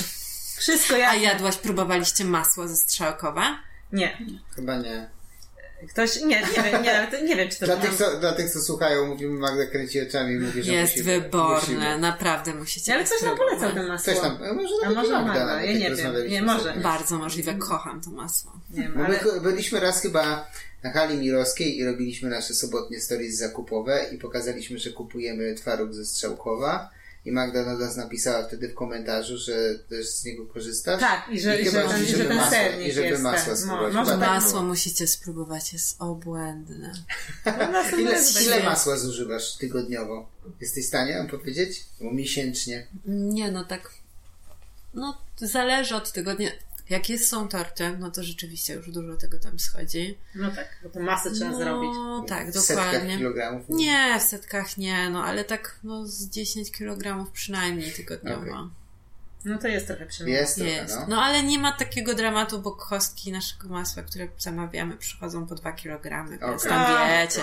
[0.57, 1.21] Wszystko A jasne.
[1.21, 3.59] jadłaś, próbowaliście masło ze strzałkowa?
[3.91, 4.17] Nie.
[4.55, 5.09] Chyba nie.
[5.89, 8.49] Ktoś, nie, nie wiem, nie, to, nie wiem, czy to Dla tych, co, dla tych,
[8.49, 11.97] co słuchają, mówimy, Magda kręci oczami i mówi, że Jest musimy, wyborne, musimy.
[11.99, 12.93] naprawdę musicie.
[12.93, 14.13] Ale ktoś nam polecał ten masło.
[14.13, 15.91] Ktoś tam, może A może Magda ja nie wiem.
[15.91, 16.63] rozmawialiśmy Nie, może.
[16.69, 16.81] sobie.
[16.81, 18.51] Bardzo możliwe, kocham to masło.
[18.71, 19.19] Nie wiem, my ale...
[19.19, 20.47] ch- byliśmy raz chyba
[20.83, 26.05] na hali mirowskiej i robiliśmy nasze sobotnie stories zakupowe i pokazaliśmy, że kupujemy twaróg ze
[26.05, 26.89] Strzałkowa
[27.25, 30.99] I Magda do nas napisała wtedy w komentarzu, że też z niego korzystasz.
[30.99, 33.07] Tak, i że, i chyba, że, ten, i że żeby ten masło- sernik I żeby
[33.07, 33.23] jest.
[33.23, 33.57] masło tak.
[33.57, 33.93] spróbować.
[33.93, 34.63] Mo- może tak tak Masło było.
[34.63, 36.93] musicie spróbować, jest obłędne.
[37.45, 37.99] było.
[37.99, 40.29] Ile, No, ile masła zużywasz tygodniowo?
[40.61, 41.85] Jesteś w stanie powiedzieć?
[42.01, 42.87] Bo miesięcznie.
[43.05, 43.89] Nie, no tak.
[44.93, 46.49] No, zależy od tygodnia.
[46.89, 50.17] Jak jest, są torty, no to rzeczywiście już dużo tego tam schodzi.
[50.35, 51.89] No tak, bo to masę trzeba no, zrobić.
[52.29, 53.17] tak, W setkach dokładnie.
[53.17, 53.69] kilogramów?
[53.69, 58.41] Nie, w setkach nie, no ale tak no z 10 kg przynajmniej tygodniowo.
[58.41, 58.84] Okej.
[59.45, 60.39] No to jest trochę przemiana.
[60.39, 60.95] Jest trochę, Jest.
[60.99, 61.05] no.
[61.09, 65.71] No ale nie ma takiego dramatu, bo kostki naszego masła, które zamawiamy, przychodzą po 2
[65.71, 66.69] kg, więc Okej.
[66.69, 67.41] tam A, wiecie.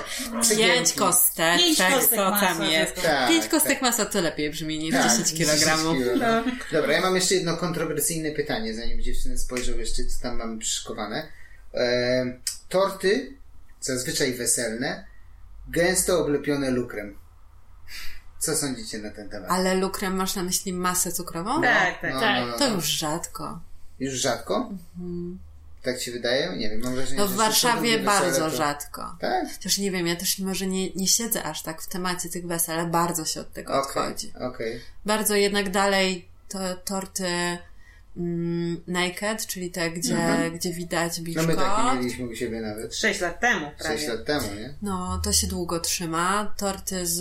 [0.56, 2.94] Pięć kostek, Pięć tak, kostek co masła tam jest.
[2.94, 3.08] tylko.
[3.08, 3.82] Tak, Pięć kostek tak.
[3.82, 5.58] masła to lepiej brzmi niż Tak, 10 kg.
[5.58, 6.52] 10 No.
[6.72, 11.28] Dobra, ja mam jeszcze jedno kontrowersyjne pytanie, zanim dziewczyny spojrzą jeszcze, co tam mamy przyszykowane.
[11.74, 12.24] E,
[12.68, 13.36] torty,
[13.80, 15.06] zazwyczaj weselne,
[15.68, 17.18] gęsto oblepione lukrem.
[18.42, 19.50] Co sądzicie na ten temat?
[19.50, 21.62] Ale lukrem masz na myśli masę cukrową?
[21.62, 22.14] Tak, tak.
[22.14, 22.40] No, tak.
[22.40, 22.74] no, no, To no.
[22.74, 23.60] już rzadko.
[24.00, 24.70] Już rzadko?
[25.82, 26.56] Tak ci wydaje?
[26.56, 29.16] Nie wiem, mam wrażenie, No że w Warszawie bardzo to- rzadko.
[29.20, 29.56] Tak?
[29.56, 32.78] Też nie wiem, ja też może nie, nie siedzę aż tak w temacie tych wesel,
[32.80, 34.32] ale bardzo się od tego Okej, odchodzi.
[34.40, 34.80] okej.
[35.06, 37.28] Bardzo jednak dalej to torty
[38.86, 40.16] naked, czyli te, gdzie,
[40.54, 41.42] gdzie widać No biszko.
[41.42, 42.96] my takie mieliśmy u siebie nawet.
[42.96, 44.08] Sześć lat temu 6 prawie.
[44.08, 44.74] lat temu, nie?
[44.82, 46.54] No, to się długo trzyma.
[46.56, 47.18] Torty z,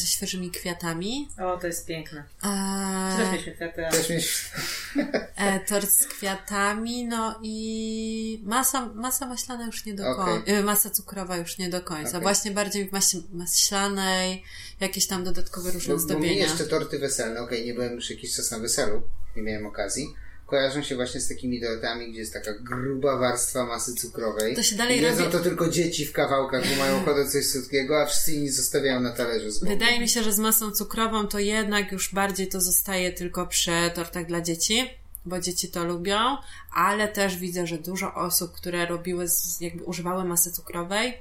[0.00, 1.28] ze świeżymi kwiatami.
[1.38, 2.24] O, to jest piękne.
[2.42, 3.82] E, Też mieliśmy kwiaty.
[3.96, 4.50] Też mieliśmy...
[5.36, 10.52] e, tort z kwiatami, no i masa, masa maślana już nie do końca.
[10.52, 12.08] e, Masa cukrowa już nie do końca.
[12.10, 12.20] Okej.
[12.20, 14.42] Właśnie bardziej w masie maślanej,
[14.80, 16.42] jakieś tam dodatkowe różne Bo, bo mi zdobienia.
[16.42, 19.02] jeszcze torty weselne, okej, nie byłem już jakiś czas na weselu,
[19.36, 20.14] nie miałem okazji,
[20.54, 24.56] kojarzą się właśnie z takimi tortami, gdzie jest taka gruba warstwa masy cukrowej.
[24.56, 27.46] To się dalej I jedzą robi- to tylko dzieci w kawałkach, bo mają ochotę coś
[27.46, 29.72] słodkiego, a wszyscy inni zostawiają na talerzu z boku.
[29.72, 33.70] Wydaje mi się, że z masą cukrową to jednak już bardziej to zostaje tylko przy
[33.94, 34.90] tortach dla dzieci,
[35.26, 36.36] bo dzieci to lubią,
[36.74, 39.26] ale też widzę, że dużo osób, które robiły,
[39.60, 41.18] jakby używały masy cukrowej,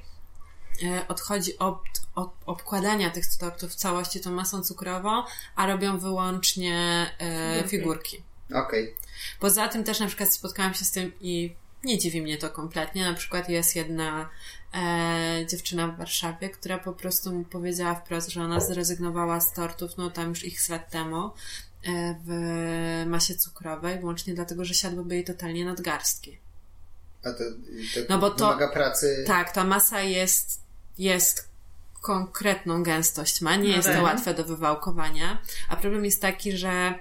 [0.83, 1.79] e, odchodzi od,
[2.15, 5.23] od obkładania tych tortów w całości tą masą cukrową,
[5.55, 7.69] a robią wyłącznie e, Figurki.
[7.69, 8.23] figurki.
[8.53, 8.93] Okej,
[9.39, 13.03] Poza tym też na przykład spotkałam się z tym i nie dziwi mnie to kompletnie.
[13.05, 14.29] Na przykład jest jedna
[14.73, 19.91] e, dziewczyna w Warszawie, która po prostu mu powiedziała wprost, że ona zrezygnowała z tortów,
[19.97, 21.31] no tam już x lat temu,
[21.87, 26.37] e, w masie cukrowej, wyłącznie dlatego, że siadłyby jej totalnie nadgarstki.
[27.23, 27.37] a to,
[27.93, 29.23] to, No bo to- wymaga pracy...
[29.27, 30.61] Tak, ta masa jest,
[30.97, 31.49] jest
[32.01, 33.97] konkretną gęstość ma, nie No jest tak.
[33.97, 36.93] to łatwe do wywałkowania, a problem jest taki, że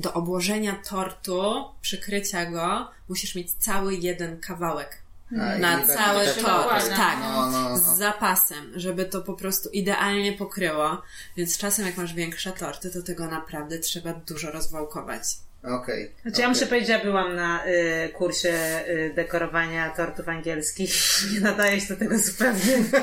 [0.00, 4.98] do obłożenia tortu, przykrycia go, musisz mieć cały jeden kawałek
[5.32, 6.96] A, na tak- cały tak- tort, dokłada.
[6.96, 7.76] tak, No, no, no.
[7.78, 11.02] z zapasem, żeby to po prostu idealnie pokryło,
[11.36, 15.22] więc czasem jak masz większe torty, to tego naprawdę trzeba dużo rozwałkować.
[15.64, 16.12] Okej.
[16.22, 18.48] Znaczy ja muszę powiedzieć, że ja byłam na y, kursie
[18.88, 20.92] y, dekorowania tortów angielskich.
[21.34, 22.60] Nie nadaje się do tego zupełnie.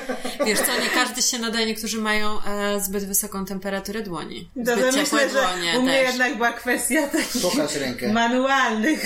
[0.46, 4.50] Wiesz co, nie każdy się nadaje, niektórzy mają e, zbyt wysoką temperaturę dłoni.
[4.66, 6.08] To Zbyt myślę, ciepłe że dłonie u mnie też.
[6.08, 8.14] jednak była kwestia takich Pokaż rękę.
[8.14, 9.00] manualnych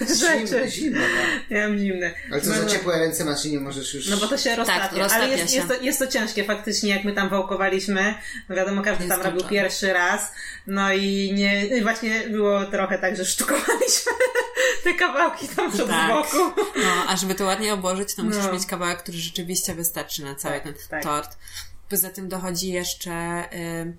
[0.00, 0.70] Zimno, rzeczy.
[0.70, 1.50] zimno, tak.
[1.50, 2.10] Ja mam zimne.
[2.32, 4.08] Ale co, za Manu- ciepłe ręce masz i nie możesz już...
[4.08, 5.56] No bo to się roztapia, Tak, roztapia ale jest, się.
[5.56, 8.14] jest, to, jest to ciężkie faktycznie, jak my tam wałkowaliśmy,
[8.48, 10.32] no wiadomo, każdy Jest tam robił pierwszy raz,
[10.66, 14.12] no i nie, i właśnie było trochę tak, że sztukowaliśmy
[14.84, 16.08] te kawałki tam przed Tak.
[16.10, 16.36] boku.
[16.76, 18.52] No, a żeby to ładnie obłożyć, to musisz No.
[18.52, 21.02] mieć kawałek, który rzeczywiście wystarczy na cały Tak, ten tak.
[21.02, 21.38] tort.
[21.90, 23.96] Poza tym dochodzi jeszcze y,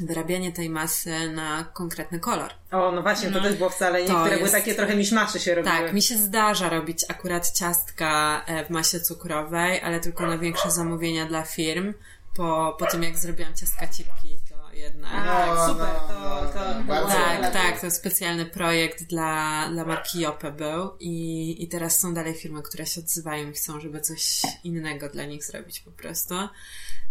[0.00, 2.50] wyrabianie tej masy na konkretny kolor.
[2.72, 5.76] O, no właśnie, to też było wcale, niektóre były jest- takie trochę miszmaszy się robiły.
[5.76, 10.70] Tak, mi się zdarza robić akurat ciastka e, w masie cukrowej, ale tylko na większe
[10.70, 11.94] zamówienia dla firm.
[12.36, 14.38] Po, po tym jak zrobiłam ciastka cipki,
[14.74, 15.10] jednak...
[15.12, 19.68] A, No, super, no, to, no, to, no, bardzo Tak, tak, to specjalny projekt dla,
[19.72, 23.80] dla marki Jope był i, i teraz są dalej firmy, które się odzywają i chcą,
[23.80, 26.34] żeby coś innego dla nich zrobić po prostu.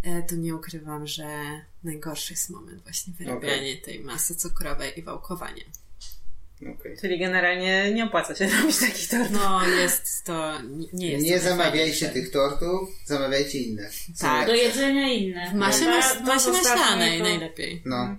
[0.03, 1.27] E, To nie ukrywam, że
[1.83, 5.63] najgorszy jest moment właśnie wyrabianie tej masy cukrowej i wałkowanie.
[6.61, 6.97] Okej.
[7.01, 9.31] Czyli generalnie nie opłaca się robić takich tortów.
[9.33, 10.53] No jest to,
[10.93, 13.89] nie- jest Nie to zamawiajcie tych tortów, zamawiajcie inne.
[14.19, 14.47] Tak.
[14.47, 15.53] Do jedzenia inne.
[15.53, 15.85] Masie,
[16.19, 17.81] w masie maślanej to- najlepiej.
[17.85, 18.15] No,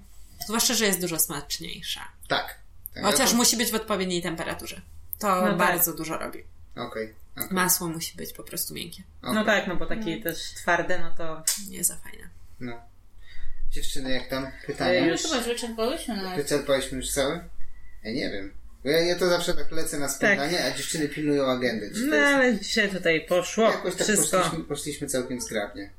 [0.46, 2.08] Zwłaszcza, że jest dużo smaczniejsza.
[2.28, 2.58] tak.
[2.94, 3.04] tak.
[3.04, 4.80] Chociaż to- musi być w odpowiedniej temperaturze.
[5.18, 5.56] To No tak.
[5.56, 6.44] bardzo dużo robi.
[6.76, 7.14] Okej.
[7.36, 9.02] okej, Masło musi być po prostu miękkie.
[9.22, 9.34] okej.
[9.34, 12.28] No tak, no bo takie też twarde, no to Nie za fajne.
[12.60, 12.80] No.
[13.70, 14.46] Dziewczyny, jak tam?
[14.66, 15.00] Pytania?
[15.00, 15.22] No już.
[15.22, 16.42] chyba, że wyczerpałyśmy nawet.
[16.42, 17.40] Wyczerpaliśmy już cały?
[18.04, 18.52] Ja nie wiem.
[18.84, 21.90] Bo ja, ja to zawsze tak lecę na spędzanie, a dziewczyny pilnują agendy.
[21.94, 22.26] Czy No jest...
[22.34, 24.38] ale dzisiaj tutaj poszło Jakoś tak wszystko.
[24.38, 25.90] poszliśmy, poszliśmy całkiem zgrabnie.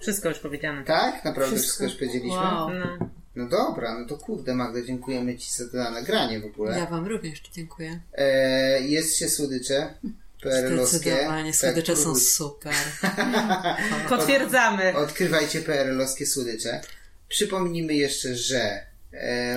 [0.00, 0.84] Wszystko już powiedziane.
[0.84, 1.24] Tak?
[1.24, 1.60] Naprawdę Wszystko.
[1.60, 2.38] wszystko, już powiedzieliśmy?
[2.38, 2.70] Wow.
[2.70, 3.10] No.
[3.36, 6.78] No dobra, no to kurde Magda, dziękujemy Ci za to nagranie w ogóle.
[6.78, 8.00] Ja Wam również dziękuję.
[8.14, 9.94] E, jest się słodycze.
[10.42, 10.98] PRL-owskie.
[10.98, 12.20] Zdecydowanie, Tak, słodycze są próbuj.
[12.20, 12.74] super.
[14.08, 14.96] Potwierdzamy.
[14.96, 16.80] Odkrywajcie PRL-owskie słodycze.
[17.28, 18.86] Przypomnijmy jeszcze, że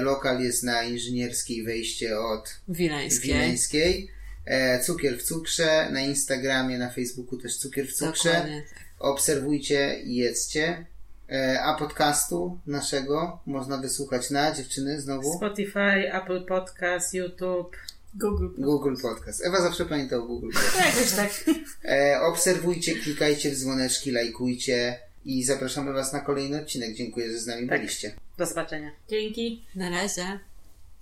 [0.02, 3.34] lokal jest na inżynierskiej wejście od Wileńskiej.
[3.34, 4.11] Wileńskiej.
[4.45, 5.90] E, cukier w cukrze.
[5.91, 8.30] Na Instagramie, na Facebooku też cukier w cukrze.
[8.32, 8.64] Dokładnie.
[8.69, 8.80] tak.
[8.99, 10.86] Obserwujcie i jedzcie.
[11.32, 17.76] E, a podcastu naszego można wysłuchać na dziewczyny znowu Spotify, Apple Podcast, YouTube.
[18.15, 18.48] Google.
[18.57, 19.45] Google Podcast.
[19.45, 20.76] Ewa zawsze pamięta o Google Podcast.
[20.98, 21.56] Jakoś tak.
[21.86, 26.94] E, obserwujcie, klikajcie w dzwoneczki, lajkujcie i zapraszamy Was na kolejny odcinek.
[26.95, 27.80] Dziękuję, że z nami Tak.
[27.80, 28.11] byliście.
[28.42, 28.92] Do zobaczenia.
[29.10, 29.66] Dzięki.
[29.76, 30.40] Na razie.